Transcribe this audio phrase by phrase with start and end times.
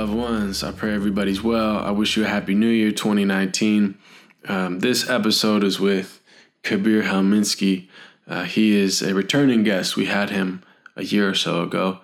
[0.00, 0.64] loved ones.
[0.64, 1.76] I pray everybody's well.
[1.76, 3.98] I wish you a happy new year 2019.
[4.48, 6.22] Um, this episode is with
[6.62, 7.86] Kabir Helminski.
[8.26, 9.98] Uh, he is a returning guest.
[9.98, 10.62] We had him
[10.96, 11.98] a year or so ago.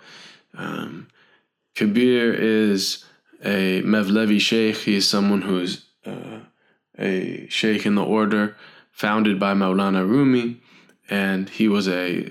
[0.53, 1.09] Um,
[1.75, 3.07] Kabir is
[3.43, 4.77] a Mevlevi Sheikh.
[4.77, 6.41] He is someone who is uh,
[6.99, 8.57] a Sheikh in the order
[8.93, 10.61] founded by Maulana Rumi.
[11.09, 12.31] And he was a,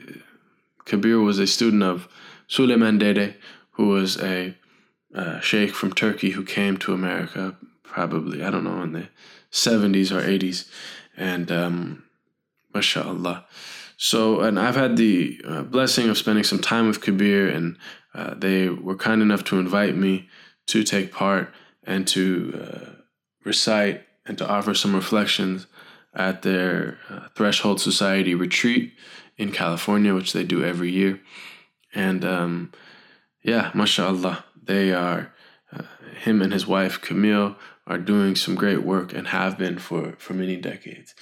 [0.85, 2.07] Kabir was a student of
[2.45, 3.33] Suleiman Dede,
[3.71, 4.55] who was a
[5.41, 9.07] sheikh from Turkey who came to America probably, I don't know, in the
[9.51, 10.67] 70s or 80s.
[11.15, 12.03] And um,
[12.73, 13.45] mashallah.
[13.97, 17.77] So, and I've had the uh, blessing of spending some time with Kabir, and
[18.13, 20.27] uh, they were kind enough to invite me
[20.67, 22.89] to take part and to uh,
[23.45, 25.67] recite and to offer some reflections
[26.13, 28.93] at their uh, Threshold Society retreat
[29.37, 31.21] in California, which they do every year.
[31.93, 32.71] And um,
[33.43, 35.33] yeah, mashallah, they are,
[35.71, 35.83] uh,
[36.21, 37.55] him and his wife Camille
[37.87, 41.13] are doing some great work and have been for, for many decades.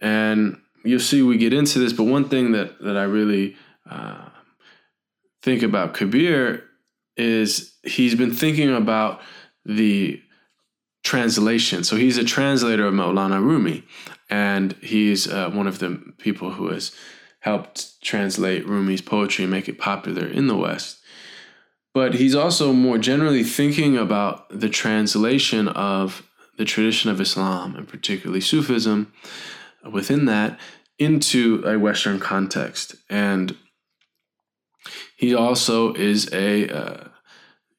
[0.00, 3.56] And you'll see we get into this, but one thing that, that I really
[3.90, 4.28] uh,
[5.42, 6.64] think about Kabir
[7.16, 9.20] is he's been thinking about
[9.64, 10.20] the
[11.02, 11.84] translation.
[11.84, 13.84] So he's a translator of Maulana Rumi,
[14.28, 16.94] and he's uh, one of the people who has
[17.40, 20.98] helped translate Rumi's poetry and make it popular in the West.
[21.96, 27.88] But he's also more generally thinking about the translation of the tradition of Islam, and
[27.88, 29.14] particularly Sufism,
[29.90, 30.60] within that,
[30.98, 32.96] into a Western context.
[33.08, 33.56] And
[35.16, 37.08] he also is a, uh,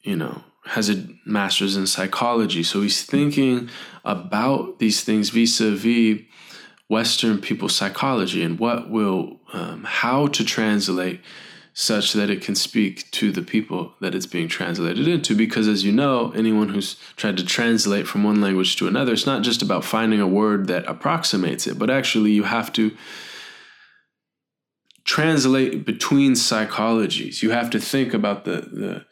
[0.02, 2.64] you know, has a master's in psychology.
[2.64, 3.70] So he's thinking
[4.04, 6.22] about these things vis a vis
[6.88, 11.22] Western people's psychology and what will, um, how to translate
[11.80, 15.36] such that it can speak to the people that it's being translated into.
[15.36, 19.28] Because as you know, anyone who's tried to translate from one language to another, it's
[19.28, 22.98] not just about finding a word that approximates it, but actually you have to
[25.06, 27.44] translate between psychologies.
[27.44, 29.06] You have to think about the the,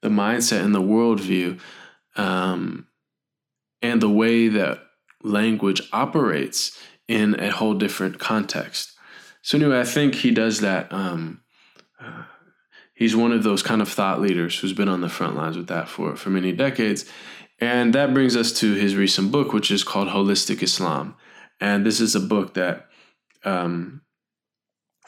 [0.00, 1.58] the mindset and the worldview
[2.14, 2.86] um,
[3.82, 4.78] and the way that
[5.24, 6.78] language operates
[7.08, 8.92] in a whole different context.
[9.42, 10.92] So anyway, I think he does that.
[10.92, 11.40] Um,
[13.02, 15.66] he's one of those kind of thought leaders who's been on the front lines with
[15.68, 17.04] that for for many decades,
[17.60, 21.16] and that brings us to his recent book, which is called Holistic Islam,
[21.60, 22.86] and this is a book that
[23.44, 24.02] um,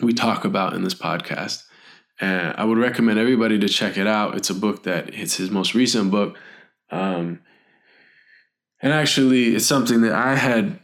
[0.01, 1.63] we talk about in this podcast.
[2.21, 4.37] And I would recommend everybody to check it out.
[4.37, 6.39] It's a book that it's his most recent book.
[6.91, 7.41] Um,
[8.81, 10.79] and actually, it's something that I had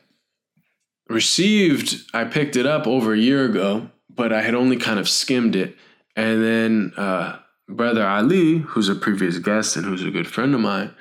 [1.08, 5.08] received, I picked it up over a year ago, but I had only kind of
[5.08, 5.76] skimmed it.
[6.16, 7.38] And then uh,
[7.68, 10.94] brother Ali, who's a previous guest and who's a good friend of mine,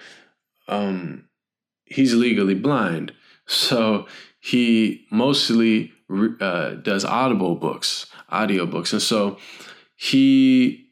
[0.67, 1.25] um,
[1.85, 3.13] he's legally blind.
[3.51, 4.05] So
[4.39, 5.91] he mostly
[6.39, 8.93] uh, does audible books, audio books.
[8.93, 9.39] And so
[9.95, 10.85] he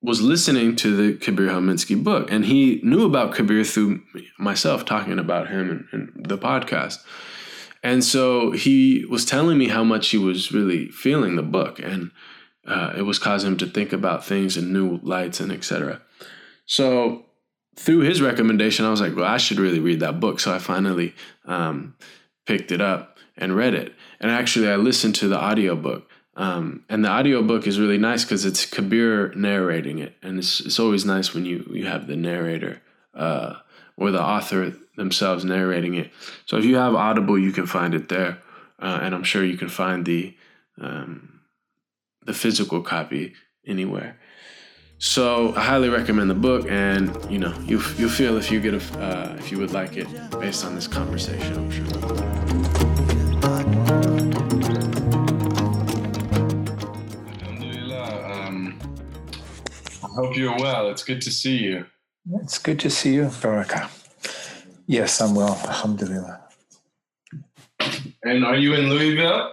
[0.00, 4.00] was listening to the Kabir Helminski book and he knew about Kabir through
[4.38, 7.04] myself talking about him and, in the podcast.
[7.82, 12.10] And so he was telling me how much he was really feeling the book, and
[12.66, 16.00] uh, it was causing him to think about things in new lights and etc.
[16.66, 17.24] So
[17.76, 20.40] through his recommendation, I was like, well, I should really read that book.
[20.40, 21.14] So I finally
[21.46, 21.96] um,
[22.46, 23.94] picked it up and read it.
[24.20, 26.08] And actually, I listened to the audiobook.
[26.36, 30.16] Um, and the audiobook is really nice because it's Kabir narrating it.
[30.22, 32.82] And it's, it's always nice when you, you have the narrator
[33.14, 33.56] uh,
[33.96, 36.10] or the author themselves narrating it.
[36.46, 38.38] So if you have Audible, you can find it there,
[38.78, 40.36] uh, and I'm sure you can find the
[40.80, 41.29] um,
[42.24, 43.34] the physical copy
[43.66, 44.18] anywhere.
[44.98, 48.74] So I highly recommend the book, and you know you you feel if you get
[48.74, 50.08] a uh, if you would like it
[50.38, 51.54] based on this conversation.
[51.56, 51.86] I'm sure.
[58.30, 58.78] Um,
[60.04, 60.90] I hope you're well.
[60.90, 61.86] It's good to see you.
[62.42, 63.88] It's good to see you, Baraka.
[64.86, 65.58] Yes, I'm well.
[65.66, 66.40] Alhamdulillah.
[68.22, 69.50] And are you in Louisville?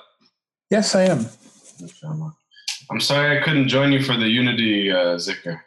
[0.70, 1.30] Yes, I am.
[2.90, 5.62] I'm sorry I couldn't join you for the Unity uh, Zikr.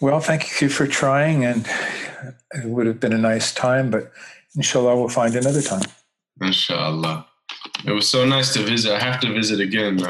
[0.00, 1.66] Well, thank you for trying, and
[2.54, 4.12] it would have been a nice time, but
[4.54, 5.82] inshallah, we'll find another time.
[6.40, 7.26] Inshallah.
[7.84, 8.92] It was so nice to visit.
[8.92, 10.00] I have to visit again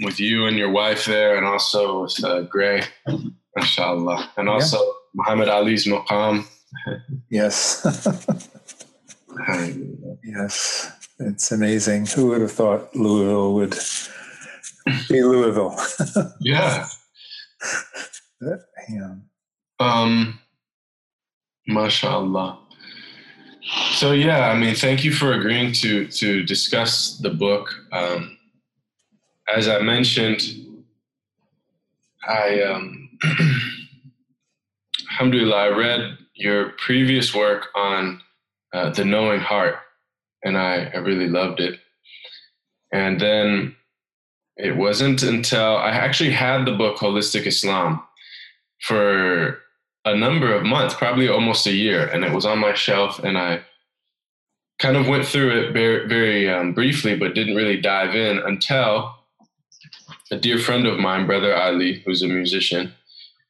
[0.00, 2.82] with you and your wife there, and also with uh, Gray,
[3.56, 4.30] inshallah.
[4.36, 4.92] And also yeah.
[5.14, 6.46] Muhammad Ali's maqam
[7.30, 7.84] yes.
[10.24, 10.92] yes.
[11.18, 12.06] It's amazing.
[12.06, 13.74] Who would have thought Louisville would
[15.08, 15.76] be Louisville?
[16.40, 16.86] yeah.
[18.88, 19.14] yeah.
[19.78, 20.38] Um,
[21.66, 22.58] mashallah.
[23.92, 27.72] So yeah, I mean, thank you for agreeing to to discuss the book.
[27.92, 28.38] Um,
[29.54, 30.42] as I mentioned,
[32.26, 33.10] I um,
[35.12, 38.20] Alhamdulillah, I read your previous work on
[38.72, 39.76] uh, the knowing heart,
[40.42, 41.78] and I, I really loved it.
[42.92, 43.76] And then
[44.62, 48.00] it wasn't until I actually had the book Holistic Islam
[48.80, 49.58] for
[50.04, 53.36] a number of months, probably almost a year, and it was on my shelf, and
[53.36, 53.62] I
[54.78, 59.12] kind of went through it very, very um, briefly, but didn't really dive in until
[60.30, 62.92] a dear friend of mine, Brother Ali, who's a musician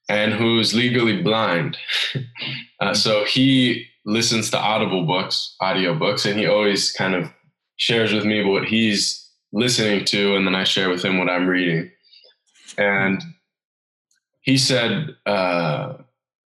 [0.08, 1.76] and who's legally blind.
[2.80, 7.30] uh, so he listens to audible books, audio books, and he always kind of
[7.76, 9.21] shares with me what he's
[9.52, 11.90] listening to, and then I share with him what I'm reading.
[12.78, 13.22] And
[14.40, 15.94] he said, uh,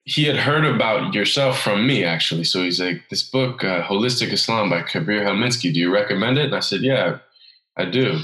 [0.03, 2.43] he had heard about yourself from me actually.
[2.43, 6.45] So he's like, this book, uh, Holistic Islam by Kabir Helminski, do you recommend it?
[6.45, 7.19] And I said, yeah,
[7.77, 8.19] I do.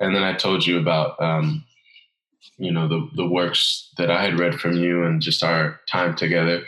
[0.00, 1.64] And then I told you about, um,
[2.58, 6.16] you know, the, the works that I had read from you and just our time
[6.16, 6.64] together.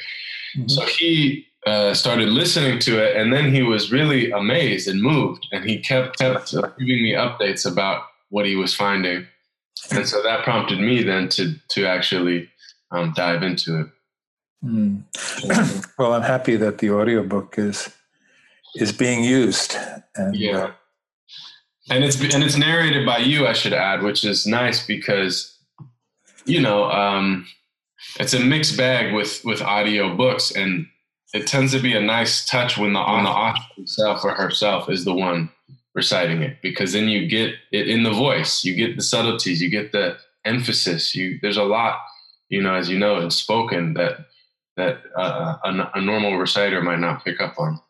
[0.56, 0.68] Mm-hmm.
[0.68, 5.46] So he uh, started listening to it and then he was really amazed and moved
[5.52, 9.26] and he kept, kept giving me updates about what he was finding.
[9.90, 12.48] And so that prompted me then to, to actually
[12.90, 13.86] um, dive into it.
[14.64, 15.02] Mm.
[15.98, 17.94] well, I'm happy that the audiobook is
[18.74, 19.76] is being used.
[20.16, 20.58] And, yeah.
[20.58, 20.72] Uh,
[21.90, 25.58] and it's and it's narrated by you, I should add, which is nice because
[26.44, 27.46] you know um,
[28.20, 30.86] it's a mixed bag with with audio books, and
[31.34, 34.88] it tends to be a nice touch when the on the author himself or herself
[34.88, 35.50] is the one
[35.94, 39.68] reciting it because then you get it in the voice, you get the subtleties, you
[39.68, 41.14] get the emphasis.
[41.14, 41.98] You there's a lot,
[42.48, 44.26] you know, as you know, it's spoken that
[44.76, 47.80] that uh, a, a, normal reciter might not pick up on.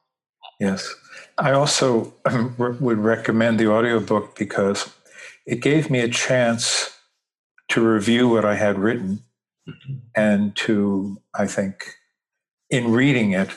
[0.59, 0.93] Yes.
[1.37, 4.91] I also um, would recommend the audiobook because
[5.47, 6.97] it gave me a chance
[7.69, 9.23] to review what I had written
[9.69, 9.97] mm-hmm.
[10.17, 11.95] and to, I think,
[12.71, 13.51] in reading it,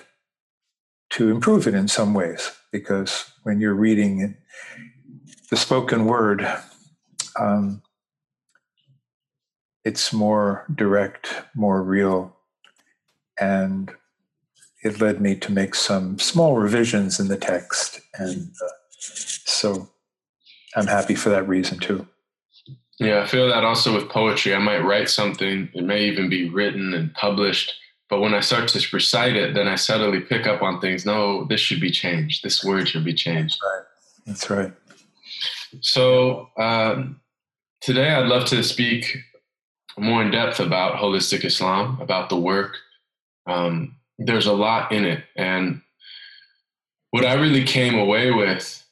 [1.12, 2.52] to improve it in some ways.
[2.72, 4.36] Because when you're reading it,
[5.50, 6.48] the spoken word,
[7.40, 7.81] um,
[9.84, 12.36] it's more direct, more real,
[13.40, 13.92] and
[14.84, 18.00] it led me to make some small revisions in the text.
[18.16, 18.69] And uh,
[19.00, 19.90] so
[20.75, 22.08] I'm happy for that reason too.
[23.00, 24.54] Yeah, I feel that also with poetry.
[24.54, 27.74] I might write something, it may even be written and published,
[28.12, 31.06] but when I start to recite it, then I suddenly pick up on things.
[31.06, 32.44] No, this should be changed.
[32.44, 33.58] This word should be changed.
[33.60, 33.84] That's right.
[34.28, 34.74] That's right.
[35.80, 37.22] So um,
[37.81, 39.18] today I'd love to speak
[39.98, 42.78] more in depth about holistic Islam, about the work
[43.48, 45.24] um, there's a lot in it.
[45.36, 45.81] And
[47.12, 48.86] what I really came away with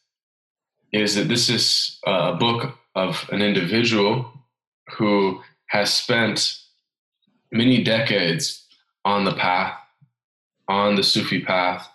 [0.92, 4.32] is that this is a book of an individual
[4.98, 6.58] who has spent
[7.52, 8.66] many decades
[9.10, 9.74] on the path,
[10.68, 11.90] on the Sufi path,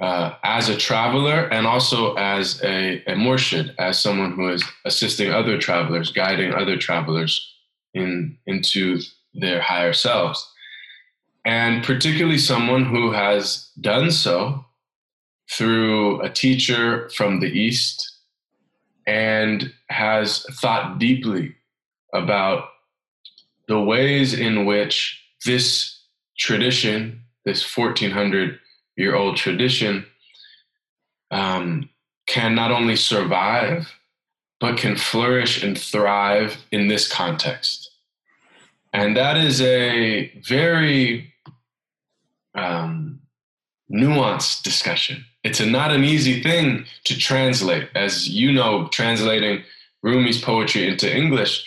[0.00, 5.30] uh, as a traveler and also as a, a murshid, as someone who is assisting
[5.30, 7.32] other travelers, guiding other travelers
[7.92, 9.00] in, into
[9.34, 10.50] their higher selves.
[11.44, 14.64] And particularly someone who has done so
[15.50, 18.10] through a teacher from the East
[19.06, 21.54] and has thought deeply
[22.14, 22.68] about
[23.68, 25.99] the ways in which this
[26.40, 28.58] tradition, this 1400
[28.96, 30.06] year old tradition,
[31.30, 31.88] um,
[32.26, 33.92] can not only survive,
[34.58, 37.90] but can flourish and thrive in this context.
[38.92, 41.32] And that is a very
[42.54, 43.20] um,
[43.92, 45.24] nuanced discussion.
[45.44, 47.88] It's a, not an easy thing to translate.
[47.94, 49.62] As you know, translating
[50.02, 51.64] Rumi's poetry into English,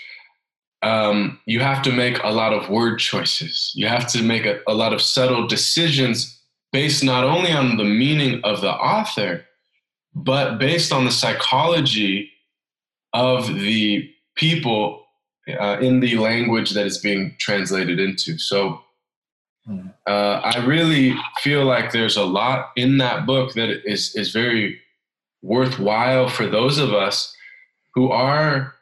[0.83, 3.71] um, you have to make a lot of word choices.
[3.73, 6.39] You have to make a, a lot of subtle decisions
[6.71, 9.45] based not only on the meaning of the author,
[10.13, 12.31] but based on the psychology
[13.13, 15.05] of the people
[15.59, 18.37] uh, in the language that is being translated into.
[18.37, 18.81] So
[20.07, 24.79] uh, I really feel like there's a lot in that book that is is very
[25.41, 27.35] worthwhile for those of us
[27.93, 28.72] who are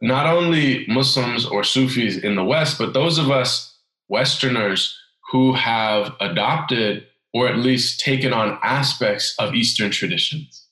[0.00, 3.76] not only Muslims or Sufis in the West, but those of us
[4.08, 4.96] Westerners
[5.30, 10.66] who have adopted or at least taken on aspects of Eastern traditions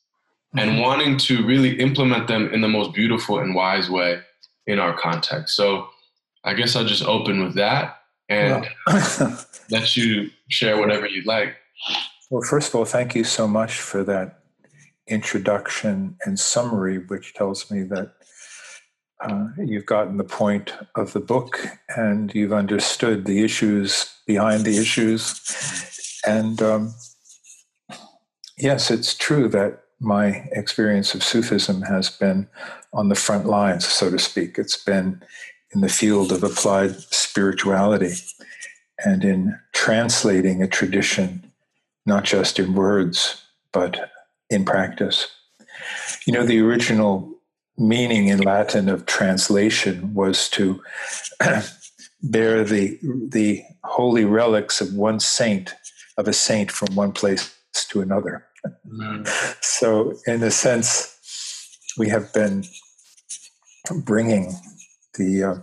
[0.56, 0.68] mm-hmm.
[0.68, 4.21] and wanting to really implement them in the most beautiful and wise way
[4.66, 5.54] in our context.
[5.56, 5.88] So
[6.45, 9.45] I guess I'll just open with that and well.
[9.71, 11.56] let you share whatever you'd like.
[12.30, 14.40] Well, first of all, thank you so much for that
[15.06, 18.14] introduction and summary, which tells me that
[19.20, 21.58] uh, you've gotten the point of the book
[21.96, 25.40] and you've understood the issues behind the issues.
[26.26, 26.94] And um,
[28.58, 32.49] yes, it's true that my experience of Sufism has been
[32.92, 34.58] on the front lines, so to speak.
[34.58, 35.23] It's been
[35.75, 38.12] in the field of applied spirituality
[39.04, 41.52] and in translating a tradition,
[42.04, 43.42] not just in words,
[43.73, 44.11] but
[44.50, 45.28] in practice.
[46.26, 47.35] You know, the original
[47.78, 50.83] meaning in Latin of translation was to
[52.23, 55.75] bear the, the holy relics of one saint,
[56.16, 57.54] of a saint from one place
[57.88, 58.45] to another.
[58.88, 59.28] Mm.
[59.62, 61.14] So, in a sense,
[61.99, 62.64] we have been
[64.04, 64.54] bringing
[65.18, 65.56] the uh,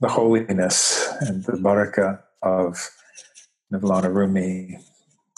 [0.00, 2.90] the holiness and the barakah of
[3.72, 4.78] Mevlana Rumi,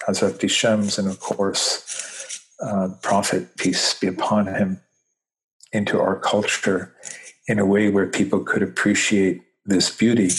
[0.08, 4.80] Hazrat Shams, and of course, uh, Prophet, peace be upon him,
[5.74, 6.94] into our culture
[7.46, 10.30] in a way where people could appreciate this beauty.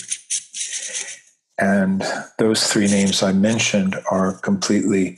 [1.57, 2.03] And
[2.39, 5.17] those three names I mentioned are completely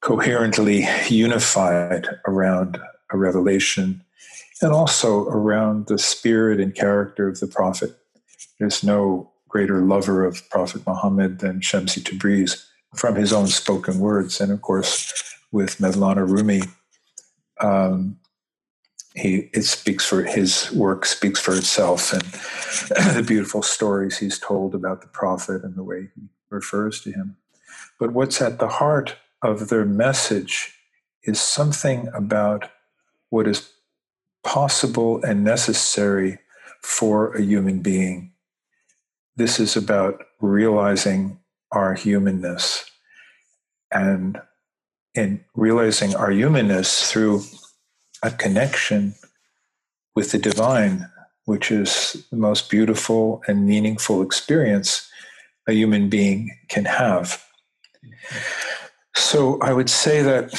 [0.00, 2.78] coherently unified around
[3.12, 4.02] a revelation
[4.62, 7.96] and also around the spirit and character of the Prophet.
[8.58, 12.64] There's no greater lover of Prophet Muhammad than Shamsi Tabriz
[12.94, 14.40] from his own spoken words.
[14.40, 15.12] And of course,
[15.52, 16.62] with Mevlana Rumi,
[17.60, 18.19] um,
[19.20, 22.22] he it speaks for his work speaks for itself and
[23.16, 27.36] the beautiful stories he's told about the prophet and the way he refers to him.
[27.98, 30.74] But what's at the heart of their message
[31.24, 32.70] is something about
[33.28, 33.70] what is
[34.42, 36.38] possible and necessary
[36.82, 38.32] for a human being.
[39.36, 41.38] This is about realizing
[41.72, 42.90] our humanness
[43.92, 44.40] and
[45.14, 47.42] in realizing our humanness through
[48.22, 49.14] a connection
[50.14, 51.08] with the divine,
[51.44, 55.08] which is the most beautiful and meaningful experience
[55.68, 57.44] a human being can have.
[59.14, 60.52] So I would say that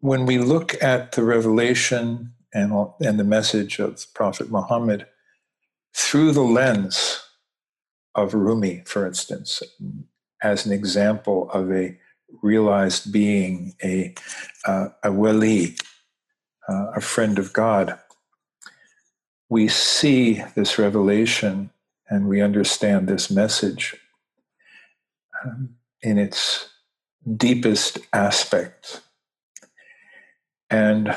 [0.00, 5.06] when we look at the revelation and, and the message of Prophet Muhammad
[5.94, 7.22] through the lens
[8.14, 9.62] of Rumi, for instance,
[10.42, 11.98] as an example of a
[12.42, 14.14] realized being, a,
[14.66, 15.76] uh, a wali,
[16.68, 17.98] uh, a friend of God,
[19.48, 21.70] we see this revelation
[22.08, 23.96] and we understand this message
[25.44, 26.68] um, in its
[27.36, 29.00] deepest aspect.
[30.70, 31.16] And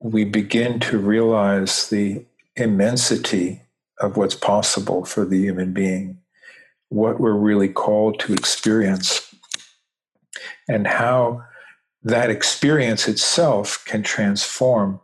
[0.00, 2.24] we begin to realize the
[2.56, 3.62] immensity
[4.00, 6.21] of what's possible for the human being
[6.92, 9.34] what we're really called to experience
[10.68, 11.42] and how
[12.02, 15.00] that experience itself can transform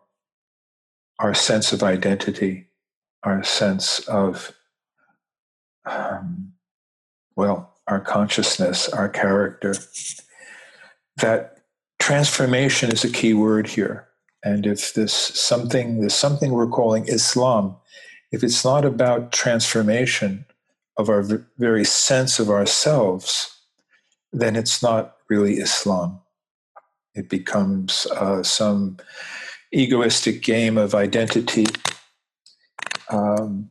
[1.18, 2.68] our sense of identity,
[3.22, 4.52] our sense of,
[5.86, 6.52] um,
[7.36, 9.74] well, our consciousness, our character.
[11.16, 11.62] That
[11.98, 14.06] transformation is a key word here.
[14.44, 17.76] And if this something, there's something we're calling Islam,
[18.30, 20.44] if it's not about transformation,
[20.98, 21.22] of our
[21.58, 23.56] very sense of ourselves,
[24.32, 26.20] then it's not really Islam.
[27.14, 28.98] It becomes uh, some
[29.72, 31.66] egoistic game of identity
[33.10, 33.70] um,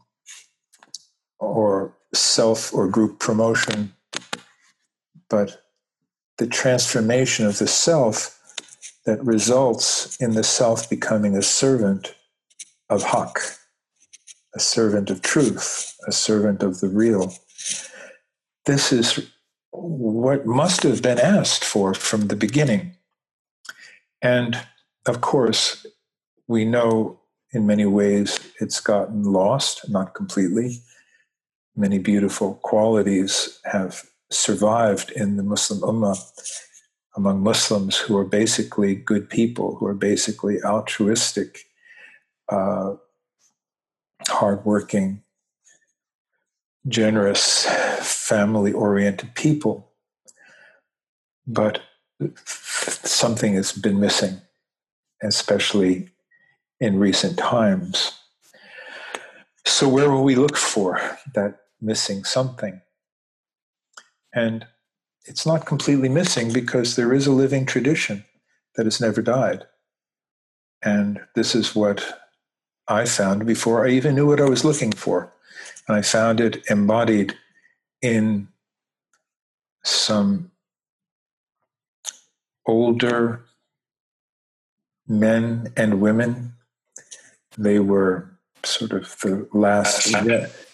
[1.39, 3.93] or self or group promotion.
[5.29, 5.61] But
[6.37, 8.33] the transformation of the self
[9.05, 12.15] that results in the self becoming a servant
[12.89, 13.57] of Haqq,
[14.57, 17.31] a servant of truth, a servant of the real.
[18.65, 19.29] This is
[19.71, 22.95] what must have been asked for from the beginning.
[24.19, 24.59] And
[25.05, 25.85] of course,
[26.47, 27.19] we know
[27.51, 30.81] in many ways it's gotten lost, not completely.
[31.75, 36.17] Many beautiful qualities have survived in the Muslim Ummah
[37.15, 41.59] among Muslims who are basically good people, who are basically altruistic,
[42.49, 42.95] uh,
[44.27, 45.23] hardworking,
[46.87, 47.65] generous,
[48.01, 49.91] family oriented people.
[51.45, 51.81] But
[52.45, 54.41] something has been missing,
[55.21, 56.09] especially
[56.79, 58.19] in recent times.
[59.65, 60.99] So, where will we look for
[61.33, 62.81] that missing something?
[64.33, 64.65] And
[65.25, 68.23] it's not completely missing because there is a living tradition
[68.75, 69.65] that has never died.
[70.83, 72.19] And this is what
[72.87, 75.31] I found before I even knew what I was looking for.
[75.87, 77.35] And I found it embodied
[78.01, 78.47] in
[79.83, 80.51] some
[82.65, 83.43] older
[85.07, 86.53] men and women.
[87.57, 88.29] They were
[88.63, 90.13] sort of the last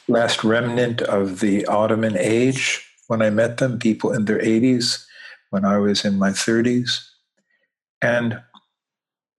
[0.08, 5.06] last remnant of the Ottoman age when I met them, people in their 80s,
[5.50, 7.00] when I was in my 30s.
[8.02, 8.42] And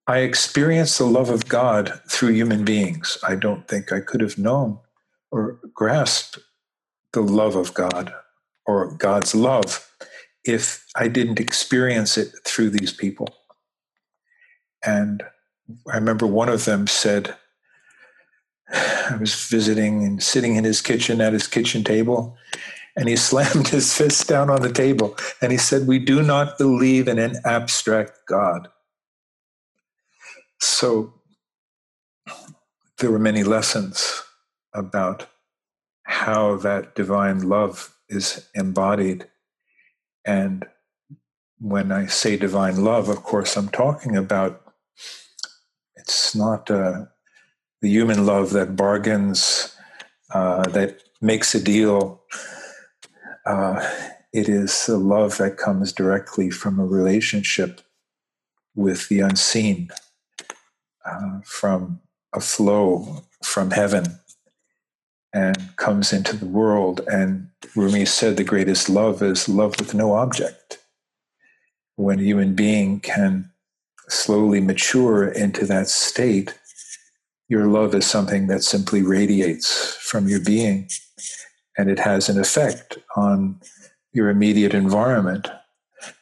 [0.06, 3.16] I experienced the love of God through human beings.
[3.26, 4.78] I don't think I could have known
[5.30, 6.38] or grasped
[7.12, 8.12] the love of God
[8.66, 9.90] or God's love
[10.44, 13.28] if I didn't experience it through these people.
[14.84, 15.22] And
[15.90, 17.34] I remember one of them said,
[18.70, 22.36] I was visiting and sitting in his kitchen at his kitchen table,
[22.96, 26.58] and he slammed his fist down on the table and he said, We do not
[26.58, 28.68] believe in an abstract God.
[30.64, 31.12] So
[32.98, 34.22] there were many lessons
[34.72, 35.26] about
[36.04, 39.28] how that divine love is embodied.
[40.24, 40.64] And
[41.58, 44.62] when I say divine love, of course, I'm talking about
[45.96, 47.06] it's not uh,
[47.82, 49.76] the human love that bargains,
[50.32, 52.22] uh, that makes a deal.
[53.44, 53.86] Uh,
[54.32, 57.82] it is a love that comes directly from a relationship
[58.74, 59.90] with the unseen,
[61.04, 62.00] uh, from
[62.34, 64.18] a flow from heaven,
[65.32, 67.00] and comes into the world.
[67.06, 70.78] And Rumi said the greatest love is love with no object.
[71.96, 73.50] When a human being can
[74.08, 76.58] slowly mature into that state,
[77.48, 80.88] your love is something that simply radiates from your being
[81.76, 83.60] and it has an effect on
[84.12, 85.48] your immediate environment.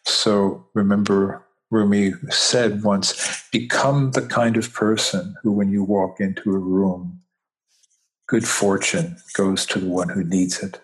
[0.04, 6.52] So remember, Rumi said once become the kind of person who, when you walk into
[6.52, 7.22] a room,
[8.28, 10.80] good fortune goes to the one who needs it.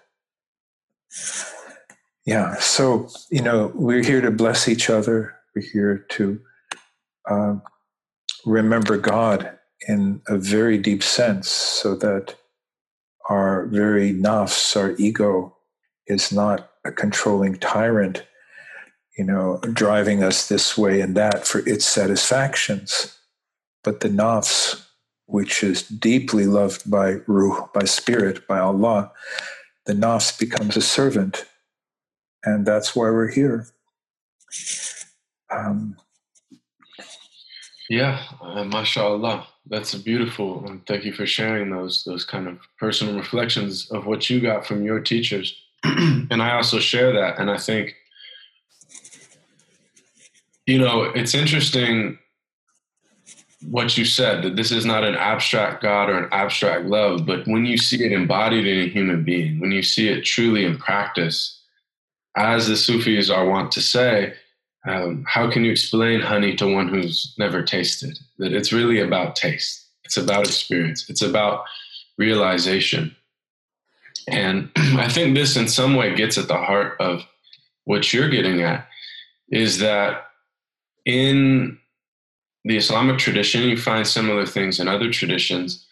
[2.25, 5.35] Yeah, so, you know, we're here to bless each other.
[5.55, 6.41] We're here to
[7.31, 7.57] uh,
[8.47, 12.35] remember God in a very deep sense so that
[13.29, 15.55] our very nafs, our ego,
[16.07, 18.25] is not a controlling tyrant,
[19.19, 23.19] you know, driving us this way and that for its satisfactions.
[23.83, 24.87] But the nafs,
[25.27, 29.11] which is deeply loved by Ruh, by spirit, by Allah,
[29.87, 31.47] the nafs becomes a servant.
[32.45, 33.67] And that's why we're here.
[35.51, 35.97] Um,
[37.91, 39.47] yeah, uh, mashallah.
[39.67, 40.65] That's beautiful.
[40.67, 44.65] And thank you for sharing those those kind of personal reflections of what you got
[44.67, 45.61] from your teachers.
[45.85, 47.39] and I also share that.
[47.39, 47.95] And I think,
[50.69, 52.19] you know, it's interesting
[53.71, 57.47] what you said that this is not an abstract God or an abstract love, but
[57.47, 60.77] when you see it embodied in a human being, when you see it truly in
[60.77, 61.59] practice,
[62.37, 64.35] as the Sufis are wont to say,
[64.87, 68.19] um, how can you explain honey to one who's never tasted?
[68.37, 69.87] That it's really about taste.
[70.05, 71.09] It's about experience.
[71.09, 71.65] It's about
[72.19, 73.17] realization.
[74.29, 77.23] And I think this, in some way, gets at the heart of
[77.85, 78.87] what you're getting at
[79.51, 80.28] is that
[81.09, 81.79] in
[82.65, 85.87] the Islamic tradition, you find similar things in other traditions.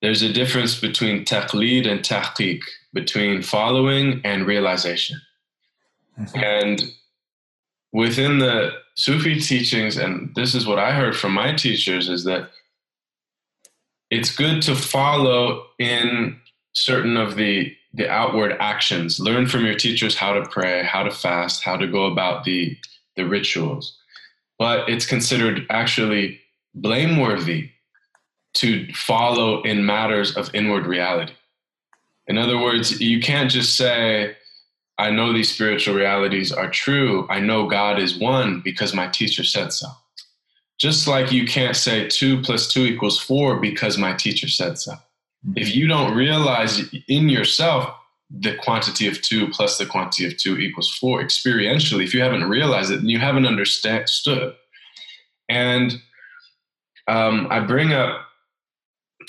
[0.00, 2.62] There's a difference between taqlid and tahqiq,
[2.94, 5.20] between following and realization.
[6.18, 6.38] Mm-hmm.
[6.38, 6.84] And
[7.92, 12.48] within the Sufi teachings, and this is what I heard from my teachers, is that
[14.10, 16.40] it's good to follow in
[16.72, 19.20] certain of the the outward actions.
[19.20, 22.78] Learn from your teachers how to pray, how to fast, how to go about the
[23.16, 23.98] the rituals.
[24.62, 26.38] But it's considered actually
[26.72, 27.70] blameworthy
[28.54, 31.32] to follow in matters of inward reality.
[32.28, 34.36] In other words, you can't just say,
[34.98, 37.26] I know these spiritual realities are true.
[37.28, 39.88] I know God is one because my teacher said so.
[40.78, 44.94] Just like you can't say two plus two equals four because my teacher said so.
[45.56, 47.92] If you don't realize in yourself
[48.38, 52.48] the quantity of two plus the quantity of two equals four experientially, if you haven't
[52.48, 54.54] realized it, then you haven't understood.
[55.48, 56.00] And
[57.08, 58.20] um, I bring up,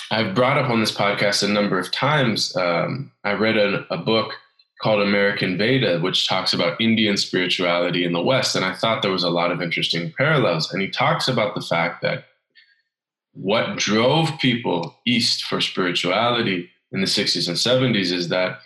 [0.10, 2.56] I've brought up on this podcast a number of times.
[2.56, 4.34] Um, I read a, a book
[4.82, 8.56] called American Veda, which talks about Indian spirituality in the West.
[8.56, 10.72] And I thought there was a lot of interesting parallels.
[10.72, 12.26] And he talks about the fact that
[13.34, 18.60] what drove people east for spirituality in the 60s and 70s is that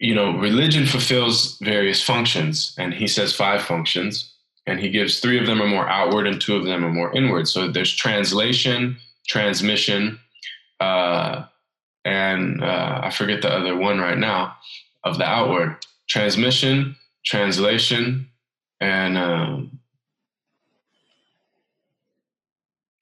[0.00, 4.34] you know religion fulfills various functions and he says five functions
[4.66, 7.12] and he gives three of them are more outward and two of them are more
[7.14, 7.48] inward.
[7.48, 10.18] So there's translation, transmission,
[10.80, 11.44] uh,
[12.04, 14.56] and uh, I forget the other one right now
[15.04, 15.76] of the outward
[16.08, 18.28] transmission, translation,
[18.80, 19.80] and um,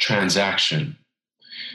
[0.00, 0.96] transaction.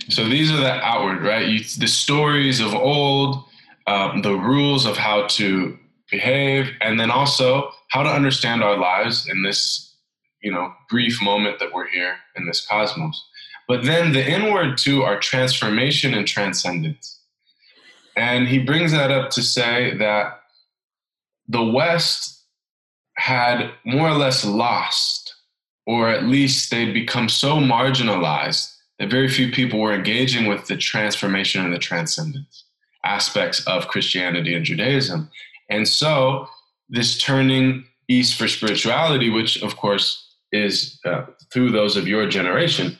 [0.10, 1.48] So these are the outward, right?
[1.48, 3.46] You, the stories of old,
[3.88, 5.78] um, the rules of how to
[6.10, 9.96] behave, and then also how to understand our lives in this,
[10.42, 13.22] you know, brief moment that we're here in this cosmos.
[13.68, 17.20] But then the inward two are transformation and transcendence.
[18.16, 20.42] And he brings that up to say that
[21.48, 22.44] the West
[23.16, 25.36] had more or less lost,
[25.86, 30.78] or at least they'd become so marginalized that very few people were engaging with the
[30.78, 32.66] transformation and the transcendence
[33.04, 35.30] aspects of Christianity and Judaism.
[35.70, 36.48] And so,
[36.90, 43.00] this turning east for spirituality, which of course is uh, through those of your generation,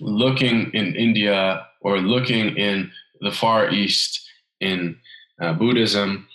[0.00, 2.90] looking in India or looking in
[3.20, 4.26] the Far East
[4.60, 4.96] in
[5.40, 6.26] uh, Buddhism,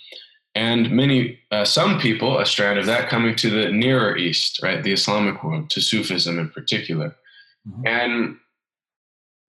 [0.54, 4.82] and many, uh, some people, a strand of that coming to the Nearer East, right,
[4.82, 7.16] the Islamic world, to Sufism in particular.
[7.66, 7.86] Mm-hmm.
[7.86, 8.36] And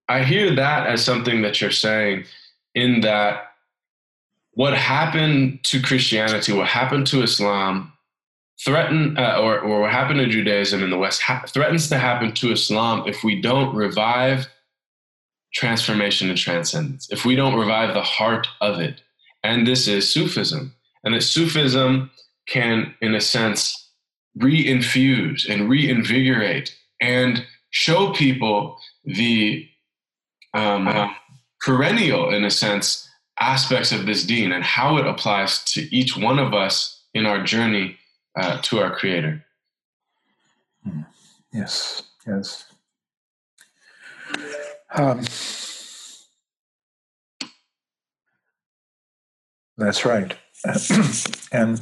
[0.07, 2.23] I hear that as something that you're saying,
[2.75, 3.51] in that
[4.53, 7.93] what happened to Christianity, what happened to Islam,
[8.63, 12.33] threaten uh, or, or what happened to Judaism in the West ha- threatens to happen
[12.33, 14.47] to Islam if we don't revive
[15.53, 19.01] transformation and transcendence, if we don't revive the heart of it.
[19.43, 20.73] And this is Sufism.
[21.03, 22.11] And that Sufism
[22.47, 23.89] can, in a sense,
[24.37, 29.67] reinfuse and reinvigorate and show people the
[30.53, 30.87] um,
[31.63, 36.37] perennial, in a sense, aspects of this deen and how it applies to each one
[36.37, 37.97] of us in our journey
[38.35, 39.43] uh, to our Creator.
[40.83, 41.01] Hmm.
[41.51, 42.65] Yes, yes.
[44.93, 45.21] Um,
[49.77, 50.35] that's right.
[51.51, 51.79] and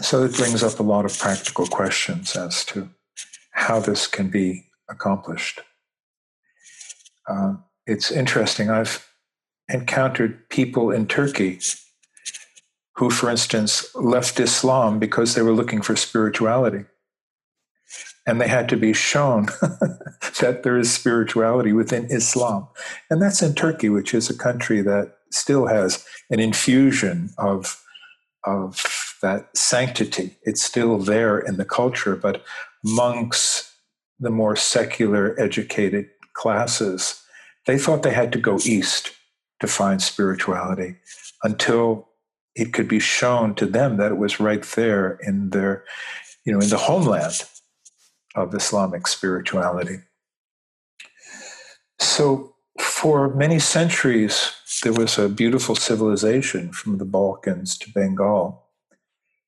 [0.00, 2.88] so it brings up a lot of practical questions as to
[3.52, 5.60] how this can be accomplished.
[7.32, 7.54] Uh,
[7.86, 8.70] it's interesting.
[8.70, 9.08] I've
[9.68, 11.58] encountered people in Turkey
[12.96, 16.84] who, for instance, left Islam because they were looking for spirituality.
[18.26, 19.46] And they had to be shown
[20.40, 22.68] that there is spirituality within Islam.
[23.10, 27.82] And that's in Turkey, which is a country that still has an infusion of,
[28.44, 28.84] of
[29.22, 30.36] that sanctity.
[30.42, 32.44] It's still there in the culture, but
[32.84, 33.74] monks,
[34.20, 37.21] the more secular educated classes,
[37.66, 39.12] they thought they had to go east
[39.60, 40.96] to find spirituality
[41.42, 42.08] until
[42.54, 45.84] it could be shown to them that it was right there in their,
[46.44, 47.42] you know, in the homeland
[48.34, 49.98] of Islamic spirituality.
[51.98, 58.64] So for many centuries, there was a beautiful civilization from the Balkans to Bengal.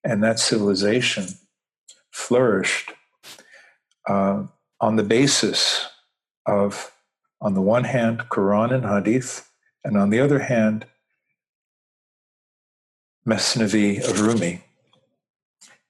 [0.04, 1.26] And that civilization
[2.10, 2.92] flourished
[4.08, 4.44] uh,
[4.80, 5.88] on the basis
[6.46, 6.93] of,
[7.44, 9.50] on the one hand, Quran and Hadith,
[9.84, 10.86] and on the other hand,
[13.26, 14.62] Mesnavi of Rumi.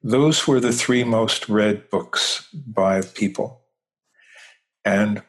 [0.02, 3.60] Those were the three most read books by people.
[4.84, 5.22] And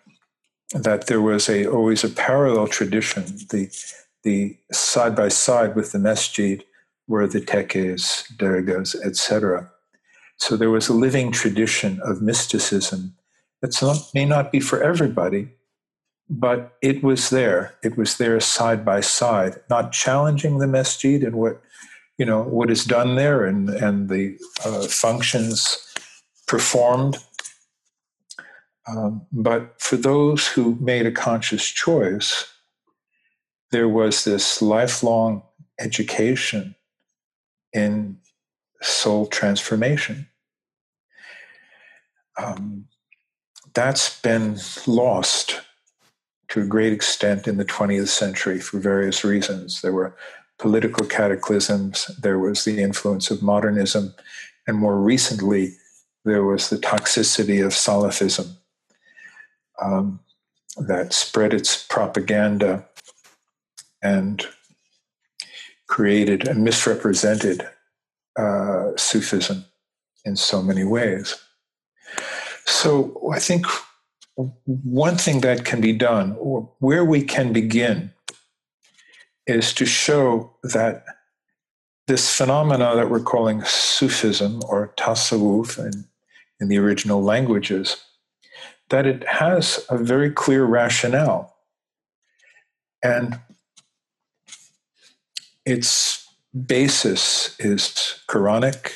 [0.73, 3.69] that there was a always a parallel tradition, the
[4.23, 6.63] the side by side with the masjid
[7.07, 9.71] were the tekkes, dergahs, etc.
[10.38, 13.15] So there was a living tradition of mysticism
[13.61, 15.55] that may not be for everybody,
[16.29, 17.75] but it was there.
[17.83, 21.61] It was there side by side, not challenging the masjid and what
[22.17, 25.77] you know what is done there and and the uh, functions
[26.47, 27.17] performed.
[28.88, 32.51] Um, but for those who made a conscious choice,
[33.71, 35.41] there was this lifelong
[35.79, 36.75] education
[37.73, 38.17] in
[38.81, 40.27] soul transformation.
[42.38, 42.85] Um,
[43.73, 45.61] that's been lost
[46.56, 49.82] to a great extent in the 20th century for various reasons.
[49.82, 50.15] There were
[50.58, 54.15] political cataclysms, there was the influence of modernism,
[54.65, 55.74] and more recently,
[56.24, 58.56] there was the toxicity of Salafism
[59.82, 60.22] um,
[60.78, 62.86] that spread its propaganda
[64.02, 64.48] and
[65.88, 67.68] created and misrepresented
[68.39, 69.65] uh, Sufism
[70.24, 71.36] in so many ways.
[72.65, 73.65] So I think
[74.36, 78.12] one thing that can be done, or where we can begin,
[79.48, 81.06] is to show that
[82.08, 86.06] this phenomena that we're calling Sufism or Tasawwuf in,
[86.60, 88.04] in the original languages,
[88.89, 91.56] that it has a very clear rationale.
[93.04, 93.39] And
[95.65, 96.28] its
[96.65, 98.91] basis is Quranic,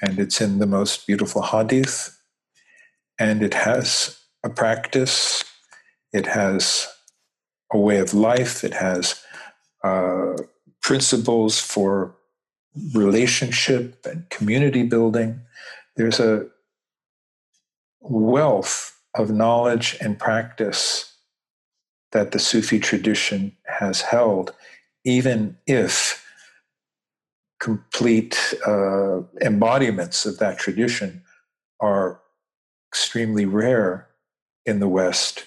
[0.00, 2.20] and it's in the most beautiful hadith,
[3.18, 5.42] and it has a practice,
[6.12, 6.86] it has
[7.72, 9.20] a way of life, it has
[9.82, 10.34] uh,
[10.82, 12.14] principles for
[12.94, 15.40] relationship and community building.
[15.96, 16.46] There's a
[18.00, 21.10] wealth of knowledge and practice
[22.12, 24.54] that the Sufi tradition has held,
[25.04, 26.22] even if
[27.60, 31.22] complete uh, embodiments of that tradition
[31.80, 32.20] are
[32.92, 34.08] extremely rare
[34.66, 35.44] in the West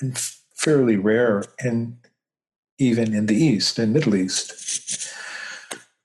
[0.00, 0.16] and
[0.54, 1.98] fairly rare in
[2.78, 5.12] even in the East and Middle East.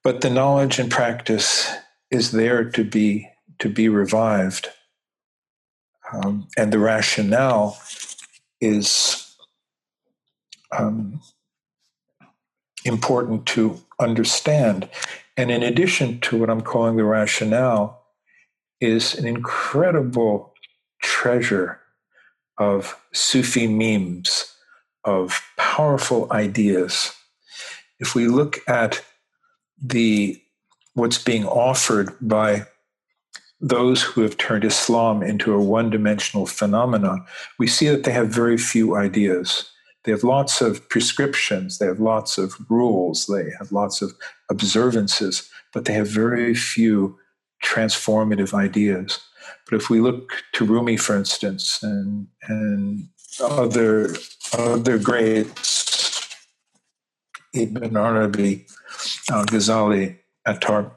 [0.04, 1.71] But the knowledge and practice
[2.12, 4.69] is there to be to be revived,
[6.12, 7.80] um, and the rationale
[8.60, 9.36] is
[10.78, 11.21] um,
[12.84, 14.89] important to understand.
[15.38, 18.04] And in addition to what I'm calling the rationale,
[18.82, 20.54] is an incredible
[21.01, 21.80] treasure
[22.58, 24.52] of Sufi memes,
[25.04, 27.13] of powerful ideas.
[28.00, 29.04] If we look at
[29.82, 30.41] the
[30.94, 32.65] what's being offered by
[33.60, 37.26] those who have turned Islam into a one-dimensional phenomenon,
[37.60, 39.70] we see that they have very few ideas.
[40.04, 44.13] They have lots of prescriptions, they have lots of rules, they have lots of
[44.50, 47.18] observances, but they have very few
[47.63, 49.20] transformative ideas.
[49.69, 53.08] But if we look to Rumi, for instance, and and
[53.41, 54.15] other
[54.53, 56.36] other greats,
[57.53, 58.65] Ibn Arabi,
[59.29, 60.91] Al Ghazali, Attar,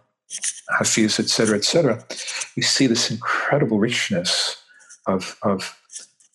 [0.79, 2.05] Hafiz, etc., etc.,
[2.57, 4.57] we see this incredible richness
[5.07, 5.77] of of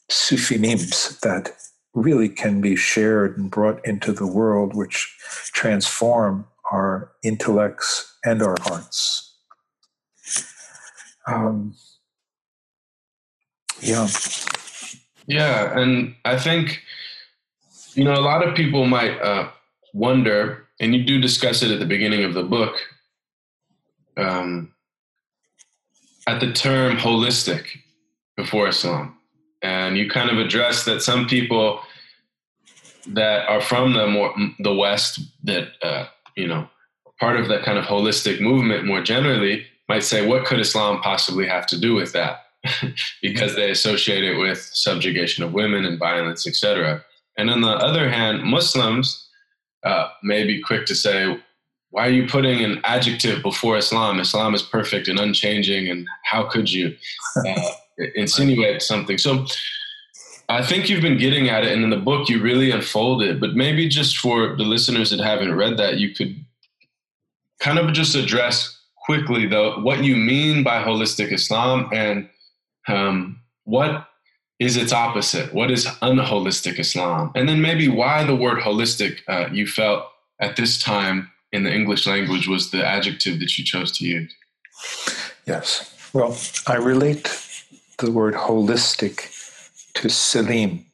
[0.10, 1.52] Sufi memes that
[1.94, 5.16] really can be shared and brought into the world, which
[5.54, 9.36] transform our intellects and our hearts.
[11.28, 11.76] Um,
[13.84, 14.08] yeah.
[15.28, 15.80] Yeah.
[15.80, 16.82] And I think,
[17.94, 19.50] you know, a lot of people might uh,
[19.94, 22.76] wonder, and you do discuss it at the beginning of the book,
[24.18, 24.74] um,
[26.28, 27.66] at the term holistic
[28.36, 29.18] before Islam.
[29.62, 31.82] And you kind of address that some people
[33.08, 36.68] that are from the more the West that uh, you know
[37.20, 41.48] part of that kind of holistic movement more generally might say, what could Islam possibly
[41.48, 42.40] have to do with that?
[43.22, 47.04] because they associate it with subjugation of women and violence, etc.
[47.38, 49.28] And on the other hand, Muslims
[49.84, 51.38] uh, may be quick to say,
[51.90, 54.20] why are you putting an adjective before Islam?
[54.20, 56.96] Islam is perfect and unchanging, and how could you
[57.46, 57.70] uh,
[58.16, 59.20] insinuate something?
[59.20, 59.46] So
[60.50, 63.40] I think you've been getting at it, and in the book you really unfold it.
[63.40, 66.44] But maybe just for the listeners that haven't read that, you could
[67.60, 72.28] kind of just address quickly, though, what you mean by holistic Islam and
[72.88, 74.08] um, what
[74.60, 75.54] is its opposite?
[75.54, 77.32] What is unholistic Islam?
[77.36, 80.06] And then maybe why the word holistic uh, you felt
[80.40, 84.34] at this time in the English language was the adjective that you chose to use.
[85.46, 85.90] Yes.
[86.14, 87.30] Well, I relate
[88.00, 89.30] the word holistic
[89.96, 90.86] to salim,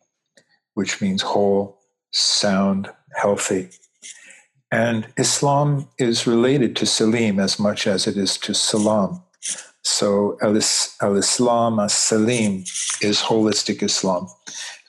[0.74, 1.80] which means whole,
[2.12, 3.70] sound, healthy.
[4.72, 9.24] And Islam is related to salim as much as it is to salam.
[9.90, 10.56] So Al
[11.18, 12.64] Islam as Salim
[13.02, 14.28] is holistic Islam.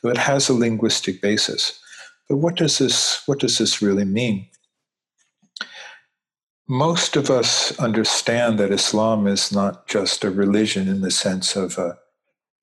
[0.01, 1.81] So it has a linguistic basis.
[2.29, 4.47] But what does this what does this really mean?
[6.69, 11.77] Most of us understand that Islam is not just a religion in the sense of
[11.79, 11.99] a,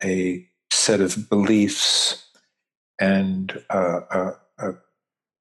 [0.02, 2.24] a set of beliefs
[3.00, 4.74] and a, a, a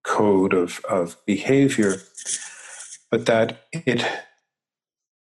[0.03, 2.03] code of, of behavior,
[3.11, 4.05] but that it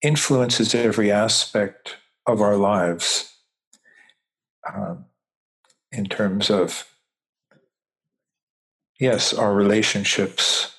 [0.05, 3.35] influences every aspect of our lives
[4.73, 5.07] um,
[5.91, 6.87] in terms of,
[9.01, 10.77] yes, our relationships,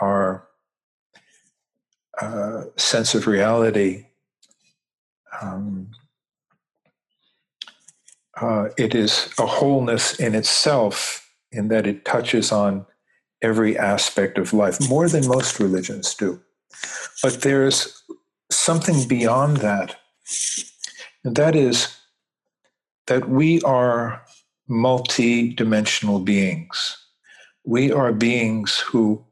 [0.00, 0.46] our
[2.20, 4.06] uh, sense of reality.
[5.42, 5.90] Um,
[8.40, 12.86] uh, it is a wholeness in itself in that it touches on
[13.42, 16.40] every aspect of life more than most religions do.
[17.22, 18.02] But there's
[18.50, 19.96] something beyond that.
[21.24, 21.96] And that is
[23.06, 24.22] that we are
[24.68, 26.96] multi dimensional beings.
[27.64, 29.24] We are beings who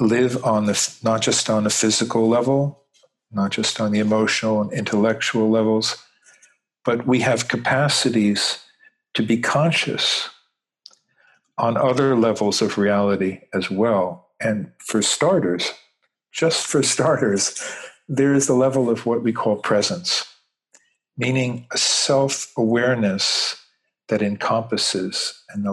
[0.00, 2.82] live on the not just on the physical level,
[3.30, 5.96] not just on the emotional and intellectual levels,
[6.84, 8.58] but we have capacities
[9.14, 10.28] to be conscious
[11.58, 14.30] on other levels of reality as well.
[14.40, 15.72] And for starters,
[16.32, 17.62] just for starters,
[18.08, 20.24] there is the level of what we call presence,
[21.16, 23.56] meaning a self awareness
[24.08, 25.66] that encompasses and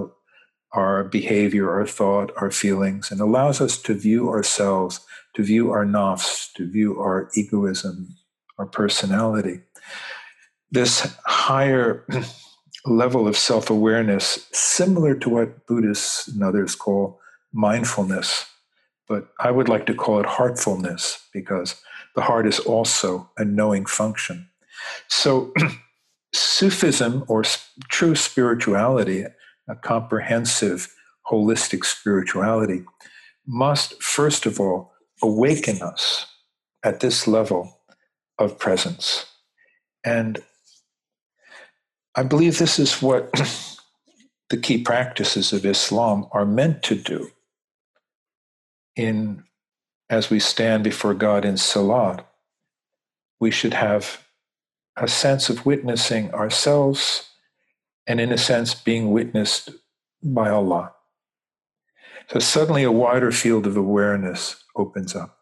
[0.74, 5.00] our behavior, our thought, our feelings, and allows us to view ourselves,
[5.36, 8.16] to view our nafs, to view our egoism,
[8.58, 9.62] our personality.
[10.72, 12.06] This higher
[12.86, 17.20] level of self awareness, similar to what Buddhists and others call
[17.52, 18.46] mindfulness,
[19.10, 21.82] but I would like to call it heartfulness because
[22.16, 24.48] the heart is also a knowing function.
[25.08, 25.54] So,
[26.32, 27.44] Sufism or
[27.90, 29.26] true spirituality
[29.70, 30.94] a comprehensive,
[31.32, 32.84] holistic spirituality
[33.46, 34.92] must, first of all,
[35.22, 36.26] awaken us
[36.84, 37.80] at this level
[38.40, 39.26] of presence.
[40.04, 40.40] And
[42.16, 43.32] I believe this is what
[44.50, 47.32] the key practices of Islam are meant to do
[49.00, 49.44] in
[50.10, 52.26] as we stand before God in salat
[53.40, 54.26] we should have
[54.98, 57.30] a sense of witnessing ourselves
[58.06, 59.70] and in a sense being witnessed
[60.22, 60.92] by Allah.
[62.30, 65.38] So suddenly a wider field of awareness opens up.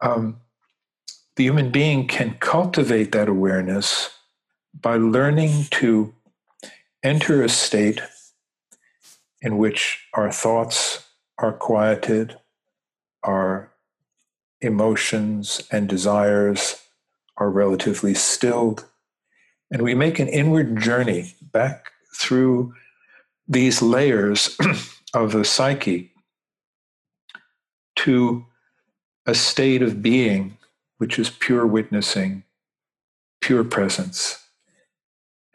[0.00, 0.40] Um,
[1.36, 4.10] the human being can cultivate that awareness
[4.74, 6.12] by learning to
[7.02, 8.00] enter a state
[9.40, 11.05] in which our thoughts
[11.38, 12.38] are quieted,
[13.22, 13.72] our
[14.60, 16.82] emotions and desires
[17.36, 18.86] are relatively stilled,
[19.70, 22.72] and we make an inward journey back through
[23.46, 24.56] these layers
[25.14, 26.12] of the psyche
[27.96, 28.44] to
[29.26, 30.56] a state of being
[30.98, 32.42] which is pure witnessing,
[33.40, 34.42] pure presence.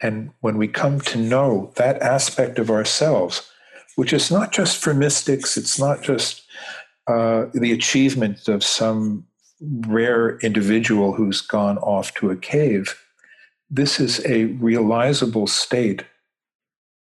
[0.00, 3.50] And when we come to know that aspect of ourselves,
[3.96, 6.42] which is not just for mystics, it's not just
[7.06, 9.26] uh, the achievement of some
[9.86, 12.96] rare individual who's gone off to a cave,
[13.70, 16.04] this is a realizable state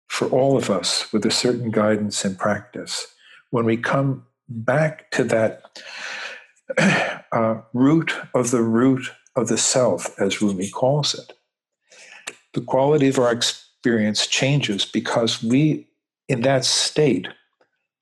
[0.07, 3.07] for all of us with a certain guidance and practice.
[3.49, 5.81] When we come back to that
[7.31, 11.33] uh, root of the root of the self, as Rumi calls it,
[12.53, 15.87] the quality of our experience changes because we,
[16.27, 17.27] in that state,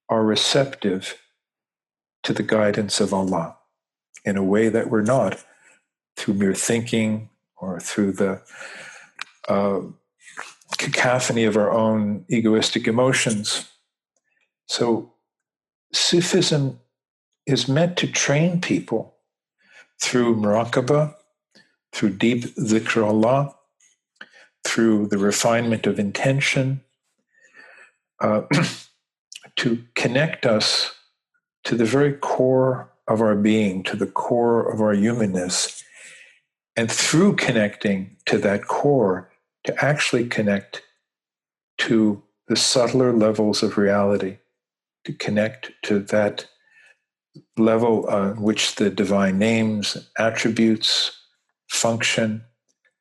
[0.10, 1.18] are receptive
[2.24, 3.58] to the guidance of Allah
[4.26, 5.44] in a way that we're not
[6.18, 8.42] through mere thinking or through the
[9.48, 9.80] uh,
[10.78, 13.70] cacophony of our own egoistic emotions.
[14.68, 15.14] So,
[15.94, 16.80] Sufism
[17.46, 19.16] is meant to train people
[20.02, 21.14] through muraqabah,
[21.92, 23.54] through deep dhikr Allah,
[24.64, 26.82] through the refinement of intention,
[28.22, 28.42] uh,
[29.58, 30.92] to connect us
[31.64, 35.84] to the very core of our being, to the core of our humanness,
[36.76, 39.32] and through connecting to that core,
[39.66, 40.82] to actually connect
[41.78, 44.38] to the subtler levels of reality,
[45.04, 46.48] to connect to that
[47.58, 51.12] level on which the divine names, attributes
[51.70, 52.44] function,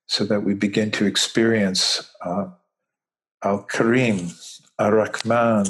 [0.06, 2.46] so that we begin to experience uh,
[3.44, 4.30] Al Karim,
[4.80, 5.66] Ar Rahman,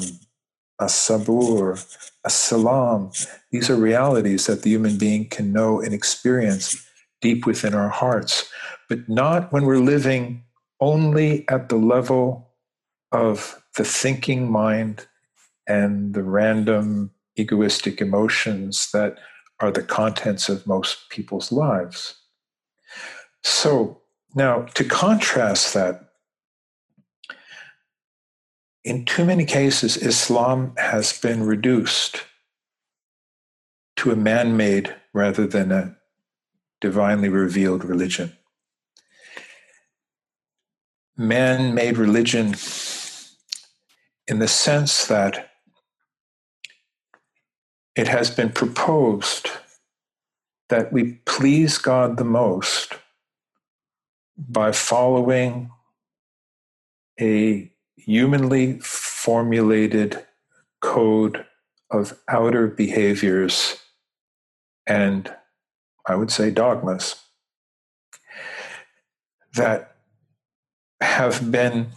[0.79, 1.73] As Sabur,
[2.25, 3.11] As Salam.
[3.51, 6.87] These are realities that the human being can know and experience
[7.19, 8.49] deep within our hearts,
[8.87, 10.43] but not when we're living
[10.79, 12.49] only at the level
[13.11, 15.05] of the thinking mind
[15.67, 19.17] and the random egoistic emotions that
[19.59, 22.15] are the contents of most people's lives.
[23.43, 24.01] So,
[24.35, 26.10] now to contrast that,
[28.83, 32.23] in too many cases, Islam has been reduced
[33.97, 35.95] to a man made rather than a
[36.79, 38.35] divinely revealed religion.
[41.15, 42.55] Man made religion
[44.27, 45.51] in the sense that
[47.95, 49.49] it has been proposed
[50.69, 52.93] that we please God the most
[54.37, 55.69] by following
[57.19, 57.70] a
[58.05, 60.25] humanly formulated
[60.81, 61.45] code
[61.89, 63.77] of outer behaviors
[64.87, 65.33] and
[66.05, 67.15] I would say, dogmas
[69.53, 69.95] that
[71.01, 71.87] have been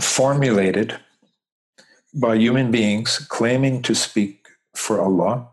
[0.00, 0.98] formulated
[2.14, 5.48] by human beings claiming to speak for Allah,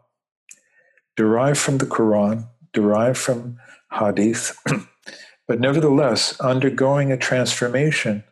[1.15, 3.57] derived from the Quran, derived from
[3.91, 4.57] Hadith,
[5.47, 8.23] but nevertheless undergoing a transformation,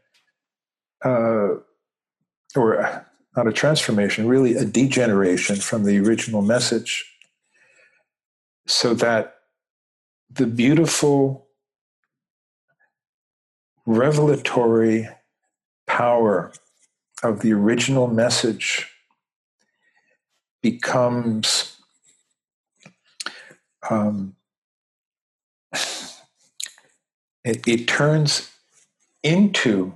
[1.03, 1.55] uh,
[2.55, 7.05] or not a transformation, really a degeneration from the original message,
[8.67, 9.35] so that
[10.29, 11.47] the beautiful
[13.85, 15.09] revelatory
[15.87, 16.53] power
[17.21, 18.89] of the original message
[20.61, 21.77] becomes
[23.89, 24.35] um,
[27.43, 28.49] it, it, turns
[29.21, 29.93] into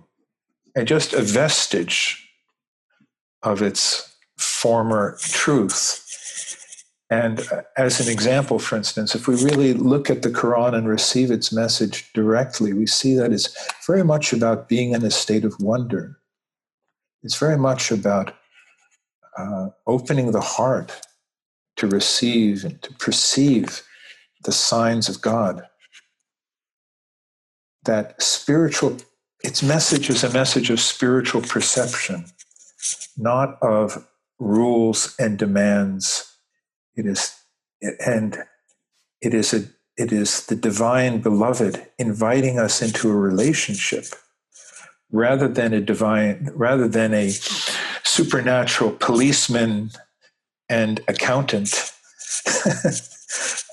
[0.78, 2.30] a, just a vestige
[3.44, 6.04] of its former truth.
[7.10, 7.48] And
[7.78, 11.54] as an example, for instance, if we really look at the Quran and receive its
[11.54, 13.50] message directly, we see that it's
[13.86, 16.20] very much about being in a state of wonder.
[17.24, 18.36] It's very much about
[19.38, 21.00] uh, opening the heart
[21.78, 23.84] to receive and to perceive
[24.44, 25.64] the signs of God.
[27.86, 28.98] That spiritual,
[29.48, 32.26] its message is a message of spiritual perception,
[33.18, 34.06] not of
[34.40, 36.38] rules and demands.
[36.98, 37.34] It is,
[38.06, 38.44] and
[39.22, 39.64] it is a,
[39.96, 44.08] it is the divine beloved inviting us into a relationship
[45.14, 47.30] rather than a divine, rather than a
[48.04, 49.92] supernatural policeman
[50.68, 51.94] and accountant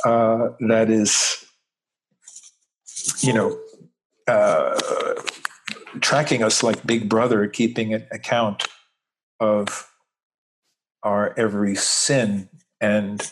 [0.04, 1.44] uh, that is,
[3.18, 3.58] you know,
[4.28, 4.80] uh,
[6.00, 8.66] tracking us like Big Brother, keeping an account
[9.40, 9.90] of
[11.02, 12.48] our every sin
[12.80, 13.30] and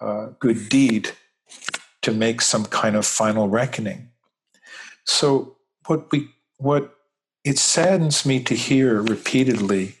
[0.00, 1.10] uh, good deed
[2.02, 4.10] to make some kind of final reckoning.
[5.04, 5.56] So,
[5.86, 6.28] what we
[6.58, 6.94] what
[7.44, 9.96] it saddens me to hear repeatedly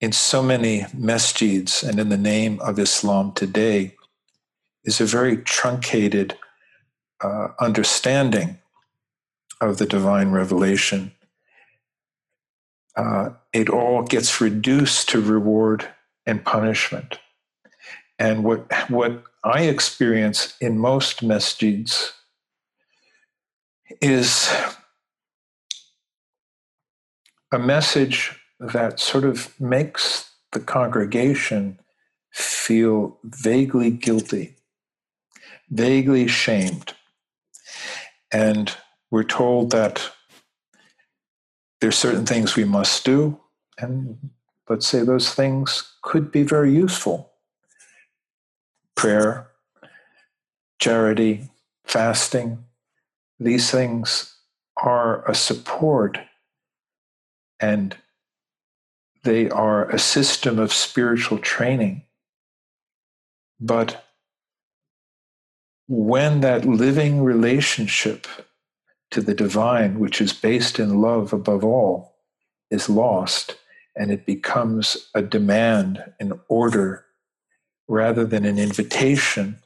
[0.00, 3.96] in so many masjids and in the name of Islam today
[4.84, 6.38] is a very truncated
[7.20, 8.58] uh, understanding
[9.60, 11.12] of the divine revelation.
[12.96, 15.88] Uh, it all gets reduced to reward
[16.26, 17.18] and punishment.
[18.18, 22.12] And what, what I experience in most masjids
[24.00, 24.52] is
[27.52, 31.78] a message that sort of makes the congregation
[32.32, 34.56] feel vaguely guilty,
[35.70, 36.94] vaguely shamed.
[38.30, 38.76] And
[39.10, 40.10] we're told that
[41.80, 43.40] there's certain things we must do,
[43.78, 44.30] and
[44.68, 47.32] let's say those things could be very useful.
[48.96, 49.48] Prayer,
[50.80, 51.48] charity,
[51.84, 52.64] fasting,
[53.38, 54.34] these things
[54.76, 56.18] are a support
[57.60, 57.96] and
[59.24, 62.02] they are a system of spiritual training.
[63.60, 64.04] But
[65.88, 68.26] when that living relationship
[69.10, 72.16] to the divine, which is based in love above all,
[72.70, 73.56] is lost,
[73.96, 77.04] and it becomes a demand, an order,
[77.88, 79.58] rather than an invitation,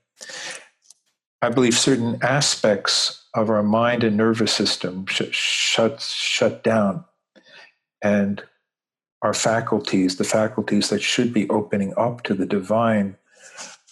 [1.42, 7.04] I believe certain aspects of our mind and nervous system sh- shut, shut down.
[8.00, 8.44] And
[9.22, 13.16] our faculties, the faculties that should be opening up to the divine,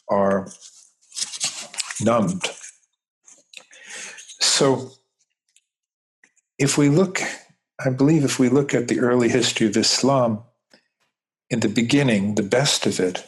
[0.09, 0.49] are
[2.01, 2.51] numbed.
[4.41, 4.93] So,
[6.61, 7.21] if we look,
[7.85, 10.45] I believe if we look at the early history of Islam,
[11.49, 13.25] in the beginning, the best of it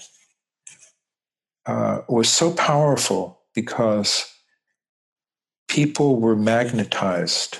[1.66, 4.32] uh, was so powerful because
[5.66, 7.58] people were magnetized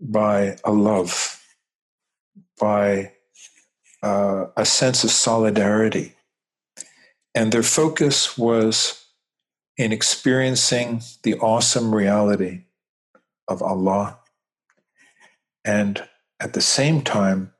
[0.00, 1.44] by a love,
[2.58, 3.12] by
[4.02, 6.14] uh, a sense of solidarity.
[7.34, 9.04] And their focus was
[9.76, 12.62] in experiencing the awesome reality
[13.46, 14.19] of Allah.
[15.64, 16.02] And
[16.40, 17.52] at the same time,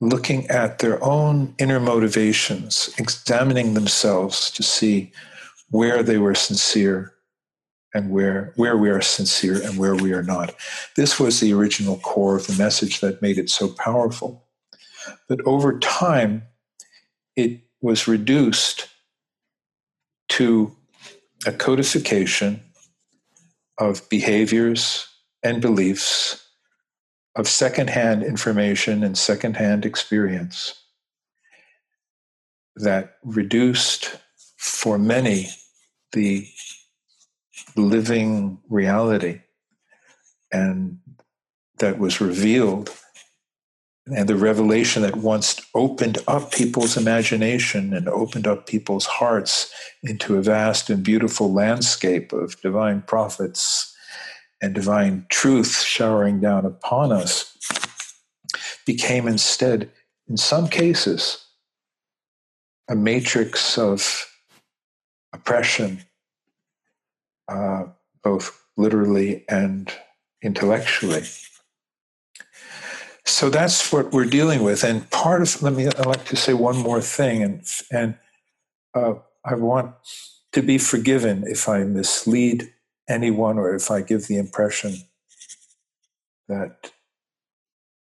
[0.00, 5.12] looking at their own inner motivations, examining themselves to see
[5.70, 7.14] where they were sincere
[7.94, 10.54] and where, where we are sincere and where we are not.
[10.96, 14.44] This was the original core of the message that made it so powerful.
[15.28, 16.42] But over time,
[17.36, 18.88] it was reduced
[20.30, 20.74] to
[21.46, 22.62] a codification
[23.78, 25.06] of behaviors
[25.42, 26.41] and beliefs,
[27.34, 30.74] of secondhand information and secondhand experience
[32.76, 34.18] that reduced
[34.56, 35.48] for many
[36.12, 36.46] the
[37.76, 39.40] living reality
[40.52, 40.98] and
[41.78, 42.90] that was revealed
[44.06, 49.72] and the revelation that once opened up people's imagination and opened up people's hearts
[50.02, 53.91] into a vast and beautiful landscape of divine prophets
[54.62, 57.58] and divine truth showering down upon us
[58.86, 59.90] became instead,
[60.28, 61.44] in some cases,
[62.88, 64.26] a matrix of
[65.32, 66.00] oppression,
[67.48, 67.84] uh,
[68.22, 69.92] both literally and
[70.42, 71.24] intellectually.
[73.24, 74.84] So that's what we're dealing with.
[74.84, 77.42] And part of, let me, I'd like to say one more thing.
[77.42, 78.16] And, and
[78.94, 79.94] uh, I want
[80.52, 82.71] to be forgiven if I mislead
[83.08, 84.94] anyone or if I give the impression
[86.48, 86.92] that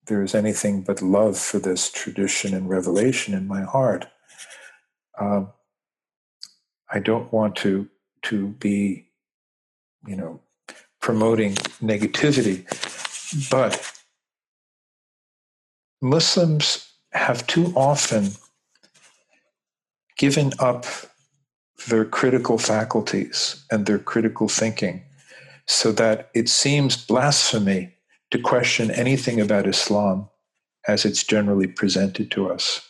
[0.06, 4.06] there is anything but love for this tradition and revelation in my heart.
[5.18, 5.52] Um,
[6.90, 7.88] I don't want to
[8.22, 9.06] to be,
[10.06, 10.40] you know,
[11.00, 12.66] promoting negativity,
[13.50, 13.92] but
[16.02, 18.32] Muslims have too often
[20.18, 20.84] given up
[21.88, 25.02] their critical faculties and their critical thinking
[25.66, 27.94] so that it seems blasphemy
[28.30, 30.28] to question anything about Islam
[30.88, 32.86] as it's generally presented to us.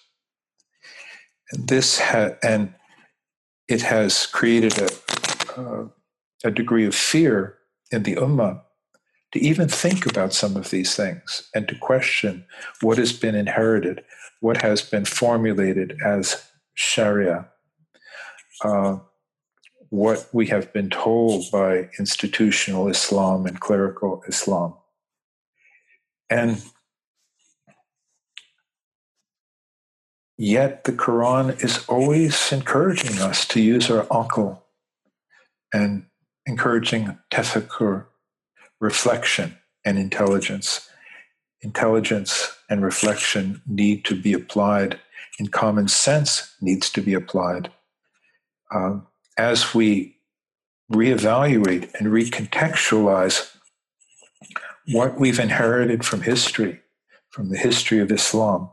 [1.53, 2.73] And this ha- and
[3.69, 4.89] it has created a,
[5.57, 5.85] uh,
[6.45, 7.59] a degree of fear
[7.91, 8.61] in the ummah
[9.33, 12.45] to even think about some of these things and to question
[12.81, 14.03] what has been inherited,
[14.41, 17.49] what has been formulated as Sharia,
[18.63, 18.99] uh,
[19.91, 24.75] what we have been told by institutional Islam and clerical Islam.
[26.31, 26.63] And
[30.39, 34.63] yet the Quran is always encouraging us to use our akal
[35.73, 36.07] and
[36.47, 38.07] encouraging tafakkur,
[38.81, 40.89] reflection and intelligence.
[41.63, 44.99] Intelligence and reflection need to be applied,
[45.39, 47.71] and common sense needs to be applied.
[48.73, 49.07] Um,
[49.37, 50.17] as we
[50.93, 53.55] reevaluate and recontextualize
[54.89, 56.81] what we've inherited from history,
[57.31, 58.71] from the history of Islam.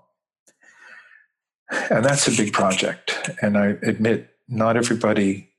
[1.89, 3.29] And that's a big project.
[3.41, 5.49] And I admit, not everybody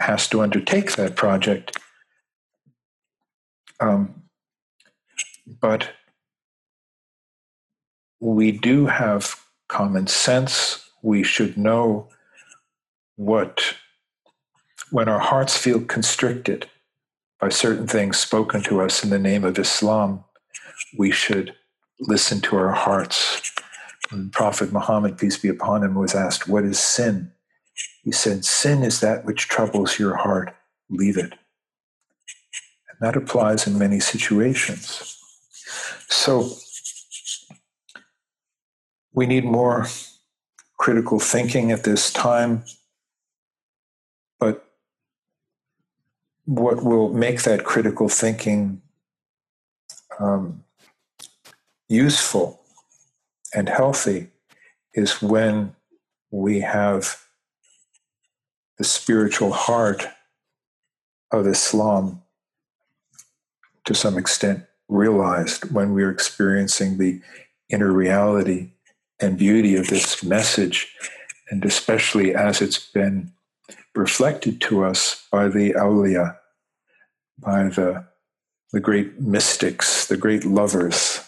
[0.00, 1.78] has to undertake that project.
[3.80, 4.22] Um,
[5.60, 5.90] but
[8.20, 10.90] we do have common sense.
[11.02, 12.08] We should know
[13.24, 13.74] what,
[14.90, 16.68] when our hearts feel constricted
[17.40, 20.24] by certain things spoken to us in the name of Islam,
[20.98, 21.54] we should
[22.00, 23.52] listen to our hearts.
[24.10, 27.32] When Prophet Muhammad, peace be upon him, was asked, What is sin?
[28.02, 30.54] He said, Sin is that which troubles your heart.
[30.90, 31.32] Leave it.
[31.32, 35.18] And that applies in many situations.
[36.08, 36.50] So
[39.12, 39.86] we need more
[40.78, 42.64] critical thinking at this time,
[44.38, 44.68] but
[46.44, 48.82] what will make that critical thinking
[50.18, 50.64] um,
[51.88, 52.60] useful
[53.54, 54.28] and healthy
[54.94, 55.74] is when
[56.30, 57.22] we have
[58.78, 60.06] the spiritual heart
[61.30, 62.22] of Islam
[63.84, 67.20] to some extent realized when we're experiencing the
[67.68, 68.70] inner reality
[69.20, 70.94] and beauty of this message,
[71.50, 73.32] and especially as it's been
[73.94, 76.36] reflected to us by the awliya,
[77.38, 78.04] by the,
[78.72, 81.20] the great mystics, the great lovers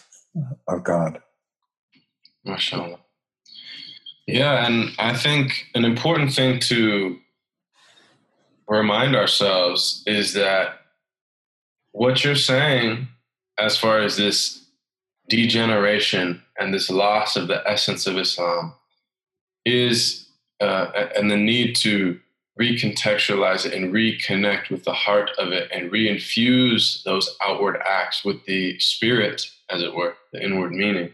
[0.67, 1.21] of God.
[2.45, 2.99] MashaAllah.
[4.27, 7.19] Yeah, and I think an important thing to
[8.67, 10.79] remind ourselves is that
[11.91, 13.07] what you're saying,
[13.59, 14.65] as far as this
[15.29, 18.73] degeneration and this loss of the essence of Islam,
[19.65, 20.27] is
[20.59, 22.19] uh, and the need to
[22.59, 28.43] recontextualize it and reconnect with the heart of it and reinfuse those outward acts with
[28.45, 31.13] the spirit, as it were, the inward meaning,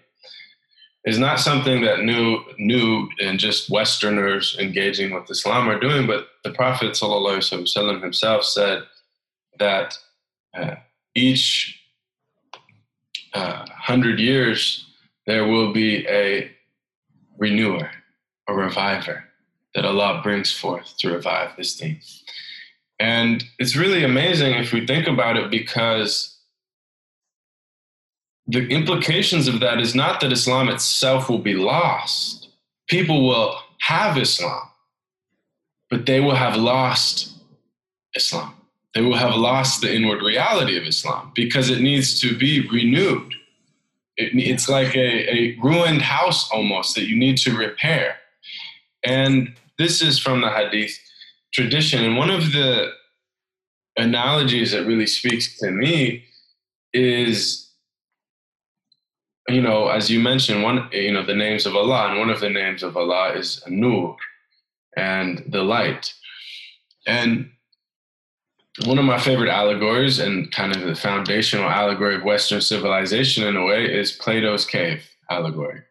[1.04, 6.28] is not something that new, new and just Westerners engaging with Islam are doing, but
[6.44, 8.84] the Prophet ﷺ himself said
[9.58, 9.98] that
[10.54, 10.76] uh,
[11.16, 11.80] each
[13.34, 14.86] uh, hundred years
[15.26, 16.52] there will be a
[17.38, 17.90] renewer,
[18.48, 19.24] a reviver
[19.74, 22.02] that Allah brings forth to revive this thing.
[23.00, 26.38] And it's really amazing if we think about it because
[28.48, 32.50] the implications of that is not that Islam itself will be lost.
[32.88, 34.68] People will have Islam,
[35.90, 37.32] but they will have lost
[38.16, 38.54] Islam.
[38.94, 43.34] They will have lost the inward reality of Islam because it needs to be renewed.
[44.18, 48.18] it, it's like a, a ruined house almost that you need to repair.
[49.04, 50.98] And this is from the Hadith
[51.54, 52.04] tradition.
[52.06, 52.92] And one of the
[53.98, 56.24] analogies that really speaks to me
[56.94, 57.70] is
[59.50, 62.40] you know as you mentioned one you know the names of allah and one of
[62.40, 64.16] the names of allah is nur
[64.98, 66.14] and the light
[67.08, 67.50] and
[68.86, 73.56] one of my favorite allegories and kind of the foundational allegory of western civilization in
[73.56, 75.82] a way is plato's cave allegory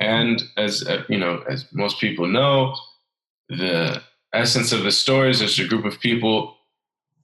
[0.00, 2.74] and as uh, you know as most people know
[3.48, 6.56] the essence of the stories is there's a group of people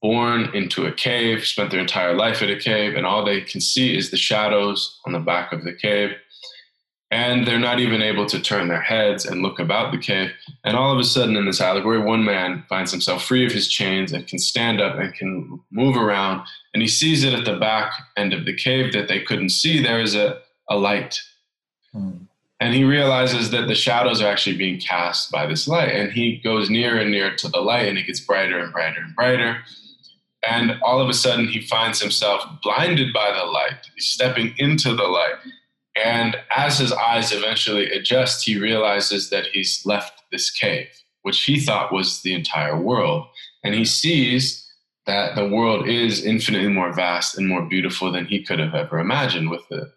[0.01, 3.61] born into a cave, spent their entire life at a cave, and all they can
[3.61, 6.11] see is the shadows on the back of the cave.
[7.13, 10.31] And they're not even able to turn their heads and look about the cave.
[10.65, 13.69] And all of a sudden, in this allegory, one man finds himself free of his
[13.69, 16.47] chains and can stand up and can move around.
[16.73, 19.83] And he sees it at the back end of the cave that they couldn't see.
[19.83, 21.21] There is a, a light.
[21.93, 22.25] Hmm.
[22.63, 25.89] And he realizes that the shadows are actually being cast by this light.
[25.89, 29.01] And he goes nearer and nearer to the light, and it gets brighter and brighter
[29.01, 29.57] and brighter.
[30.49, 33.91] And all of a sudden, he finds himself blinded by the light.
[33.97, 35.35] He's stepping into the light.
[36.01, 40.87] And as his eyes eventually adjust, he realizes that he's left this cave,
[41.23, 43.27] which he thought was the entire world.
[43.65, 44.73] And he sees
[45.07, 49.01] that the world is infinitely more vast and more beautiful than he could have ever
[49.01, 49.93] imagined with the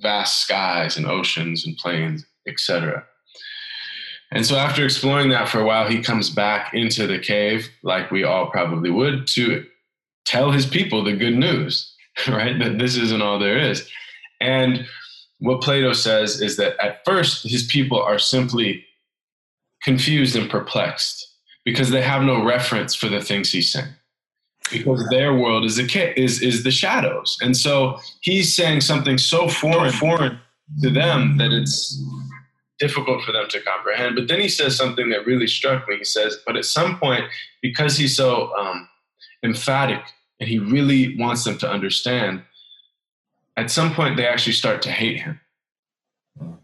[0.00, 3.04] vast skies and oceans and plains, etc.
[4.32, 8.10] And so after exploring that for a while, he comes back into the cave, like
[8.10, 9.66] we all probably would, to
[10.24, 11.92] tell his people the good news,
[12.28, 12.58] right?
[12.58, 13.88] That this isn't all there is.
[14.40, 14.86] And
[15.40, 18.84] what Plato says is that at first, his people are simply
[19.82, 21.26] confused and perplexed
[21.64, 23.88] because they have no reference for the things he's saying.
[24.70, 29.48] Because their world is the is is the shadows, and so he's saying something so
[29.48, 30.38] foreign foreign
[30.82, 32.02] to them that it's
[32.78, 34.16] difficult for them to comprehend.
[34.16, 35.98] But then he says something that really struck me.
[35.98, 37.24] He says, but at some point,
[37.60, 38.88] because he's so um,
[39.42, 40.02] emphatic
[40.40, 42.42] and he really wants them to understand,
[43.56, 45.40] at some point they actually start to hate him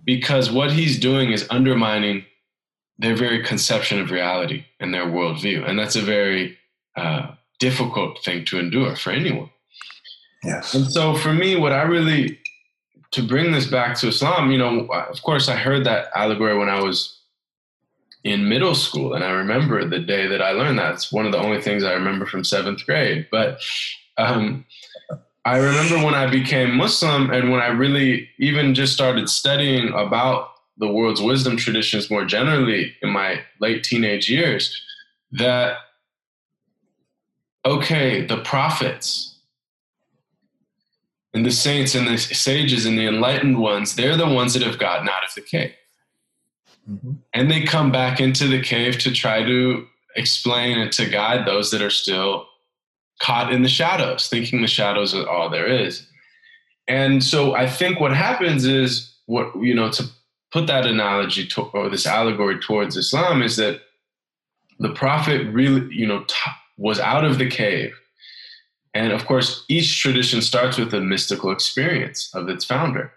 [0.05, 2.25] because what he's doing is undermining
[2.99, 5.69] their very conception of reality and their worldview.
[5.69, 6.57] And that's a very
[6.97, 9.51] uh, difficult thing to endure for anyone.
[10.43, 10.75] Yes.
[10.75, 12.39] And so for me, what I really
[13.13, 16.69] to bring this back to Islam, you know, of course, I heard that allegory when
[16.69, 17.19] I was
[18.25, 20.95] in middle school, and I remember the day that I learned that.
[20.95, 23.29] It's one of the only things I remember from seventh grade.
[23.31, 23.61] But
[24.19, 24.65] um,
[25.45, 30.49] I remember when I became Muslim and when I really even just started studying about
[30.77, 34.83] the world's wisdom traditions more generally in my late teenage years,
[35.33, 35.79] that
[37.67, 39.35] okay, the prophets
[41.35, 44.79] and the saints and the sages and the enlightened ones, they're the ones that have
[44.79, 45.75] gotten out of the cave.
[46.91, 47.13] Mm-hmm.
[47.35, 51.71] And they come back into the cave to try to explain and to guide those
[51.73, 52.47] that are still
[53.21, 56.07] caught in the shadows, thinking the shadows are all there is.
[56.89, 60.05] And so I think what happens is what, you know, to
[60.53, 63.81] put that analogy to, or this allegory towards Islam is that
[64.79, 67.93] the prophet really, you know, t- was out of the cave
[68.97, 73.13] and of course, each tradition starts with a mystical experience of its founder.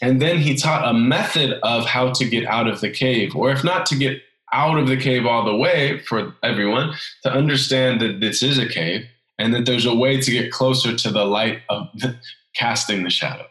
[0.00, 3.50] And then he taught a method of how to get out of the cave, or
[3.50, 6.94] if not to get out of the cave all the way for everyone,
[7.24, 9.06] to understand that this is a cave
[9.36, 12.16] and that there's a way to get closer to the light of the,
[12.54, 13.46] casting the shadows.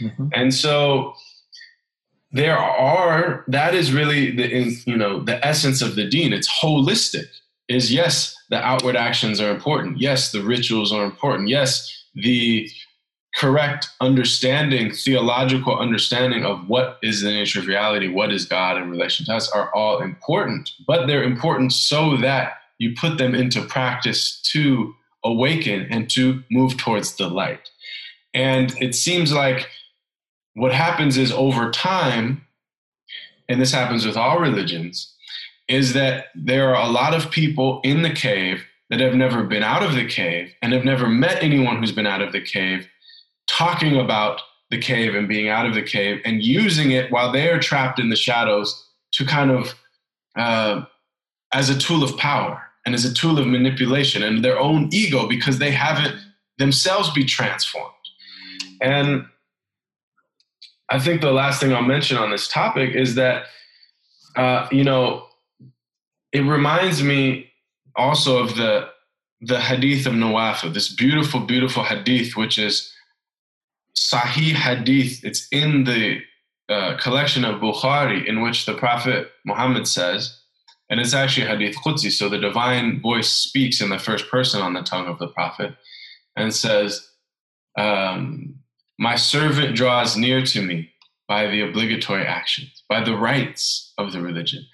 [0.00, 0.28] Mm-hmm.
[0.34, 1.14] And so
[2.30, 7.26] there are that is really the you know the essence of the deen It's holistic
[7.68, 9.98] is yes, the outward actions are important.
[9.98, 11.48] Yes, the rituals are important.
[11.48, 12.70] Yes, the
[13.34, 18.90] correct understanding, theological understanding of what is the nature of reality, what is God in
[18.90, 23.60] relation to us are all important, but they're important so that you put them into
[23.60, 24.94] practice to
[25.24, 27.68] awaken and to move towards the light.
[28.34, 29.68] And it seems like
[30.54, 32.46] what happens is over time,
[33.48, 35.12] and this happens with all religions,
[35.68, 39.62] is that there are a lot of people in the cave that have never been
[39.62, 42.86] out of the cave and have never met anyone who's been out of the cave
[43.46, 44.40] talking about
[44.70, 47.98] the cave and being out of the cave and using it while they are trapped
[47.98, 49.74] in the shadows to kind of
[50.36, 50.84] uh,
[51.52, 55.26] as a tool of power and as a tool of manipulation and their own ego
[55.26, 56.16] because they haven't
[56.58, 57.90] themselves be transformed.
[58.80, 59.26] And
[60.90, 63.46] i think the last thing i'll mention on this topic is that
[64.36, 65.26] uh, you know
[66.34, 67.50] it reminds me
[67.96, 68.88] also of the
[69.40, 72.92] the hadith of Nawafil, this beautiful, beautiful hadith, which is
[73.96, 75.22] Sahih Hadith.
[75.22, 76.20] It's in the
[76.68, 80.40] uh, collection of Bukhari in which the Prophet Muhammad says,
[80.88, 84.72] and it's actually Hadith Qudsi, so the divine voice speaks in the first person on
[84.72, 85.74] the tongue of the Prophet
[86.36, 87.06] and says,
[87.76, 88.54] um,
[88.98, 90.90] My servant draws near to me
[91.28, 94.64] by the obligatory actions, by the rites of the religion,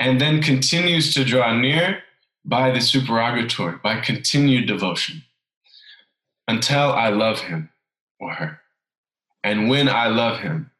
[0.00, 2.02] and then continues to draw near
[2.42, 5.22] by the supererogatory, by continued devotion,
[6.48, 7.68] until I love him
[8.18, 8.60] or her.
[9.44, 10.70] And when I love him,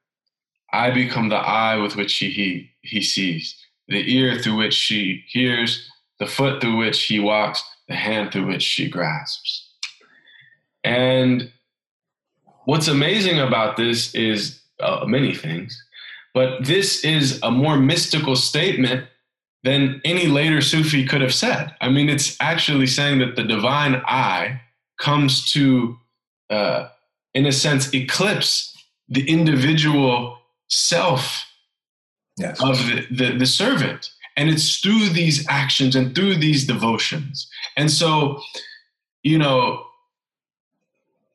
[0.73, 3.55] I become the eye with which he, he he sees,
[3.89, 5.87] the ear through which she hears,
[6.19, 9.69] the foot through which he walks, the hand through which she grasps.
[10.83, 11.53] And
[12.65, 15.77] what's amazing about this is uh, many things,
[16.35, 19.07] but this is a more mystical statement
[19.63, 21.75] than any later Sufi could have said.
[21.81, 24.61] I mean, it's actually saying that the divine eye
[24.99, 25.99] comes to,
[26.49, 26.89] uh,
[27.35, 28.77] in a sense, eclipse
[29.09, 31.45] the individual self
[32.39, 32.63] yes.
[32.63, 34.11] of the, the, the servant.
[34.37, 37.49] And it's through these actions and through these devotions.
[37.77, 38.41] And so,
[39.23, 39.85] you know,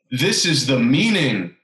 [0.10, 1.56] this is the meaning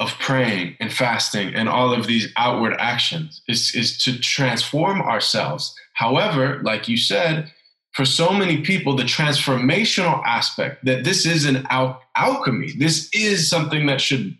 [0.00, 5.74] of praying and fasting and all of these outward actions is, is to transform ourselves.
[5.92, 7.52] However, like you said,
[7.92, 13.50] for so many people, the transformational aspect that this is an al- alchemy, this is
[13.50, 14.36] something that should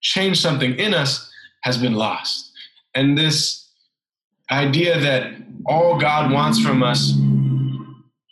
[0.00, 1.30] change something in us,
[1.62, 2.50] has been lost.
[2.94, 3.68] And this
[4.50, 5.32] idea that
[5.66, 7.12] all God wants from us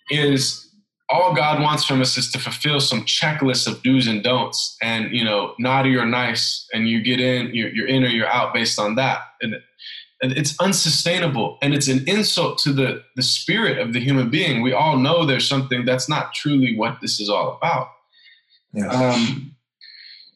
[0.09, 0.70] is
[1.11, 5.13] all God wants from us is to fulfill some checklist of do's and don'ts, and
[5.13, 8.55] you know, naughty or nice, and you get in, you're, you're in or you're out
[8.55, 9.57] based on that, and,
[10.23, 14.63] and it's unsustainable, and it's an insult to the the spirit of the human being.
[14.63, 17.89] We all know there's something that's not truly what this is all about.
[18.73, 18.95] Yes.
[18.95, 19.57] Um,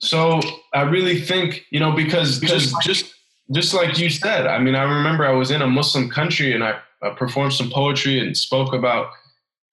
[0.01, 0.41] so
[0.75, 3.15] I really think you know because because just
[3.53, 6.65] just like you said, I mean, I remember I was in a Muslim country and
[6.65, 9.11] I, I performed some poetry and spoke about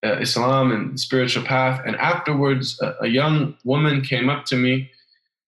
[0.04, 1.82] uh, Islam and spiritual path.
[1.86, 4.90] And afterwards, a, a, young woman came up to me,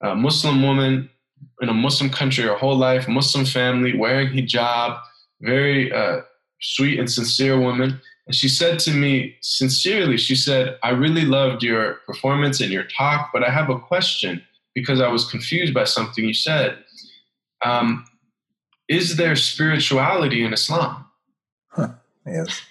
[0.02, 1.10] a Muslim woman
[1.62, 5.00] in a Muslim country her whole life, Muslim family, wearing hijab,
[5.42, 6.22] very uh,
[6.62, 8.00] sweet and sincere woman.
[8.28, 12.86] And she said to me sincerely, she said, I really loved your performance and your
[12.86, 14.42] talk, but I have a question
[14.74, 16.78] because I was confused by something you said.
[17.66, 18.06] Um,
[18.88, 21.06] is there spirituality in Islam?
[21.70, 21.90] Huh.
[22.26, 22.62] Yes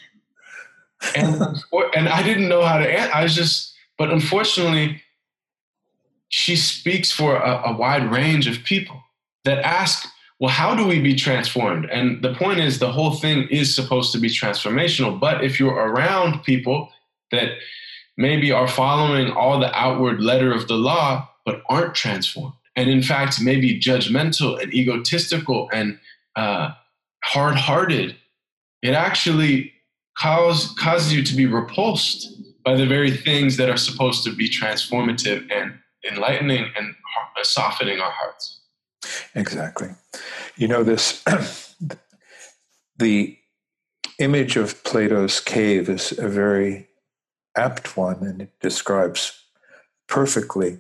[1.17, 1.41] and
[1.95, 2.91] and I didn't know how to.
[2.91, 3.15] Answer.
[3.15, 5.03] I was just, but unfortunately,
[6.29, 9.03] she speaks for a, a wide range of people
[9.45, 11.89] that ask, well, how do we be transformed?
[11.91, 15.19] And the point is, the whole thing is supposed to be transformational.
[15.19, 16.91] But if you're around people
[17.31, 17.51] that
[18.17, 23.03] maybe are following all the outward letter of the law, but aren't transformed, and in
[23.03, 25.99] fact, maybe judgmental and egotistical and
[26.37, 26.71] uh,
[27.25, 28.17] hard hearted,
[28.83, 29.72] it actually
[30.19, 32.29] cause causes you to be repulsed
[32.65, 35.75] by the very things that are supposed to be transformative and
[36.11, 36.95] enlightening and
[37.43, 38.61] softening our hearts.
[39.35, 39.89] Exactly.
[40.57, 41.25] You know this
[42.99, 43.37] the
[44.19, 46.89] image of Plato's cave is a very
[47.57, 49.39] apt one and it describes
[50.09, 50.79] perfectly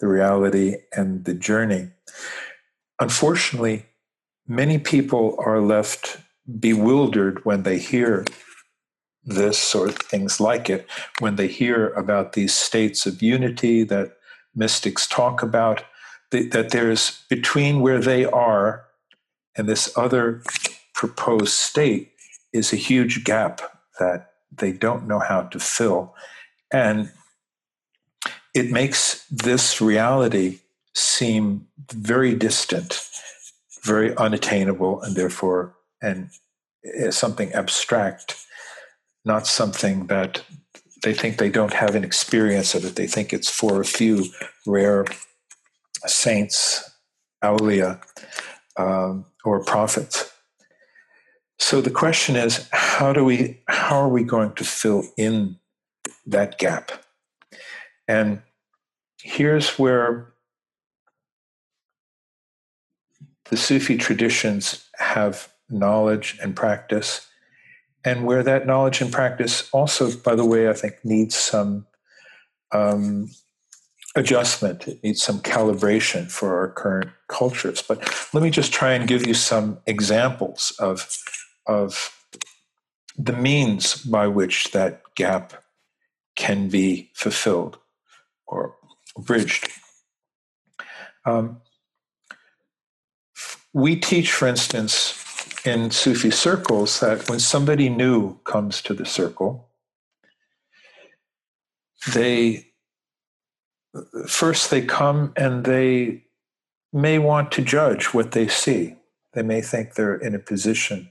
[0.00, 1.88] the reality and the journey.
[3.00, 3.86] Unfortunately,
[4.46, 6.18] many people are left
[6.60, 8.24] bewildered when they hear
[9.26, 10.88] this or things like it
[11.20, 14.16] when they hear about these states of unity that
[14.54, 15.84] mystics talk about,
[16.30, 18.84] that there's between where they are
[19.56, 20.42] and this other
[20.94, 22.12] proposed state
[22.52, 23.60] is a huge gap
[23.98, 26.14] that they don't know how to fill.
[26.72, 27.10] And
[28.54, 30.60] it makes this reality
[30.94, 33.08] seem very distant,
[33.82, 36.30] very unattainable, and therefore and
[37.02, 38.36] uh, something abstract
[39.24, 40.42] not something that
[41.02, 42.96] they think they don't have an experience of it.
[42.96, 44.26] They think it's for a few
[44.66, 45.04] rare
[46.06, 46.90] saints,
[47.42, 48.02] awliya,
[48.76, 50.30] um, or prophets.
[51.58, 55.56] So the question is, how do we, how are we going to fill in
[56.26, 56.90] that gap?
[58.08, 58.42] And
[59.20, 60.32] here's where
[63.50, 67.26] the Sufi traditions have knowledge and practice
[68.04, 71.86] and where that knowledge and practice also, by the way, I think needs some
[72.72, 73.30] um,
[74.14, 74.86] adjustment.
[74.86, 77.82] It needs some calibration for our current cultures.
[77.82, 77.98] But
[78.34, 81.08] let me just try and give you some examples of
[81.66, 82.10] of
[83.16, 85.54] the means by which that gap
[86.36, 87.78] can be fulfilled
[88.46, 88.74] or
[89.16, 89.68] bridged.
[91.24, 91.60] Um,
[93.72, 95.23] we teach, for instance,
[95.64, 99.68] in Sufi circles that when somebody new comes to the circle,
[102.12, 102.66] they
[104.26, 106.24] first they come and they
[106.92, 108.96] may want to judge what they see.
[109.32, 111.10] They may think they're in a position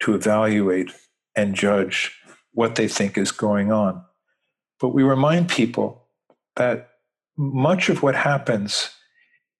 [0.00, 0.92] to evaluate
[1.34, 2.12] and judge
[2.52, 4.04] what they think is going on.
[4.80, 6.04] But we remind people
[6.56, 6.90] that
[7.36, 8.90] much of what happens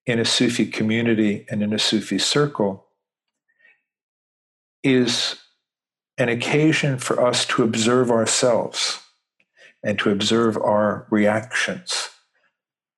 [0.05, 2.84] in a Sufi community and in a Sufi circle
[4.85, 5.35] is
[6.17, 9.01] an occasion for us to observe ourselves
[9.83, 12.09] and to observe our reactions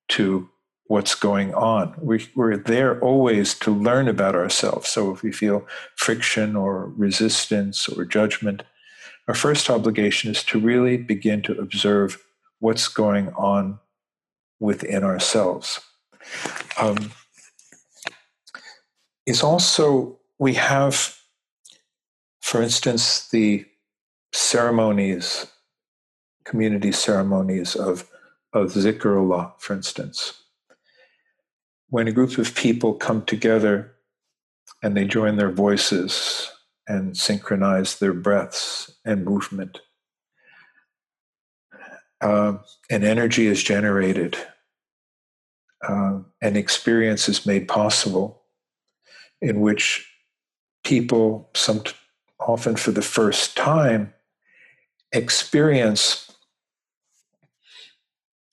[0.10, 0.50] to
[0.86, 1.94] what's going on.
[2.00, 4.88] We, are there always to learn about ourselves.
[4.90, 8.64] So if we feel friction or resistance or judgment,
[9.28, 12.24] our first obligation is to really begin to observe
[12.60, 13.80] what's going on
[14.60, 15.82] within ourselves.
[16.80, 17.12] Um,
[19.26, 21.17] it's also, we have,
[22.48, 23.66] for instance, the
[24.32, 25.48] ceremonies,
[26.46, 28.10] community ceremonies of,
[28.54, 30.44] of zikrullah, for instance.
[31.90, 33.96] When a group of people come together
[34.82, 36.50] and they join their voices
[36.88, 39.82] and synchronize their breaths and movement,
[42.22, 44.38] uh, an energy is generated,
[45.86, 48.44] uh, an experience is made possible
[49.42, 50.10] in which
[50.86, 51.84] people, some
[52.40, 54.14] often for the first time,
[55.12, 56.32] experience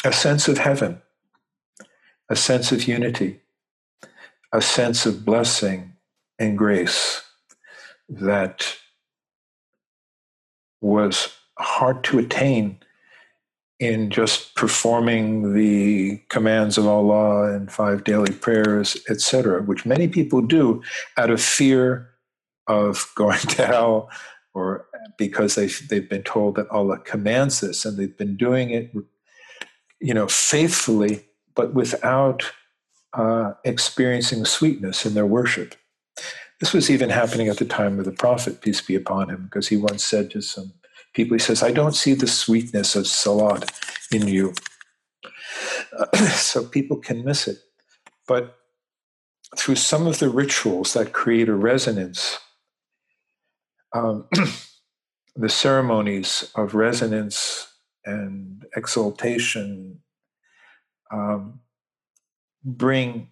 [0.05, 1.01] a sense of heaven,
[2.29, 3.41] a sense of unity,
[4.53, 5.93] a sense of blessing
[6.39, 7.23] and grace
[8.09, 8.77] that
[10.81, 12.79] was hard to attain
[13.81, 20.41] in just performing the commands of Allah and five daily prayers, etc., which many people
[20.43, 20.83] do
[21.17, 22.14] out of fear
[22.67, 24.11] of going to hell
[24.55, 24.87] or
[25.19, 28.93] because they've, they've been told that Allah commands this and they've been doing it,
[30.01, 32.53] you know, faithfully, but without
[33.15, 35.75] uh, experiencing sweetness in their worship.
[36.61, 39.69] This was even happening at the time of the Prophet, peace be upon him, because
[39.69, 40.73] he once said to some
[41.13, 43.71] people, he says, I don't see the sweetness of salat
[44.13, 44.55] in you.
[46.33, 47.59] So people can miss it.
[48.27, 48.57] But
[49.57, 52.39] through some of the rituals that create a resonance,
[53.95, 54.27] um,
[55.37, 57.69] the ceremonies of resonance
[58.05, 60.01] and exaltation
[61.11, 61.61] um,
[62.63, 63.29] bring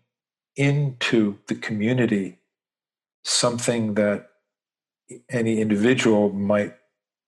[0.56, 2.38] into the community
[3.24, 4.28] something that
[5.30, 6.74] any individual might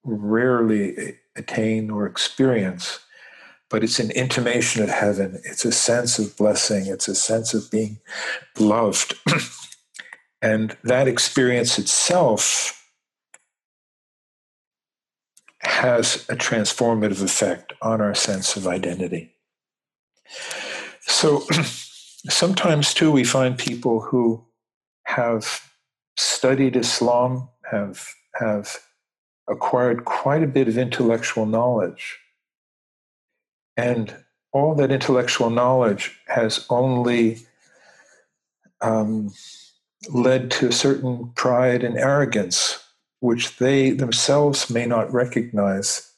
[0.03, 2.99] rarely attain or experience,
[3.69, 5.41] but it's an intimation of heaven.
[5.43, 6.85] It's a sense of blessing.
[6.87, 7.99] It's a sense of being
[8.59, 9.15] loved.
[10.41, 12.84] and that experience itself
[15.65, 19.33] has a transformative effect on our sense of identity.
[21.01, 21.41] So
[22.29, 24.43] sometimes, too, we find people who
[25.03, 25.61] have
[26.17, 28.77] studied Islam, have, have
[29.47, 32.17] acquired quite a bit of intellectual knowledge.
[33.77, 34.15] And
[34.51, 37.39] all that intellectual knowledge has only
[38.81, 39.33] um,
[40.09, 42.84] led to a certain pride and arrogance,
[43.19, 46.11] which they themselves may not recognize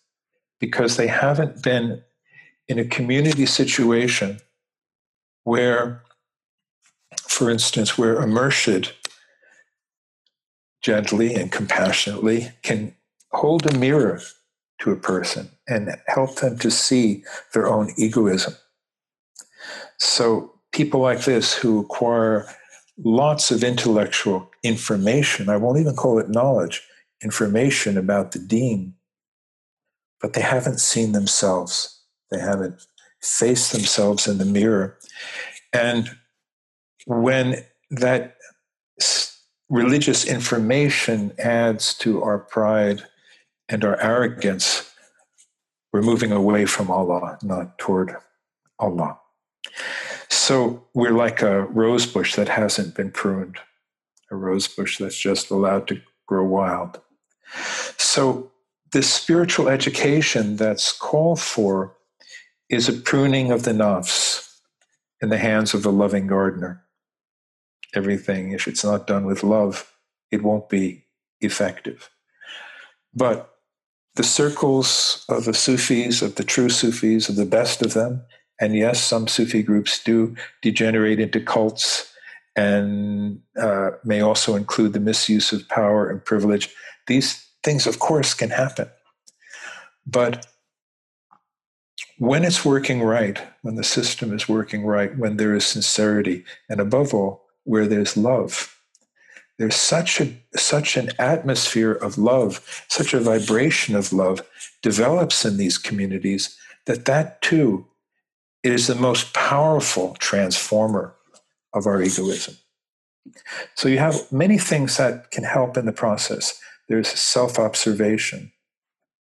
[0.60, 2.02] because they haven't been
[2.68, 4.39] in a community situation
[5.43, 6.04] where,
[7.28, 8.91] for instance, where murshid
[10.82, 12.93] gently and compassionately can
[13.32, 14.20] hold a mirror
[14.80, 17.24] to a person and help them to see
[17.54, 18.54] their own egoism.
[19.98, 22.45] So, people like this who acquire
[23.04, 26.84] lots of intellectual information, I won't even call it knowledge,
[27.24, 28.93] information about the deen,
[30.22, 32.01] but they haven't seen themselves.
[32.32, 32.86] They haven't
[33.22, 34.97] faced themselves in the mirror.
[35.74, 36.09] And
[37.05, 38.38] when that
[39.70, 43.03] religious information adds to our pride
[43.70, 44.93] and our arrogance,
[45.91, 48.15] we're moving away from Allah, not toward
[48.80, 49.20] Allah.
[50.30, 53.57] So we're like a rose bush that hasn't been pruned,
[54.32, 57.00] a rose bush that's just allowed to grow wild.
[57.98, 58.52] So
[58.92, 61.96] this spiritual education that's called for
[62.70, 64.60] is a pruning of the nafs
[65.22, 66.84] in the hands of the loving gardener.
[67.96, 69.92] Everything, if it's not done with love,
[70.32, 71.06] it won't be
[71.40, 72.10] effective.
[73.14, 73.54] But
[74.16, 78.24] the circles of the Sufis, of the true Sufis, of the best of them,
[78.60, 82.12] And yes, some Sufi groups do degenerate into cults
[82.58, 86.74] and uh, may also include the misuse of power and privilege.
[87.05, 88.89] These things, of course, can happen.
[90.05, 90.47] But
[92.18, 96.80] when it's working right, when the system is working right, when there is sincerity, and
[96.80, 98.76] above all, where there's love,
[99.60, 104.41] there's such a such an atmosphere of love, such a vibration of love
[104.82, 107.86] develops in these communities that that too
[108.64, 111.16] is the most powerful transformer
[111.78, 112.56] of our egoism.
[113.76, 116.60] So you have many things that can help in the process.
[116.88, 118.52] There's self observation,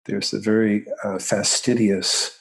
[0.05, 2.37] there's the very uh, fastidious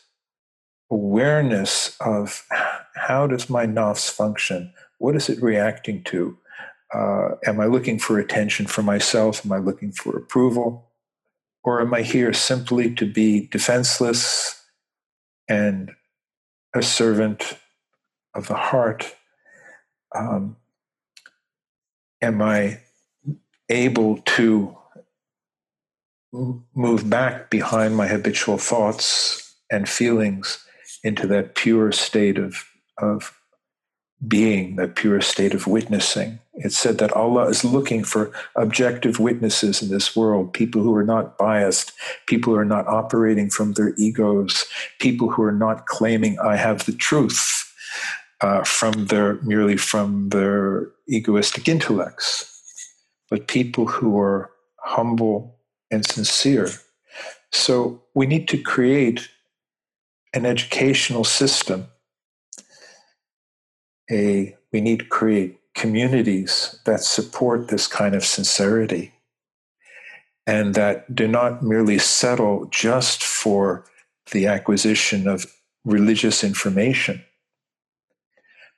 [0.91, 2.47] awareness of
[2.95, 4.73] how does my nafs function?
[4.99, 6.39] What is it reacting to?
[6.95, 9.45] Uh, am I looking for attention for myself?
[9.45, 10.89] Am I looking for approval?
[11.65, 14.65] Or am I here simply to be defenseless
[15.49, 15.91] and
[16.75, 17.59] a servant
[18.35, 19.16] of the heart?
[20.15, 20.57] Um,
[22.23, 22.81] am I
[23.69, 24.77] able to
[26.33, 30.65] move back behind my habitual thoughts and feelings
[31.03, 32.65] into that pure state of,
[32.99, 33.33] of
[34.27, 36.39] being, that pure state of witnessing?
[36.55, 41.05] It's said that Allah is looking for objective witnesses in this world, people who are
[41.05, 41.93] not biased,
[42.27, 44.65] people who are not operating from their egos,
[44.99, 47.67] people who are not claiming, I have the truth
[48.41, 52.53] uh, from their merely from their egoistic intellects,
[53.31, 55.59] but people who are humble
[55.91, 56.69] and sincere.
[57.53, 59.29] So we need to create
[60.35, 61.87] an educational system.
[64.11, 69.13] A we need to create communities that support this kind of sincerity
[70.47, 73.85] and that do not merely settle just for
[74.33, 75.47] the acquisition of
[75.85, 77.23] religious information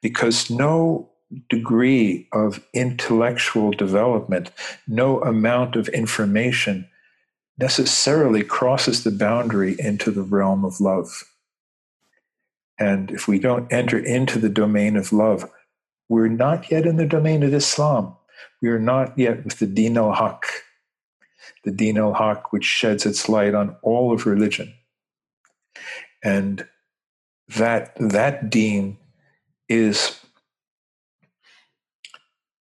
[0.03, 1.11] because no
[1.51, 4.51] degree of intellectual development,
[4.87, 6.89] no amount of information
[7.59, 11.25] necessarily crosses the boundary into the realm of love.
[12.79, 15.51] And if we don't enter into the domain of love,
[16.09, 18.17] we're not yet in the domain of Islam.
[18.63, 20.45] We are not yet with the Din al Haq,
[21.65, 24.73] the Din al Haq, which sheds its light on all of religion.
[26.23, 26.67] And
[27.57, 28.99] that, that Deen
[29.69, 30.21] is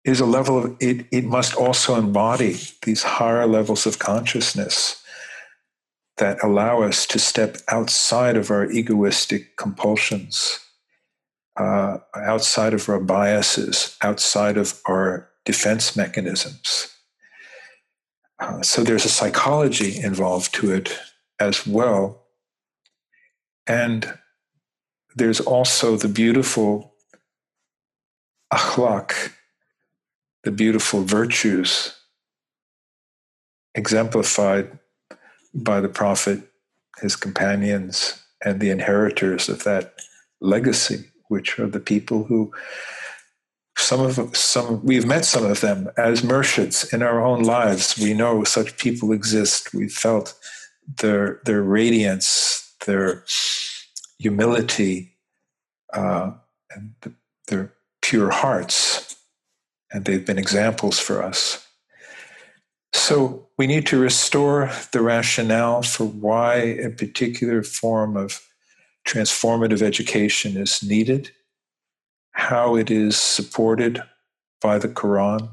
[0.05, 5.03] is a level of it, it must also embody these higher levels of consciousness
[6.17, 10.59] that allow us to step outside of our egoistic compulsions,
[11.57, 16.95] uh, outside of our biases, outside of our defense mechanisms.
[18.39, 20.97] Uh, so there's a psychology involved to it
[21.39, 22.25] as well.
[23.67, 24.17] And
[25.19, 26.93] there's also the beautiful
[28.53, 29.31] akhlaq,
[30.43, 31.95] the beautiful virtues
[33.75, 34.79] exemplified
[35.53, 36.41] by the Prophet,
[37.01, 39.95] his companions, and the inheritors of that
[40.41, 42.51] legacy, which are the people who
[43.77, 47.97] some of some we've met some of them as murshids in our own lives.
[47.97, 49.73] We know such people exist.
[49.73, 50.33] We've felt
[50.97, 53.23] their their radiance, their
[54.19, 55.15] humility,
[55.93, 56.31] uh,
[56.71, 56.93] and
[57.47, 59.15] their pure hearts,
[59.91, 61.65] and they've been examples for us.
[62.93, 68.41] So we need to restore the rationale for why a particular form of
[69.07, 71.31] transformative education is needed,
[72.31, 74.01] how it is supported
[74.61, 75.49] by the Quran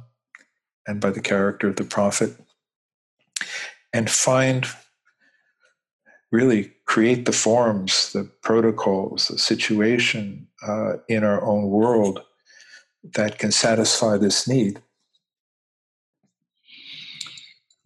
[0.87, 2.33] and by the character of the Prophet,
[3.93, 4.67] and find
[6.37, 12.21] really create the forms, the protocols, the situation uh, in our own world
[13.15, 14.83] that can satisfy this need.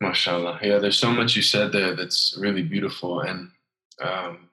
[0.02, 0.60] MashaAllah.
[0.62, 3.20] Yeah, there's so much you said there that's really beautiful.
[3.20, 3.50] And
[4.02, 4.48] um,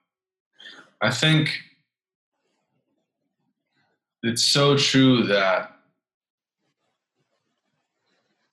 [1.01, 1.49] I think
[4.23, 5.71] it's so true that,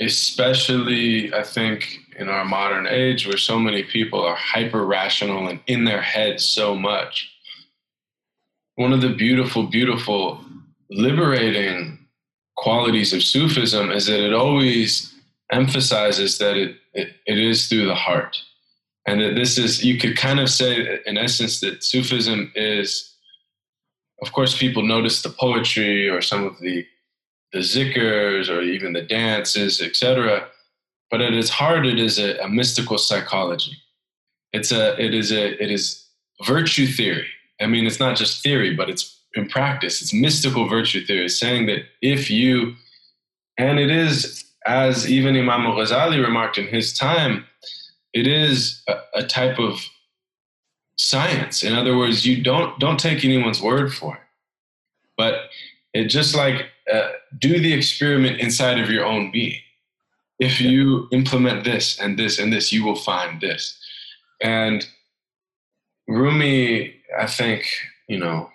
[0.00, 5.60] especially, I think, in our modern age where so many people are hyper rational and
[5.66, 7.30] in their heads so much.
[8.76, 10.44] One of the beautiful, beautiful,
[10.90, 12.06] liberating
[12.56, 15.14] qualities of Sufism is that it always
[15.52, 18.36] emphasizes that it, it, it is through the heart.
[19.06, 23.14] And that this is, you could kind of say, in essence, that Sufism is,
[24.22, 26.86] of course, people notice the poetry or some of the,
[27.52, 30.48] the zikrs or even the dances, etc
[31.14, 33.76] but at its heart, it is a, a mystical psychology.
[34.52, 36.04] It's a, it is a, it is
[36.44, 37.28] virtue theory.
[37.60, 40.02] I mean, it's not just theory, but it's in practice.
[40.02, 42.74] It's mystical virtue theory, saying that if you,
[43.56, 47.44] and it is, as even Imam Ghazali remarked in his time,
[48.12, 49.84] it is a, a type of
[50.98, 51.62] science.
[51.62, 54.22] In other words, you don't don't take anyone's word for it,
[55.16, 55.34] but
[55.92, 59.60] it just like uh, do the experiment inside of your own being.
[60.44, 63.78] If you implement this and this and this, you will find this.
[64.42, 64.86] And
[66.06, 67.66] Rumi, I think,
[68.10, 68.50] you know,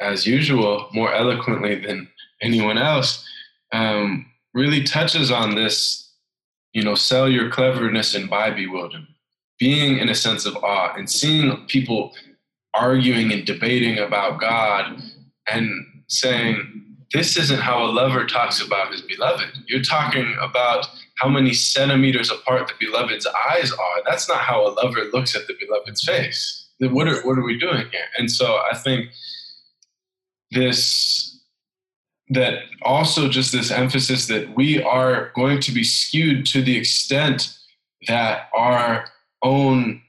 [0.00, 2.08] as usual, more eloquently than
[2.40, 3.22] anyone else,
[3.72, 4.24] um,
[4.54, 6.10] really touches on this,
[6.72, 9.10] you know, sell your cleverness and buy bewilderment.
[9.58, 12.14] Being in a sense of awe and seeing people
[12.72, 15.02] arguing and debating about God
[15.46, 15.68] and
[16.08, 19.64] saying, this isn't how a lover talks about his beloved.
[19.66, 20.86] You're talking about
[21.18, 24.02] how many centimeters apart the beloved's eyes are.
[24.04, 26.68] That's not how a lover looks at the beloved's face.
[26.80, 28.04] What are, what are we doing here?
[28.18, 29.10] And so I think
[30.50, 31.32] this
[32.30, 37.56] that also just this emphasis that we are going to be skewed to the extent
[38.08, 39.06] that our
[39.42, 40.02] own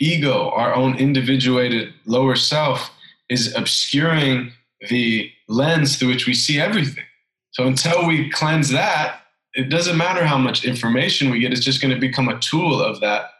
[0.00, 2.90] ego, our own individuated lower self
[3.28, 4.50] is obscuring
[4.88, 7.04] the lens through which we see everything.
[7.50, 9.20] So until we cleanse that,
[9.54, 12.82] it doesn't matter how much information we get, it's just going to become a tool
[12.82, 13.30] of that,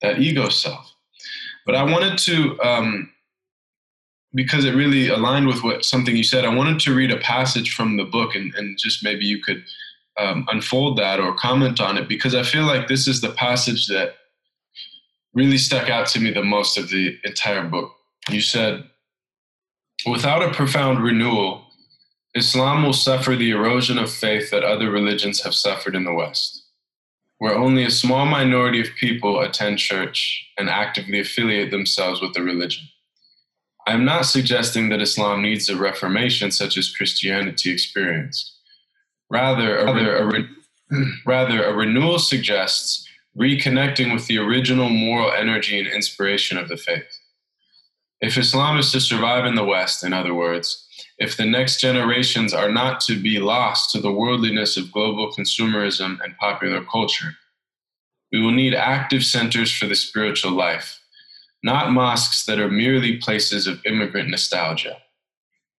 [0.00, 0.92] that ego self.
[1.64, 3.10] But I wanted to um,
[4.36, 7.74] because it really aligned with what something you said, I wanted to read a passage
[7.74, 9.64] from the book and, and just maybe you could
[10.18, 13.86] um, unfold that or comment on it because I feel like this is the passage
[13.88, 14.14] that
[15.34, 17.92] really stuck out to me the most of the entire book.
[18.30, 18.84] You said,
[20.04, 21.62] without a profound renewal,
[22.34, 26.64] Islam will suffer the erosion of faith that other religions have suffered in the West,
[27.38, 32.42] where only a small minority of people attend church and actively affiliate themselves with the
[32.42, 32.84] religion.
[33.86, 38.52] I'm not suggesting that Islam needs a reformation such as Christianity experienced.
[39.30, 40.48] Rather, a, rather, a re-
[41.26, 47.15] rather, a renewal suggests reconnecting with the original moral energy and inspiration of the faith.
[48.20, 50.86] If Islam is to survive in the West, in other words,
[51.18, 56.18] if the next generations are not to be lost to the worldliness of global consumerism
[56.22, 57.36] and popular culture,
[58.32, 61.00] we will need active centers for the spiritual life
[61.66, 64.98] not mosques that are merely places of immigrant nostalgia.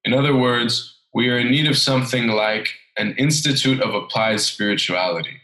[0.03, 5.37] In other words, we are in need of something like an institute of applied spirituality.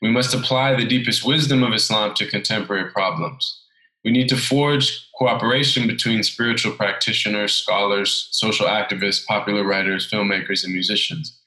[0.00, 3.63] We must apply the deepest wisdom of Islam to contemporary problems.
[4.04, 10.72] We need to forge cooperation between spiritual practitioners, scholars, social activists, popular writers, filmmakers, and
[10.72, 11.38] musicians.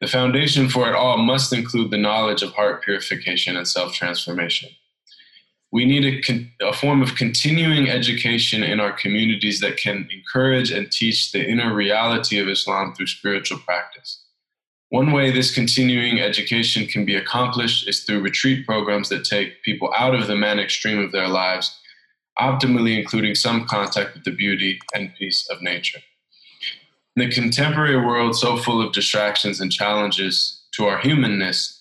[0.00, 4.70] The foundation for it all must include the knowledge of heart purification and self transformation
[5.72, 10.92] we need a, a, form of continuing education in our communities that can encourage and
[10.92, 14.22] teach the inner reality of Islam through spiritual practice.
[14.90, 19.90] One way this continuing education can be accomplished is through retreat programs that take people
[19.96, 21.74] out of the manic stream of their lives,
[22.38, 26.00] optimally including some contact with the beauty and peace of nature.
[27.16, 31.80] In the contemporary world, so full of distractions and challenges to our humanness,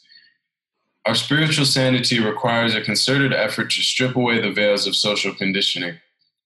[1.05, 5.95] our spiritual sanity requires a concerted effort to strip away the veils of social conditioning,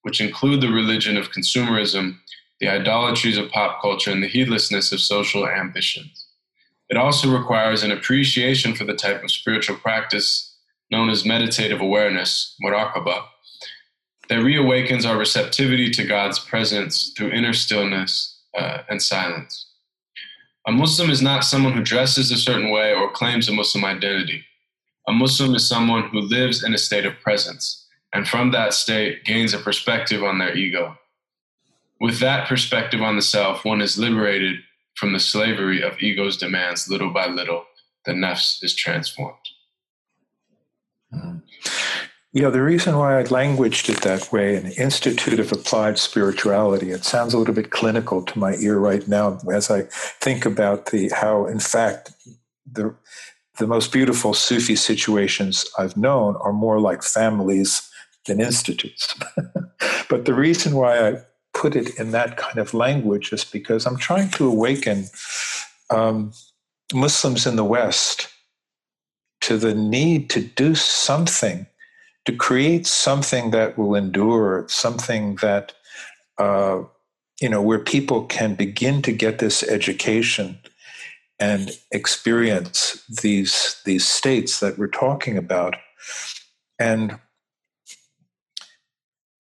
[0.04, 2.20] which include the religion of consumerism,
[2.62, 6.28] the idolatries of pop culture, and the heedlessness of social ambitions.
[6.88, 10.56] It also requires an appreciation for the type of spiritual practice
[10.92, 13.26] known as meditative awareness, muraqabah,
[14.30, 19.68] that reawakens our receptivity to God's presence through inner stillness uh, and silence.
[20.68, 24.44] A Muslim is not someone who dresses a certain way or claims a Muslim identity.
[25.08, 29.24] A Muslim is someone who lives in a state of presence, and from that state
[29.24, 30.98] gains a perspective on their ego.
[32.02, 34.58] With that perspective on the self, one is liberated
[34.96, 37.66] from the slavery of ego's demands little by little.
[38.06, 39.38] The nafs is transformed.
[41.14, 41.38] Mm-hmm.
[42.36, 47.06] Yeah, the reason why I languaged it that way, an Institute of Applied Spirituality, it
[47.06, 49.84] sounds a little bit clinical to my ear right now as I
[50.20, 52.12] think about the how, in fact,
[52.70, 52.94] the
[53.58, 57.90] the most beautiful Sufi situations I've known are more like families
[58.26, 59.16] than institutes.
[60.10, 61.22] but the reason why I
[61.54, 65.06] put it in that kind of language is because I'm trying to awaken
[65.90, 66.34] um,
[66.94, 68.28] Muslims in the West
[69.40, 71.66] to the need to do something
[72.26, 75.74] to create something that will endure, something that,
[76.38, 76.82] uh,
[77.40, 80.60] you know, where people can begin to get this education
[81.40, 85.76] and experience these these states that we're talking about,
[86.80, 87.20] and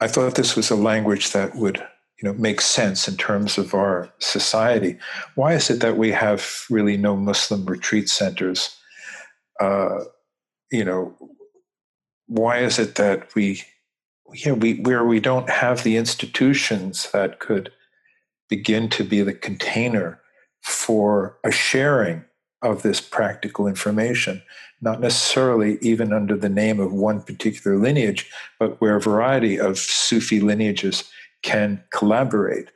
[0.01, 1.77] I thought this was a language that would
[2.21, 4.97] you know make sense in terms of our society.
[5.35, 8.75] Why is it that we have really no Muslim retreat centers?
[9.61, 9.99] Uh,
[10.69, 11.15] you know,
[12.27, 13.61] why is it that we,
[14.33, 17.71] yeah, we where we don't have the institutions that could
[18.49, 20.19] begin to be the container
[20.61, 22.23] for a sharing
[22.61, 24.41] of this practical information,
[24.81, 28.29] not necessarily even under the name of one particular lineage,
[28.59, 31.03] but where a variety of Sufi lineages
[31.43, 32.69] can collaborate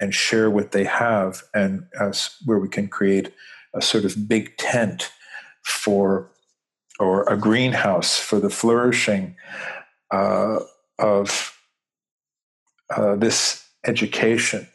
[0.00, 3.32] and share what they have, and uh, as where we can create
[3.74, 5.12] a sort of big tent
[5.62, 6.30] for
[7.00, 9.34] or a greenhouse for the flourishing
[10.10, 10.60] uh,
[10.98, 11.58] of
[12.94, 14.68] uh, this education.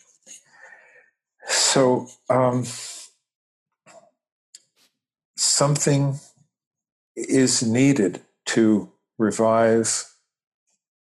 [1.48, 2.66] So, um,
[5.38, 6.20] something
[7.16, 10.06] is needed to revive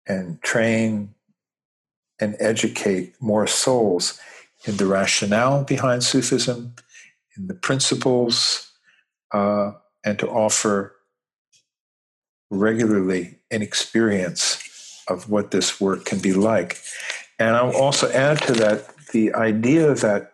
[0.07, 1.15] and train
[2.21, 4.21] and educate more souls
[4.67, 6.75] in the rationale behind Sufism,
[7.37, 8.73] in the principles,
[9.33, 9.73] uh,
[10.05, 10.94] and to offer
[12.51, 16.79] regularly an experience of what this work can be like.
[17.39, 20.33] And I'll also add to that the idea that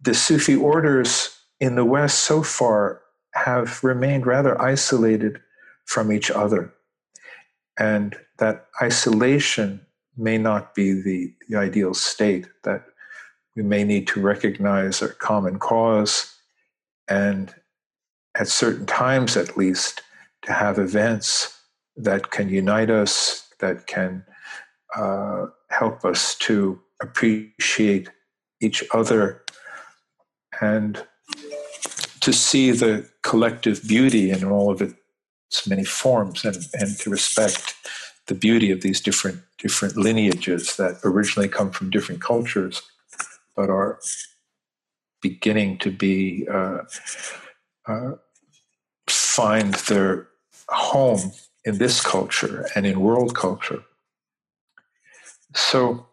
[0.00, 3.00] the Sufi orders in the West so far
[3.34, 5.40] have remained rather isolated
[5.86, 6.72] from each other.
[7.78, 9.84] And that isolation
[10.16, 12.84] may not be the, the ideal state, that
[13.56, 16.36] we may need to recognize a common cause
[17.08, 17.54] and
[18.36, 20.02] at certain times at least
[20.44, 21.58] to have events
[21.96, 24.24] that can unite us, that can
[24.96, 28.08] uh, help us to appreciate
[28.60, 29.42] each other
[30.60, 31.04] and
[32.20, 37.74] to see the collective beauty in all of its many forms and, and to respect
[38.26, 42.82] the beauty of these different different lineages that originally come from different cultures
[43.54, 43.98] but are
[45.20, 46.78] beginning to be uh,
[47.86, 48.12] uh,
[49.08, 50.28] find their
[50.68, 51.32] home
[51.64, 53.82] in this culture and in world culture.
[55.54, 56.06] So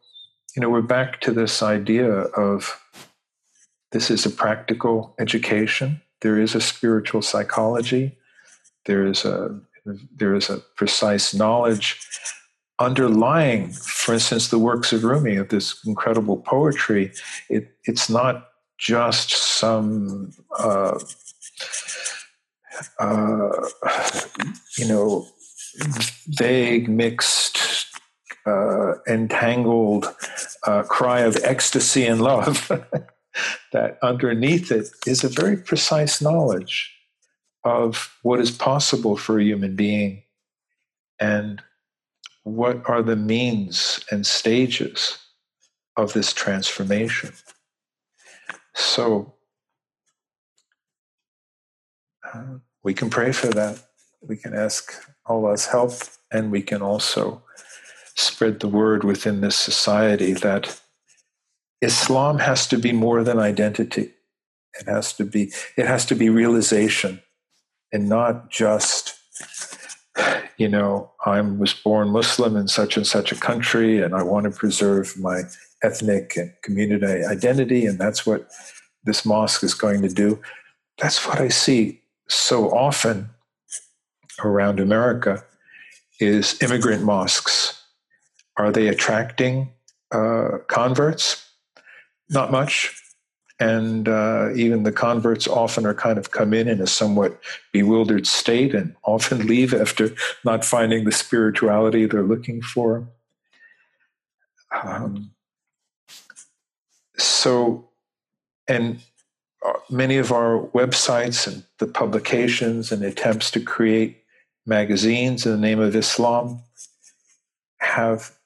[0.55, 2.79] you know we're back to this idea of
[3.91, 6.01] this is a practical education.
[6.21, 8.17] There is a spiritual psychology.
[8.85, 9.59] There is a
[10.15, 11.99] there is a precise knowledge
[12.81, 17.13] underlying, for instance, the works of Rumi of this incredible poetry.
[17.49, 18.47] It, it's not
[18.77, 20.99] just some, uh,
[22.99, 23.49] uh,
[24.77, 25.27] you know,
[26.27, 27.87] vague, mixed,
[28.45, 30.13] uh, entangled
[30.65, 32.71] uh, cry of ecstasy and love.
[33.71, 36.93] that underneath it is a very precise knowledge
[37.63, 40.23] of what is possible for a human being
[41.19, 41.61] and
[42.43, 45.17] what are the means and stages
[45.95, 47.31] of this transformation.
[48.73, 49.35] So
[52.33, 53.81] uh, we can pray for that.
[54.21, 54.93] We can ask
[55.25, 55.93] Allah's help,
[56.31, 57.43] and we can also
[58.15, 60.79] spread the word within this society that
[61.81, 64.13] Islam has to be more than identity.
[64.79, 67.21] It has to be, it has to be realization
[67.91, 69.17] and not just
[70.57, 74.43] you know i was born muslim in such and such a country and i want
[74.43, 75.41] to preserve my
[75.83, 78.49] ethnic and community identity and that's what
[79.03, 80.39] this mosque is going to do
[80.97, 83.29] that's what i see so often
[84.43, 85.43] around america
[86.21, 87.83] is immigrant mosques.
[88.57, 89.71] Are they attracting
[90.11, 91.49] uh, converts?
[92.29, 92.95] Not much.
[93.59, 97.39] And uh, even the converts often are kind of come in in a somewhat
[97.71, 100.11] bewildered state and often leave after
[100.45, 103.07] not finding the spirituality they're looking for.
[104.83, 105.31] Um,
[107.17, 107.89] so,
[108.67, 108.99] and
[109.65, 114.23] uh, many of our websites and the publications and attempts to create
[114.67, 116.61] magazines in the name of Islam
[117.79, 118.37] have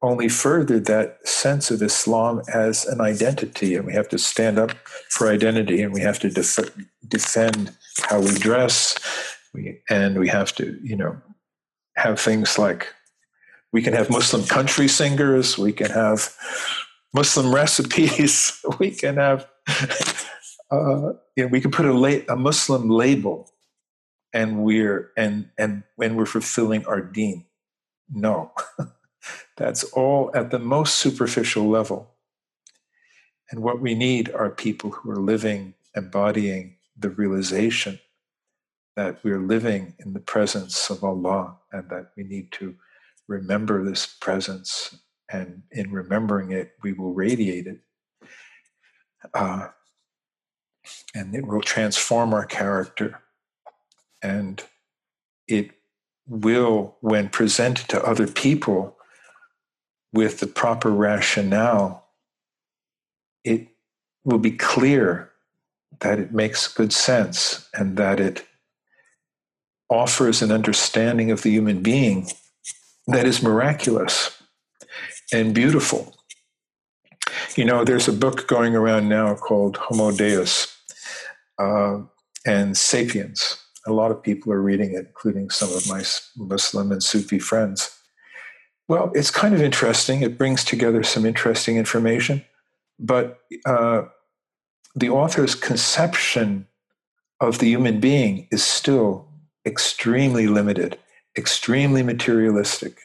[0.00, 4.70] only furthered that sense of Islam as an identity, and we have to stand up
[5.10, 6.74] for identity, and we have to def-
[7.06, 8.98] defend how we dress,
[9.52, 11.20] we, and we have to, you know,
[11.96, 12.86] have things like
[13.70, 16.34] we can have Muslim country singers, we can have
[17.12, 19.46] Muslim recipes, we can have,
[20.70, 23.50] uh, you know, we can put a, la- a Muslim label,
[24.32, 27.46] and we're and and when we're fulfilling our deen.
[28.10, 28.52] No.
[29.56, 32.14] That's all at the most superficial level.
[33.50, 37.98] And what we need are people who are living, embodying the realization
[38.96, 42.74] that we're living in the presence of Allah and that we need to
[43.28, 44.98] remember this presence,
[45.30, 47.80] and in remembering it, we will radiate it.
[49.34, 49.68] Uh,
[51.14, 53.20] and it will transform our character.
[54.22, 54.62] And
[55.46, 55.70] it
[56.26, 58.96] will, when presented to other people
[60.12, 62.06] with the proper rationale,
[63.44, 63.68] it
[64.24, 65.30] will be clear
[66.00, 68.46] that it makes good sense and that it
[69.90, 72.28] offers an understanding of the human being
[73.06, 74.42] that is miraculous
[75.32, 76.14] and beautiful.
[77.56, 80.77] You know, there's a book going around now called Homo Deus
[81.58, 82.00] uh,
[82.46, 83.62] and Sapiens.
[83.86, 86.04] A lot of people are reading it, including some of my
[86.36, 87.98] Muslim and Sufi friends.
[88.86, 90.22] Well, it's kind of interesting.
[90.22, 92.44] It brings together some interesting information,
[92.98, 94.02] but uh,
[94.94, 96.66] the author's conception
[97.40, 99.28] of the human being is still
[99.66, 100.98] extremely limited,
[101.36, 102.98] extremely materialistic.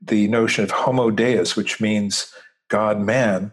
[0.00, 2.32] The notion of homo deus, which means
[2.68, 3.52] God man,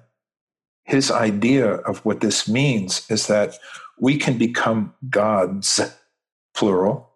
[0.86, 3.60] his idea of what this means is that
[4.00, 5.80] we can become gods,
[6.56, 7.10] plural.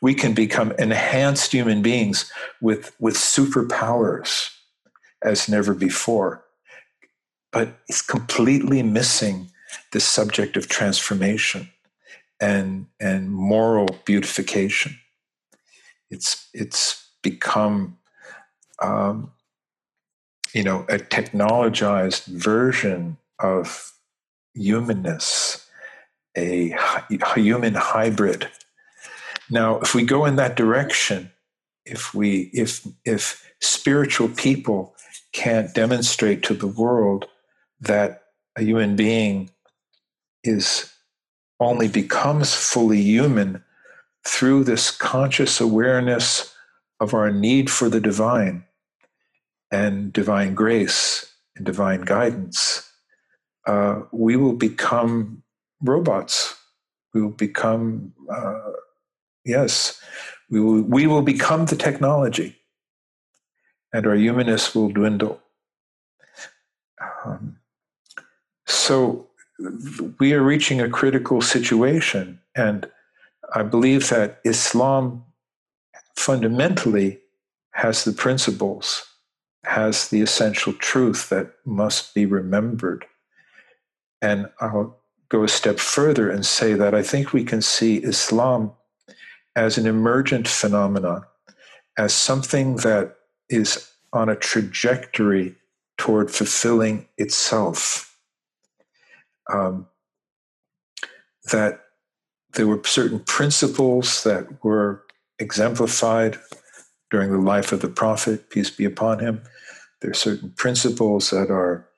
[0.00, 2.30] We can become enhanced human beings
[2.60, 4.50] with, with superpowers
[5.22, 6.44] as never before.
[7.52, 9.50] But it's completely missing
[9.92, 11.70] the subject of transformation
[12.40, 14.98] and, and moral beautification.
[16.10, 17.98] It's, it's become,
[18.80, 19.32] um,
[20.52, 23.92] you know, a technologized version of
[24.54, 25.61] humanness
[26.36, 26.76] a,
[27.36, 28.48] human hybrid.
[29.50, 31.30] Now, if we go in that direction,
[31.84, 34.94] if we if if spiritual people
[35.32, 37.26] can't demonstrate to the world
[37.80, 38.22] that
[38.56, 39.50] a human being
[40.44, 40.92] is
[41.58, 43.62] only becomes fully human
[44.26, 46.54] through this conscious awareness
[47.00, 48.64] of our need for the divine
[49.72, 52.88] and divine grace and divine guidance,
[53.66, 55.42] uh, we will become
[55.82, 56.54] robots.
[57.14, 58.72] We will become, uh,
[59.44, 60.00] yes,
[60.50, 62.56] we will, we will become the technology,
[63.92, 65.40] and our humanness will dwindle.
[67.24, 67.58] Um,
[68.66, 69.28] so
[70.18, 72.88] we are reaching a critical situation, and
[73.54, 75.24] I believe that Islam
[76.16, 77.20] fundamentally
[77.72, 79.02] has the principles,
[79.64, 83.04] has the essential truth that must be remembered.
[84.20, 85.01] And I'll
[85.32, 88.72] go a step further and say that I think we can see Islam
[89.56, 91.22] as an emergent phenomenon,
[91.96, 93.16] as something that
[93.48, 95.54] is on a trajectory
[95.96, 98.14] toward fulfilling itself.
[99.50, 99.86] Um,
[101.50, 101.80] that
[102.52, 105.02] there were certain principles that were
[105.38, 106.38] exemplified
[107.10, 109.42] during the life of the Prophet, peace be upon him.
[110.00, 111.88] There are certain principles that are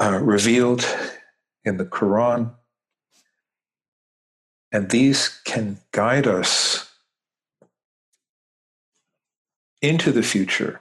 [0.00, 0.86] uh, revealed
[1.68, 2.50] in the Quran.
[4.72, 6.90] And these can guide us
[9.80, 10.80] into the future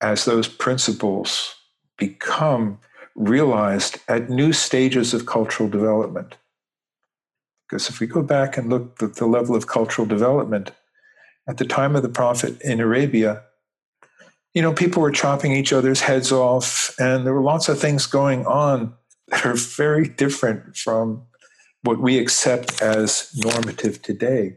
[0.00, 1.54] as those principles
[1.98, 2.78] become
[3.14, 6.36] realized at new stages of cultural development.
[7.68, 10.70] Because if we go back and look at the level of cultural development
[11.48, 13.42] at the time of the Prophet in Arabia,
[14.54, 18.06] you know, people were chopping each other's heads off, and there were lots of things
[18.06, 18.94] going on
[19.30, 21.22] that are very different from
[21.82, 24.56] what we accept as normative today.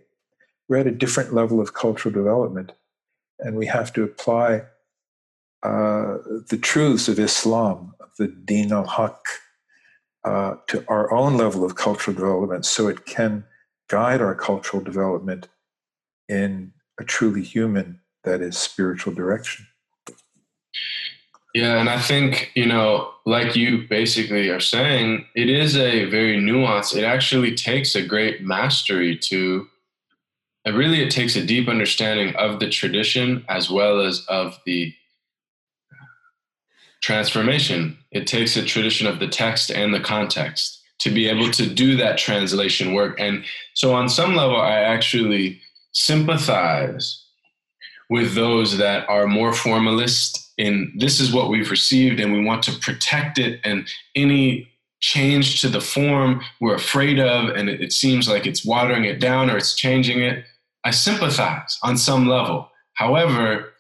[0.67, 2.73] We're at a different level of cultural development,
[3.39, 4.63] and we have to apply
[5.63, 6.17] uh,
[6.49, 9.25] the truths of Islam, of the Din al Haq,
[10.25, 13.45] uh, to our own level of cultural development so it can
[13.89, 15.47] guide our cultural development
[16.29, 19.65] in a truly human, that is, spiritual direction.
[21.53, 26.37] Yeah, and I think, you know, like you basically are saying, it is a very
[26.37, 29.67] nuanced, it actually takes a great mastery to
[30.65, 34.93] really it takes a deep understanding of the tradition as well as of the
[37.01, 37.97] transformation.
[38.11, 41.97] It takes a tradition of the text and the context to be able to do
[41.97, 43.19] that translation work.
[43.19, 43.43] And
[43.73, 45.59] so on some level I actually
[45.91, 47.25] sympathize
[48.09, 52.63] with those that are more formalist in this is what we've received and we want
[52.63, 53.59] to protect it.
[53.63, 54.69] And any
[55.03, 59.19] change to the form we're afraid of and it, it seems like it's watering it
[59.19, 60.45] down or it's changing it
[60.85, 62.69] i sympathize on some level.
[62.93, 63.73] However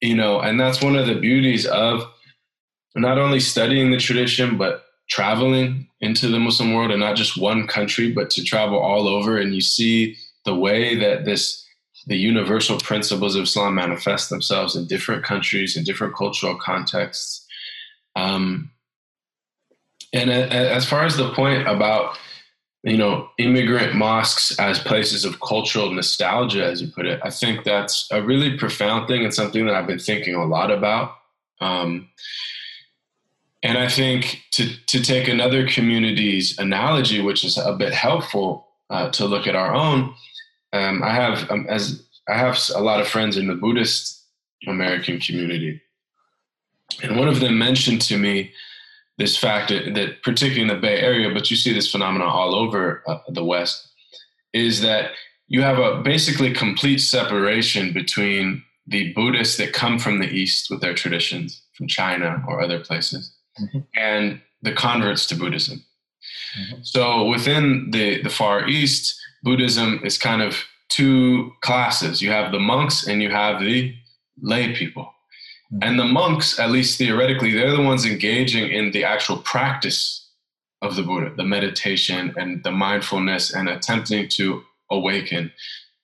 [0.00, 2.04] you know and that's one of the beauties of
[2.94, 7.66] not only studying the tradition but traveling into the muslim world and not just one
[7.66, 9.38] country but to travel all over.
[9.38, 11.66] And you see the way that this
[12.08, 17.46] the universal principles of Islam manifest themselves in different countries in different cultural contexts.
[18.16, 18.70] Um,
[20.14, 22.18] and as far as the point about
[22.82, 27.64] you know immigrant mosques as places of cultural nostalgia, as you put it, I think
[27.64, 31.12] that's a really profound thing and something that I've been thinking a lot about.
[31.60, 32.08] Um,
[33.62, 39.10] and I think to to take another community's analogy, which is a bit helpful uh,
[39.10, 40.14] to look at our own,
[40.72, 44.24] um, I have um, as I have a lot of friends in the Buddhist
[44.66, 45.80] American community,
[47.02, 48.52] and one of them mentioned to me
[49.18, 52.54] this fact that, that particularly in the Bay Area, but you see this phenomenon all
[52.54, 53.88] over uh, the West,
[54.52, 55.10] is that
[55.48, 60.80] you have a basically complete separation between the Buddhists that come from the East with
[60.80, 63.80] their traditions from China or other places, mm-hmm.
[63.96, 65.84] and the converts to Buddhism.
[66.58, 66.82] Mm-hmm.
[66.82, 70.56] So within the, the Far East, Buddhism is kind of
[70.88, 72.22] two classes.
[72.22, 73.94] You have the monks and you have the
[74.40, 75.12] lay people.
[75.72, 75.82] Mm-hmm.
[75.82, 80.26] And the monks, at least theoretically, they're the ones engaging in the actual practice
[80.80, 85.52] of the Buddha, the meditation and the mindfulness and attempting to awaken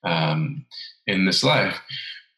[0.03, 0.67] um,
[1.07, 1.79] in this life.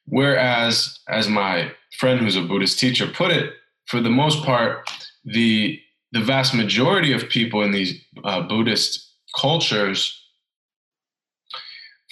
[0.04, 3.54] Whereas, as my friend who's a Buddhist teacher put it,
[3.86, 4.88] for the most part,
[5.24, 5.80] the
[6.12, 10.25] the vast majority of people in these uh, Buddhist cultures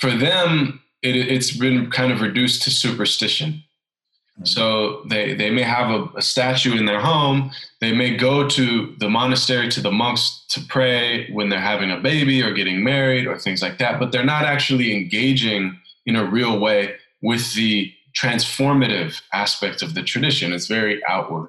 [0.05, 3.53] for them, it, it's been kind of reduced to superstition.
[3.53, 4.45] Mm-hmm.
[4.45, 7.51] So they, they may have a, a, statue in their home.
[7.81, 12.01] They may go to the monastery to the monks to pray when they're having a
[12.01, 16.31] baby or getting married or things like that, but they're not actually engaging in a
[16.31, 20.53] real way with the transformative aspect of the tradition.
[20.53, 21.49] It's very outward.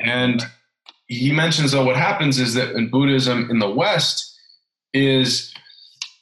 [0.00, 0.44] And
[1.06, 4.36] he mentions that what happens is that in Buddhism in the West
[4.92, 5.54] is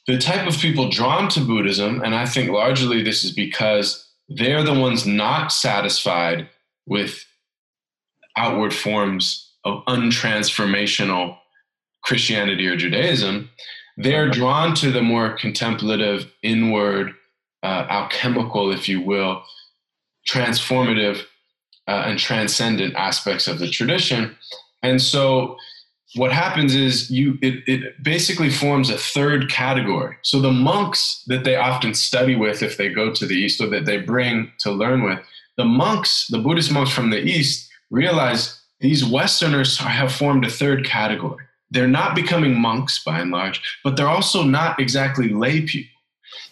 [0.09, 4.63] the type of people drawn to Buddhism, and I think largely this is because they're
[4.63, 6.49] the ones not satisfied
[6.87, 7.23] with
[8.35, 11.37] outward forms of untransformational
[12.03, 13.51] Christianity or Judaism.
[13.97, 17.11] They're drawn to the more contemplative, inward,
[17.61, 19.43] uh, alchemical, if you will,
[20.27, 21.21] transformative
[21.87, 24.35] uh, and transcendent aspects of the tradition.
[24.81, 25.55] And so
[26.15, 30.17] what happens is you it, it basically forms a third category.
[30.23, 33.67] So the monks that they often study with if they go to the east or
[33.67, 35.19] that they bring to learn with
[35.57, 40.85] the monks the buddhist monks from the east realize these westerners have formed a third
[40.85, 41.43] category.
[41.69, 45.91] They're not becoming monks by and large but they're also not exactly lay people.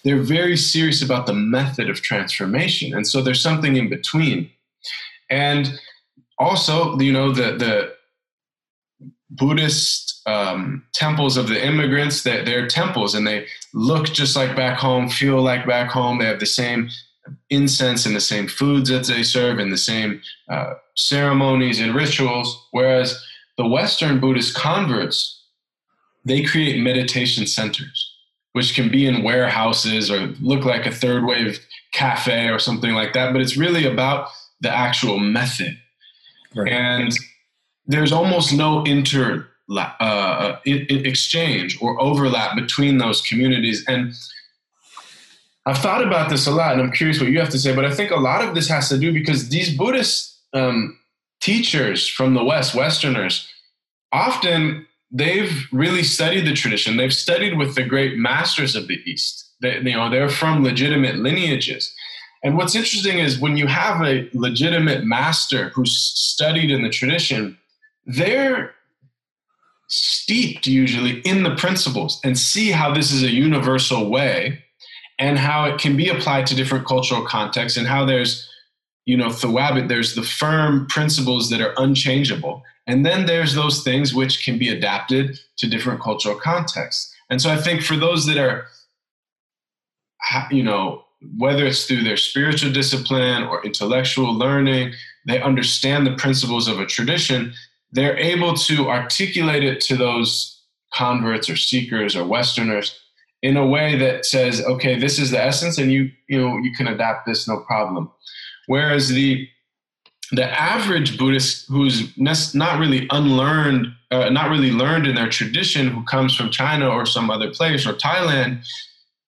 [0.03, 4.51] They're very serious about the method of transformation and so there's something in between.
[5.31, 5.79] And
[6.37, 7.96] also you know the the
[9.29, 12.23] Buddhist um, temples of the immigrants.
[12.23, 16.19] They're, they're temples and they look just like back home, feel like back home.
[16.19, 16.89] They have the same
[17.49, 22.67] incense and the same foods that they serve and the same uh, ceremonies and rituals.
[22.71, 23.21] Whereas
[23.57, 25.43] the Western Buddhist converts,
[26.25, 28.13] they create meditation centers,
[28.53, 31.59] which can be in warehouses or look like a third wave
[31.93, 33.31] cafe or something like that.
[33.31, 34.29] But it's really about
[34.61, 35.77] the actual method.
[36.55, 36.71] Right.
[36.71, 37.15] And
[37.87, 43.83] there's almost no inter uh, exchange or overlap between those communities.
[43.87, 44.13] And
[45.65, 47.75] I've thought about this a lot, and I'm curious what you have to say.
[47.75, 50.97] But I think a lot of this has to do because these Buddhist um,
[51.41, 53.47] teachers from the West, Westerners,
[54.11, 56.97] often they've really studied the tradition.
[56.97, 59.51] They've studied with the great masters of the East.
[59.61, 61.93] They, you know, they're from legitimate lineages.
[62.43, 67.57] And what's interesting is when you have a legitimate master who's studied in the tradition,
[68.07, 68.73] they're
[69.89, 74.63] steeped usually in the principles and see how this is a universal way
[75.19, 78.49] and how it can be applied to different cultural contexts and how there's
[79.05, 82.63] you know thawabit there's the firm principles that are unchangeable.
[82.89, 87.13] And then there's those things which can be adapted to different cultural contexts.
[87.29, 88.67] And so i think for those that are
[90.51, 91.03] you know
[91.37, 94.93] whether it's through their spiritual discipline or intellectual learning
[95.25, 97.53] they understand the principles of a tradition
[97.91, 100.61] they're able to articulate it to those
[100.93, 102.99] converts or seekers or Westerners
[103.41, 106.71] in a way that says, okay, this is the essence, and you you know you
[106.73, 108.11] can adapt this no problem.
[108.65, 109.47] Whereas the
[110.31, 116.03] the average Buddhist who's not really unlearned, uh, not really learned in their tradition, who
[116.03, 118.65] comes from China or some other place or Thailand,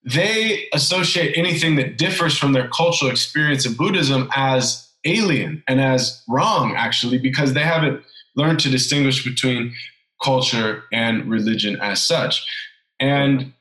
[0.04, 6.22] they associate anything that differs from their cultural experience of Buddhism as alien and as
[6.28, 8.04] wrong, actually, because they haven't
[8.40, 9.74] learn to distinguish between
[10.24, 12.34] culture and religion as such.
[13.00, 13.54] And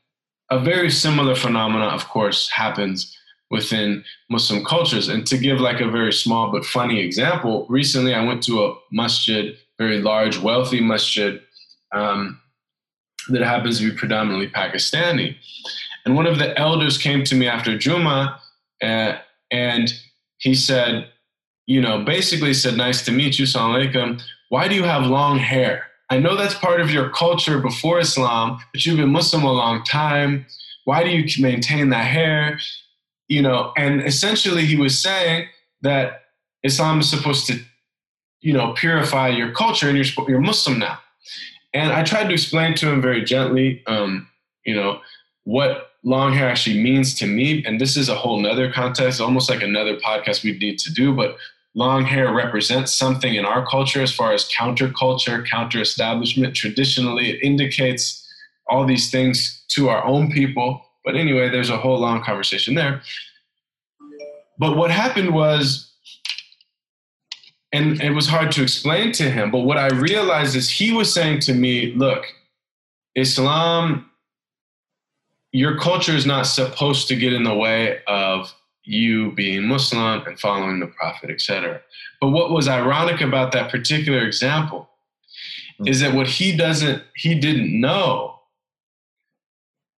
[0.49, 3.15] a very similar phenomena, of course, happens
[3.51, 5.07] within Muslim cultures.
[5.09, 8.75] And to give like a very small but funny example, recently I went to a
[8.91, 11.41] masjid, very large, wealthy masjid
[11.91, 12.39] um,
[13.29, 15.35] that happens to be predominantly Pakistani.
[16.05, 18.39] And one of the elders came to me after Juma
[18.81, 19.17] uh,
[19.51, 19.93] and
[20.37, 21.07] he said,
[21.65, 24.21] you know, basically said, nice to meet you, salam alaikum.
[24.49, 25.85] Why do you have long hair?
[26.09, 29.83] I know that's part of your culture before Islam, but you've been Muslim a long
[29.83, 30.45] time.
[30.85, 32.59] Why do you maintain that hair?
[33.27, 35.47] You know, and essentially he was saying
[35.81, 36.23] that
[36.63, 37.59] Islam is supposed to,
[38.41, 40.99] you know, purify your culture and you're, you're Muslim now.
[41.75, 44.27] And I tried to explain to him very gently, um,
[44.65, 45.01] you know,
[45.43, 47.63] what long hair actually means to me.
[47.65, 51.13] And this is a whole nother context, almost like another podcast we'd need to do.
[51.13, 51.37] But
[51.75, 56.55] long hair represents something in our culture as far as counterculture, counter establishment.
[56.55, 58.27] Traditionally, it indicates
[58.67, 60.81] all these things to our own people.
[61.05, 63.01] But anyway, there's a whole long conversation there.
[64.57, 65.91] But what happened was,
[67.71, 71.13] and it was hard to explain to him, but what I realized is he was
[71.13, 72.25] saying to me, look,
[73.15, 74.09] Islam,
[75.51, 78.53] your culture is not supposed to get in the way of
[78.89, 81.79] you being Muslim and following the Prophet, etc.
[82.19, 84.89] But what was ironic about that particular example
[85.85, 88.39] is that what he doesn't, he didn't know,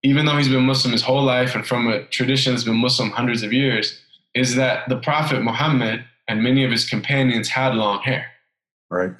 [0.03, 3.11] even though he's been Muslim his whole life and from a tradition that's been Muslim
[3.11, 3.99] hundreds of years,
[4.35, 8.25] is that the Prophet Muhammad and many of his companions had long hair.
[8.89, 9.11] Right.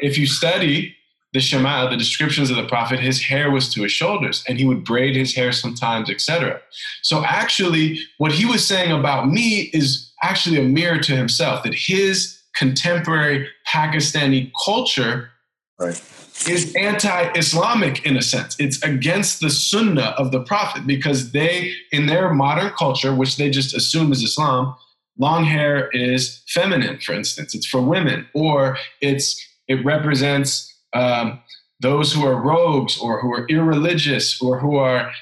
[0.00, 0.96] if you study
[1.32, 4.64] the Shema, the descriptions of the prophet, his hair was to his shoulders and he
[4.64, 6.60] would braid his hair sometimes, etc.
[7.02, 11.74] So actually, what he was saying about me is actually a mirror to himself, that
[11.74, 15.30] his contemporary Pakistani culture
[15.78, 16.02] right.
[16.48, 18.56] is anti-Islamic in a sense.
[18.58, 23.50] It's against the sunnah of the prophet because they, in their modern culture, which they
[23.50, 24.74] just assume is Islam,
[25.18, 27.54] long hair is feminine, for instance.
[27.54, 31.40] It's for women, or it's it represents um,
[31.80, 35.12] those who are rogues or who are irreligious or who are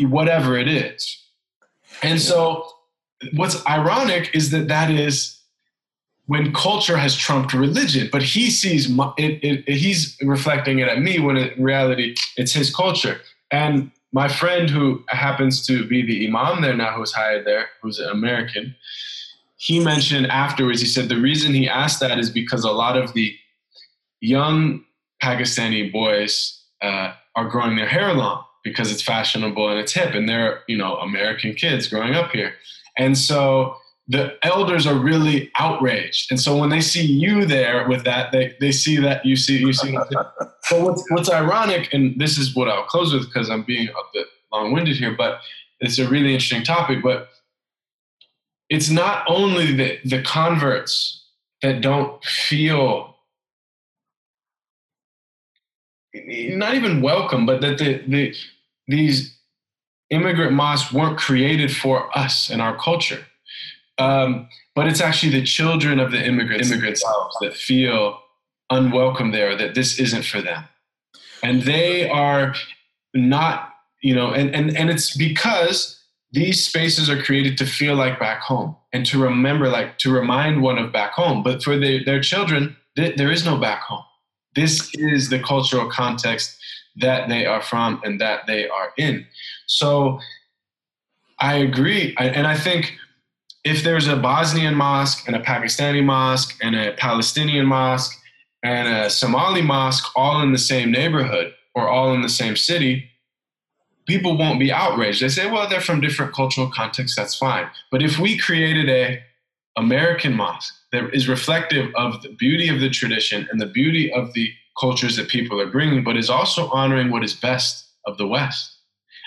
[0.00, 1.22] whatever it is.
[2.02, 2.66] And so,
[3.34, 5.38] what's ironic is that that is
[6.26, 11.00] when culture has trumped religion, but he sees it, it, it, he's reflecting it at
[11.00, 13.20] me when in reality it's his culture.
[13.50, 17.98] And my friend who happens to be the imam there now, who's hired there, who's
[17.98, 18.74] an American,
[19.56, 23.12] he mentioned afterwards, he said the reason he asked that is because a lot of
[23.12, 23.36] the
[24.20, 24.84] young
[25.24, 30.28] Pakistani boys uh, are growing their hair long because it's fashionable and it's hip, and
[30.28, 32.52] they're you know American kids growing up here,
[32.98, 33.76] and so
[34.06, 38.54] the elders are really outraged, and so when they see you there with that, they
[38.60, 39.96] they see that you see you see.
[40.64, 44.02] so what's what's ironic, and this is what I'll close with because I'm being a
[44.12, 45.40] bit long-winded here, but
[45.80, 47.28] it's a really interesting topic, but.
[48.70, 51.22] It's not only the, the converts
[51.60, 53.13] that don't feel
[56.14, 58.34] not even welcome, but that the, the
[58.86, 59.36] these
[60.10, 63.24] immigrant mosques weren't created for us and our culture.
[63.98, 67.04] Um, but it's actually the children of the immigrants, immigrants
[67.40, 68.20] that feel
[68.70, 70.64] unwelcome there, that this isn't for them.
[71.42, 72.54] And they are
[73.14, 73.72] not,
[74.02, 76.00] you know, and, and, and it's because
[76.32, 80.62] these spaces are created to feel like back home and to remember, like to remind
[80.62, 81.42] one of back home.
[81.42, 84.04] But for the, their children, th- there is no back home.
[84.54, 86.56] This is the cultural context
[86.96, 89.26] that they are from and that they are in.
[89.66, 90.20] So
[91.40, 92.14] I agree.
[92.18, 92.94] and I think
[93.64, 98.16] if there's a Bosnian mosque and a Pakistani mosque and a Palestinian mosque
[98.62, 103.10] and a Somali mosque all in the same neighborhood or all in the same city,
[104.06, 105.22] people won't be outraged.
[105.22, 107.66] They say, well, they're from different cultural contexts, that's fine.
[107.90, 109.22] But if we created a
[109.76, 114.32] American mosque that is reflective of the beauty of the tradition and the beauty of
[114.34, 118.26] the cultures that people are bringing, but is also honoring what is best of the
[118.26, 118.76] West,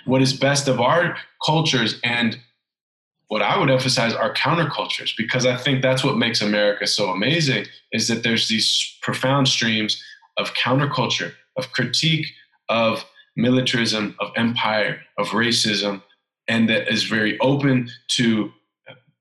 [0.05, 2.39] what is best of our cultures, and
[3.27, 7.65] what I would emphasize are countercultures, because I think that's what makes America so amazing
[7.91, 10.01] is that there's these profound streams
[10.37, 12.27] of counterculture, of critique
[12.69, 13.05] of
[13.35, 16.01] militarism, of empire, of racism,
[16.47, 18.51] and that is very open to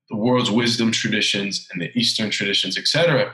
[0.09, 3.33] the world's wisdom traditions and the Eastern traditions, etc.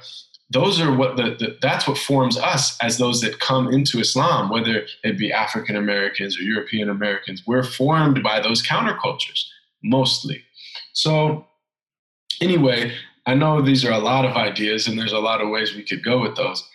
[0.49, 4.49] Those are what the, the, that's what forms us as those that come into Islam,
[4.49, 7.43] whether it be African Americans or European Americans.
[7.45, 9.45] We're formed by those countercultures
[9.83, 10.43] mostly.
[10.93, 11.45] So,
[12.41, 12.93] anyway,
[13.25, 15.83] I know these are a lot of ideas and there's a lot of ways we
[15.83, 16.67] could go with those,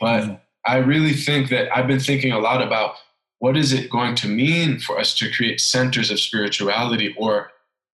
[0.00, 0.34] but mm-hmm.
[0.64, 2.96] I really think that I've been thinking a lot about
[3.38, 7.50] what is it going to mean for us to create centers of spirituality or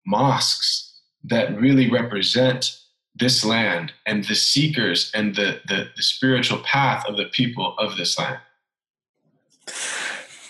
[0.06, 0.91] mosques
[1.24, 2.78] that really represent
[3.16, 7.98] this land and the seekers and the, the, the spiritual path of the people of
[7.98, 8.40] this land.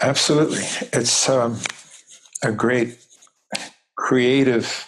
[0.02, 0.64] Absolutely.
[0.94, 1.60] It's um,
[2.44, 2.98] a great
[3.96, 4.88] creative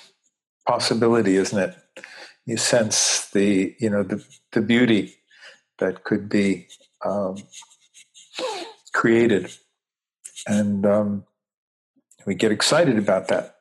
[0.67, 1.75] possibility, isn't it?
[2.45, 5.15] You sense the, you know, the, the beauty
[5.79, 6.67] that could be
[7.05, 7.37] um,
[8.93, 9.51] created.
[10.47, 11.25] And um,
[12.25, 13.52] we get excited about that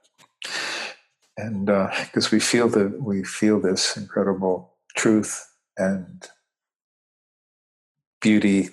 [1.43, 5.45] and because uh, we feel that we feel this incredible truth
[5.77, 6.29] and
[8.21, 8.71] beauty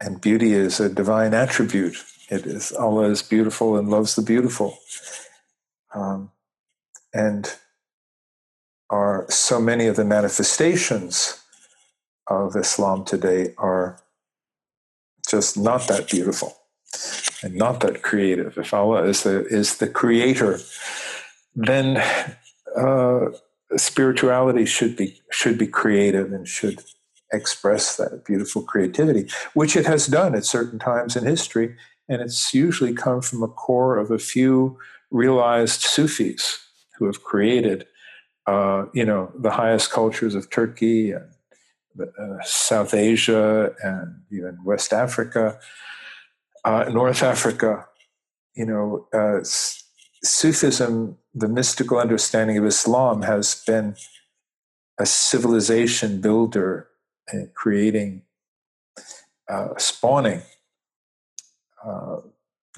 [0.00, 1.96] and beauty is a divine attribute.
[2.30, 4.76] It is allah is beautiful and loves the beautiful.
[5.94, 6.30] Um,
[7.14, 7.54] and
[8.90, 11.40] are so many of the manifestations
[12.26, 14.00] of islam today are
[15.30, 16.56] just not that beautiful
[17.42, 18.58] and not that creative.
[18.58, 20.58] If allah is the is the creator
[21.54, 22.02] then
[22.76, 23.26] uh,
[23.76, 26.82] spirituality should be should be creative and should
[27.32, 31.76] express that beautiful creativity, which it has done at certain times in history,
[32.08, 34.78] and it's usually come from a core of a few
[35.10, 36.58] realized Sufis
[36.96, 37.86] who have created,
[38.46, 41.30] uh, you know, the highest cultures of Turkey and
[42.00, 45.58] uh, South Asia and even West Africa,
[46.64, 47.86] uh, North Africa.
[48.54, 49.44] You know, uh,
[50.28, 53.96] Sufism, the mystical understanding of Islam, has been
[54.98, 56.88] a civilization builder,
[57.30, 58.22] and creating,
[59.48, 60.42] uh, spawning
[61.84, 62.20] uh,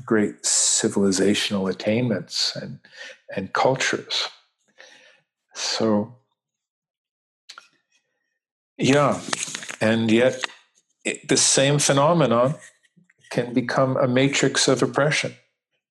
[0.05, 2.79] great civilizational attainments and
[3.35, 4.29] and cultures.
[5.55, 6.15] So,
[8.77, 9.21] yeah,
[9.81, 10.43] and yet
[11.05, 12.55] it, the same phenomenon
[13.31, 15.35] can become a matrix of oppression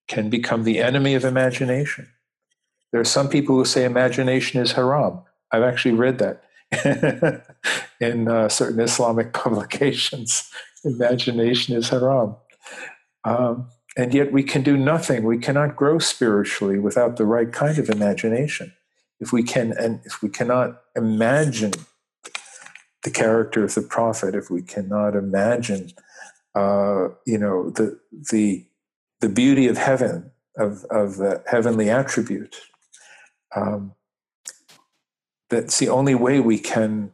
[0.09, 2.09] can become the enemy of imagination.
[2.91, 5.21] There are some people who say imagination is haram.
[5.51, 7.45] I've actually read that
[8.01, 10.51] in uh, certain Islamic publications.
[10.83, 12.35] Imagination is haram.
[13.23, 15.23] Um, and yet we can do nothing.
[15.23, 18.73] We cannot grow spiritually without the right kind of imagination.
[19.19, 21.73] If we can, and if we cannot imagine
[23.03, 25.91] the character of the prophet, if we cannot imagine,
[26.55, 27.99] uh, you know, the
[28.31, 28.65] the
[29.19, 32.61] the beauty of heaven, of, of the heavenly attribute.
[33.55, 33.93] Um,
[35.49, 37.11] that's the only way we can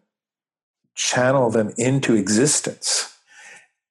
[0.94, 3.18] channel them into existence.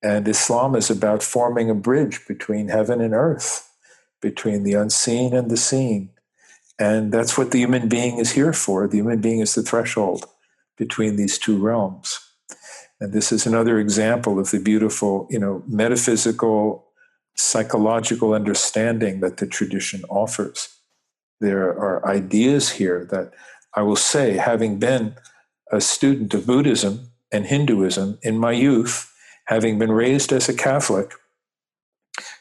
[0.02, 3.70] And Islam is about forming a bridge between heaven and earth,
[4.20, 6.10] between the unseen and the seen.
[6.78, 8.86] And that's what the human being is here for.
[8.86, 10.26] The human being is the threshold
[10.76, 12.18] between these two realms.
[13.00, 16.83] And this is another example of the beautiful, you know, metaphysical
[17.36, 20.68] psychological understanding that the tradition offers.
[21.40, 23.32] There are ideas here that
[23.74, 25.16] I will say, having been
[25.72, 29.12] a student of Buddhism and Hinduism in my youth,
[29.46, 31.12] having been raised as a Catholic,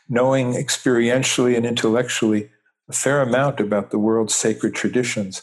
[0.08, 2.50] knowing experientially and intellectually
[2.90, 5.42] a fair amount about the world's sacred traditions,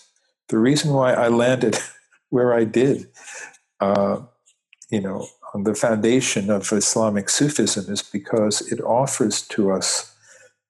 [0.48, 1.78] the reason why I landed
[2.31, 3.09] where I did,
[3.81, 4.20] uh,
[4.90, 10.14] you know, the foundation of Islamic Sufism is because it offers to us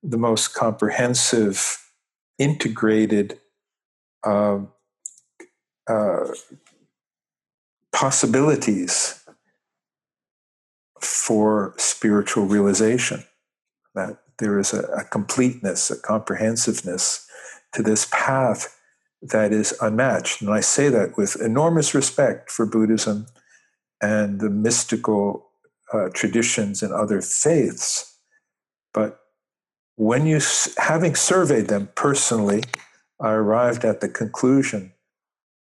[0.02, 1.76] the most comprehensive,
[2.38, 3.38] integrated
[4.24, 4.60] uh,
[5.86, 6.26] uh,
[7.92, 9.22] possibilities
[11.00, 13.24] for spiritual realization.
[13.94, 17.26] That there is a, a completeness, a comprehensiveness
[17.72, 18.78] to this path
[19.22, 20.40] that is unmatched.
[20.40, 23.26] And I say that with enormous respect for Buddhism
[24.00, 25.50] and the mystical
[25.92, 28.16] uh, traditions and other faiths.
[28.94, 29.20] But
[29.96, 30.40] when you,
[30.78, 32.62] having surveyed them personally,
[33.20, 34.92] I arrived at the conclusion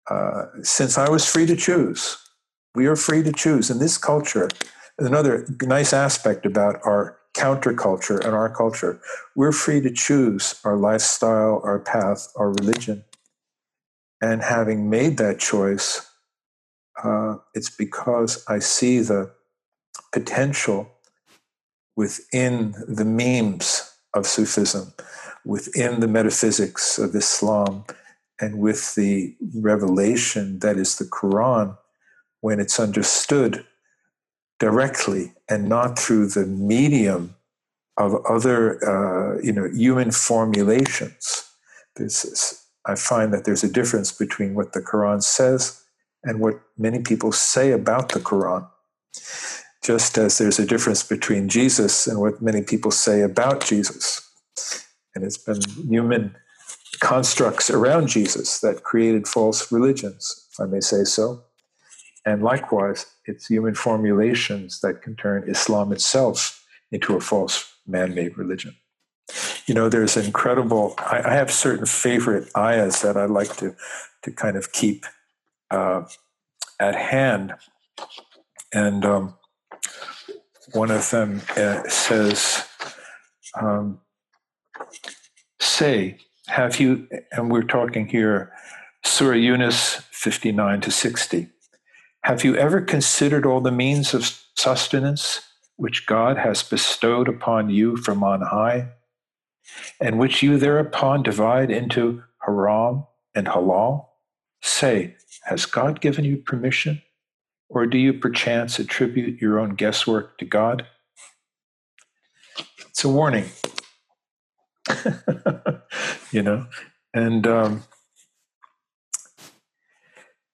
[0.10, 2.18] uh, since I was free to choose,
[2.76, 3.70] we are free to choose.
[3.70, 4.50] In this culture,
[5.00, 9.00] another nice aspect about our counterculture and our culture,
[9.36, 13.04] we're free to choose our lifestyle, our path, our religion.
[14.22, 16.10] And having made that choice,
[17.04, 19.32] uh, it's because I see the
[20.12, 20.92] potential
[21.96, 24.94] within the memes of Sufism,
[25.46, 27.86] within the metaphysics of Islam,
[28.40, 31.78] and with the revelation that is the Quran
[32.42, 33.66] when it's understood
[34.60, 37.36] directly and not through the medium
[37.98, 41.50] of other uh, you know human formulations.
[41.96, 45.82] There's, I find that there's a difference between what the Quran says
[46.26, 48.68] and what many people say about the Quran.
[49.84, 54.22] Just as there's a difference between Jesus and what many people say about Jesus.
[55.14, 56.36] And it's been human
[57.00, 61.44] constructs around Jesus that created false religions, if I may say so.
[62.26, 68.38] And likewise, it's human formulations that can turn Islam itself into a false man made
[68.38, 68.76] religion.
[69.68, 73.76] You know, there's incredible, I, I, have certain favorite ayahs that I like to,
[74.24, 75.06] to kind of keep
[75.76, 76.08] uh,
[76.80, 77.54] at hand.
[78.74, 79.36] And um,
[80.74, 82.68] one of them uh, says,
[83.60, 84.00] um,
[85.60, 88.52] Say, have you, and we're talking here,
[89.04, 91.48] Surah Yunus 59 to 60.
[92.24, 95.42] Have you ever considered all the means of sustenance
[95.78, 98.90] which God has bestowed upon you from on high,
[100.00, 104.08] and which you thereupon divide into haram and halal?
[104.62, 105.16] Say,
[105.46, 107.02] has God given you permission,
[107.70, 110.86] or do you perchance attribute your own guesswork to God?
[112.90, 113.46] It's a warning.
[116.32, 116.68] you know,
[117.14, 117.84] and um,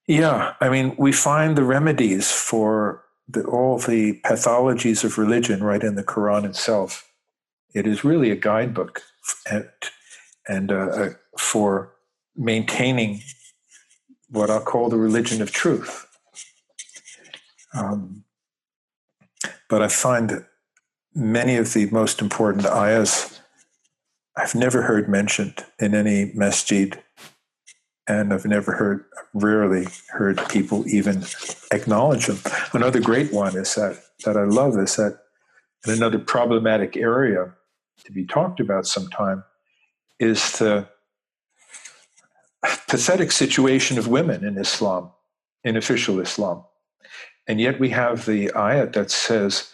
[0.06, 5.82] yeah, I mean, we find the remedies for the, all the pathologies of religion right
[5.82, 7.08] in the Quran itself.
[7.74, 9.02] It is really a guidebook
[9.50, 9.68] and,
[10.48, 11.08] and uh, uh,
[11.38, 11.92] for
[12.36, 13.22] maintaining
[14.32, 16.06] what I'll call the religion of truth.
[17.74, 18.24] Um,
[19.68, 20.46] but I find that
[21.14, 23.40] many of the most important ayahs
[24.36, 26.98] I've never heard mentioned in any masjid
[28.08, 31.24] and I've never heard, rarely heard people even
[31.70, 32.38] acknowledge them.
[32.72, 35.18] Another great one is that that I love is that
[35.86, 37.54] in another problematic area
[38.04, 39.44] to be talked about sometime
[40.18, 40.88] is the
[42.62, 45.10] pathetic situation of women in Islam,
[45.64, 46.64] in official Islam.
[47.46, 49.72] And yet we have the ayat that says,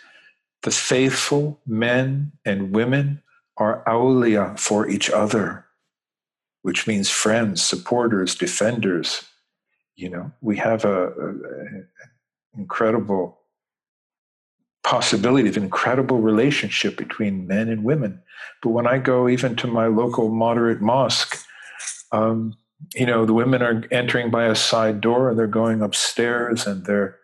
[0.63, 3.23] the faithful men and women
[3.57, 5.69] are awliya for each other
[6.63, 9.25] which means friends, supporters, defenders.
[9.97, 11.11] You know, we have a,
[12.57, 13.39] incredible
[14.85, 18.21] possibility of incredible relationship between men and women.
[18.63, 21.43] But when I go even to my local moderate mosque,
[22.11, 22.55] um,
[22.95, 26.85] you know, the women are entering by a side door and they're going upstairs and
[26.87, 27.19] they're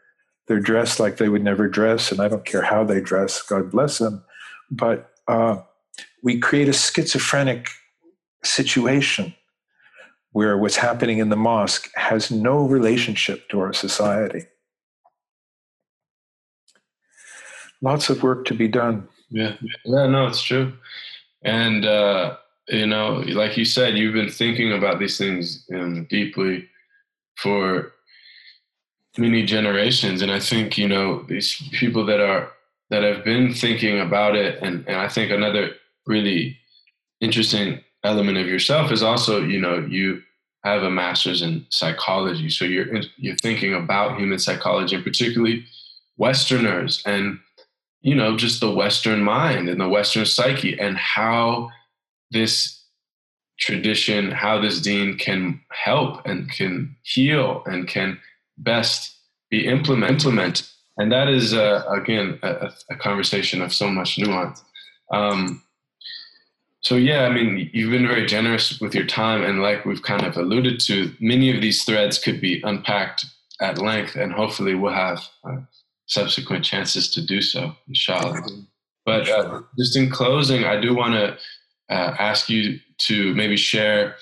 [0.46, 3.40] they're dressed like they would never dress, and I don't care how they dress.
[3.40, 4.22] God bless them.
[4.70, 5.62] But uh,
[6.22, 7.68] we create a schizophrenic
[8.42, 9.34] situation
[10.32, 14.42] where what's happening in the mosque has no relationship to our society.
[17.80, 19.08] Lots of work to be done.
[19.30, 20.74] Yeah, yeah, no, it's true.
[21.42, 22.36] And, uh,
[22.68, 26.68] you know, like you said, you've been thinking about these things um, deeply
[27.36, 27.92] for
[29.18, 30.22] many generations.
[30.22, 32.50] And I think, you know, these people that are,
[32.90, 35.70] that have been thinking about it, and, and I think another
[36.06, 36.58] really
[37.20, 40.22] interesting element of yourself is also, you know, you
[40.64, 42.86] have a master's in psychology, so you're
[43.18, 45.66] you're thinking about human psychology, and particularly
[46.16, 47.38] Westerners, and
[48.00, 51.70] you know, just the Western mind and the Western psyche, and how
[52.34, 52.84] this
[53.58, 58.18] tradition, how this deen can help and can heal and can
[58.58, 59.16] best
[59.50, 60.70] be implement, implement.
[60.98, 64.62] And that is, uh, again, a, a, conversation of so much nuance.
[65.10, 65.62] Um,
[66.82, 70.24] so yeah, I mean, you've been very generous with your time, and like we've kind
[70.24, 73.24] of alluded to, many of these threads could be unpacked
[73.60, 75.56] at length, and hopefully we'll have uh,
[76.06, 78.42] subsequent chances to do so, inshallah.
[79.06, 81.38] But uh, just in closing, I do want to
[81.90, 84.16] uh, ask you to maybe share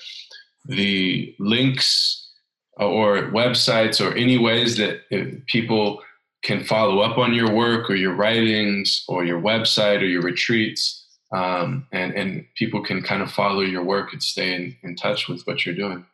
[0.65, 2.31] the links
[2.77, 6.01] or websites or any ways that uh, people
[6.43, 11.03] can follow up on your work or your writings or your website or your retreats
[11.33, 15.27] um, and and people can kind of follow your work and stay in, in touch
[15.27, 16.05] with what you're doing.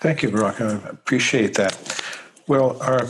[0.00, 0.60] Thank you, Barack.
[0.60, 2.02] I appreciate that.
[2.46, 3.06] Well, our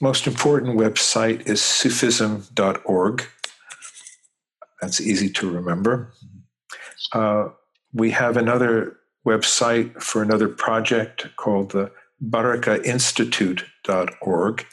[0.00, 3.24] most important website is Sufism.org.
[4.80, 6.12] That's easy to remember.
[7.12, 7.48] Uh,
[7.92, 8.96] we have another
[9.26, 14.66] website for another project called the Baraka Institute.org,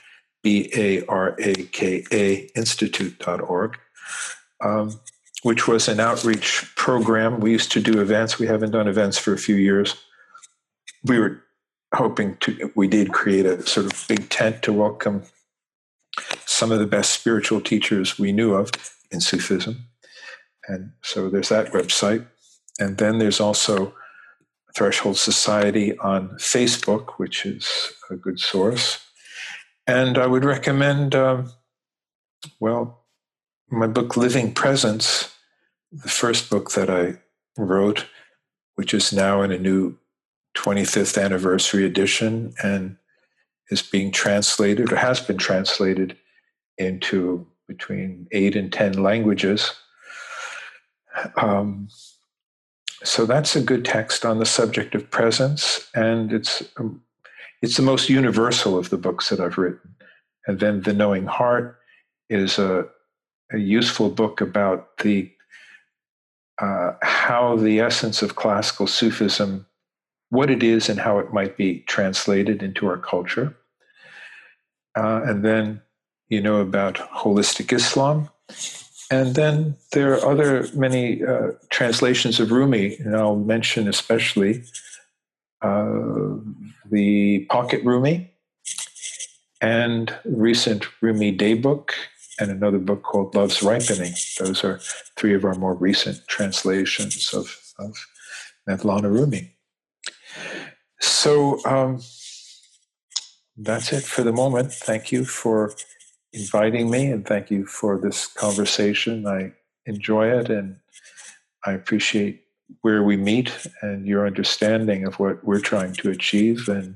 [0.43, 3.77] B A R A K A Institute.org.
[4.61, 4.99] Um,
[5.43, 7.39] which was an outreach program.
[7.39, 8.39] We used to do events.
[8.39, 9.95] We haven't done events for a few years.
[11.05, 11.41] We were
[11.95, 15.23] hoping to, we did create a sort of big tent to welcome
[16.45, 18.71] some of the best spiritual teachers we knew of
[19.11, 19.85] in Sufism.
[20.69, 22.25] And so there's that website.
[22.79, 23.93] And then there's also
[24.75, 27.67] Threshold Society on Facebook, which is
[28.09, 29.03] a good source.
[29.87, 31.51] And I would recommend, um,
[32.59, 33.05] well,
[33.71, 35.35] my book Living Presence,
[35.91, 37.15] the first book that I
[37.57, 38.05] wrote,
[38.75, 39.97] which is now in a new
[40.55, 42.97] 25th anniversary edition and
[43.71, 46.15] is being translated or has been translated
[46.77, 49.73] into between eight and 10 languages.
[51.35, 51.89] Um,
[53.03, 57.01] so that's a good text on the subject of presence, and it's um,
[57.61, 59.95] it's the most universal of the books that I've written.
[60.47, 61.77] And then the Knowing Heart
[62.29, 62.85] is a,
[63.51, 65.31] a useful book about the
[66.61, 69.65] uh, how the essence of classical Sufism,
[70.29, 73.55] what it is, and how it might be translated into our culture.
[74.97, 75.81] Uh, and then
[76.27, 78.29] you know about holistic Islam.
[79.11, 84.63] And then there are other many uh, translations of Rumi, and I'll mention especially
[85.61, 86.35] uh,
[86.91, 88.31] the Pocket Rumi
[89.61, 91.91] and recent Rumi Daybook
[92.39, 94.13] and another book called Love's Ripening.
[94.37, 94.79] Those are
[95.17, 97.97] three of our more recent translations of, of
[98.67, 99.55] Mevlana Rumi.
[101.01, 102.01] So um,
[103.57, 104.71] that's it for the moment.
[104.71, 105.73] Thank you for
[106.33, 109.25] inviting me and thank you for this conversation.
[109.25, 109.53] I
[109.85, 110.77] enjoy it and
[111.65, 112.43] I appreciate
[112.81, 116.69] where we meet and your understanding of what we're trying to achieve.
[116.69, 116.95] And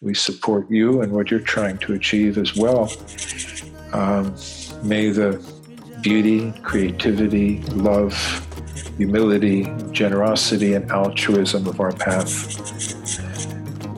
[0.00, 2.92] we support you and what you're trying to achieve as well.
[3.92, 4.34] Um,
[4.82, 5.44] may the
[6.00, 8.14] beauty, creativity, love,
[8.96, 12.56] humility, generosity, and altruism of our path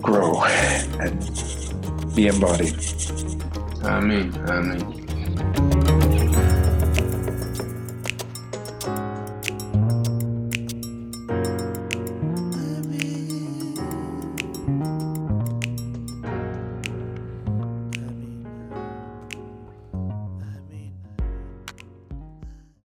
[0.03, 1.21] grow and
[2.17, 3.02] be embodied.
[3.85, 6.12] Аминь, аминь.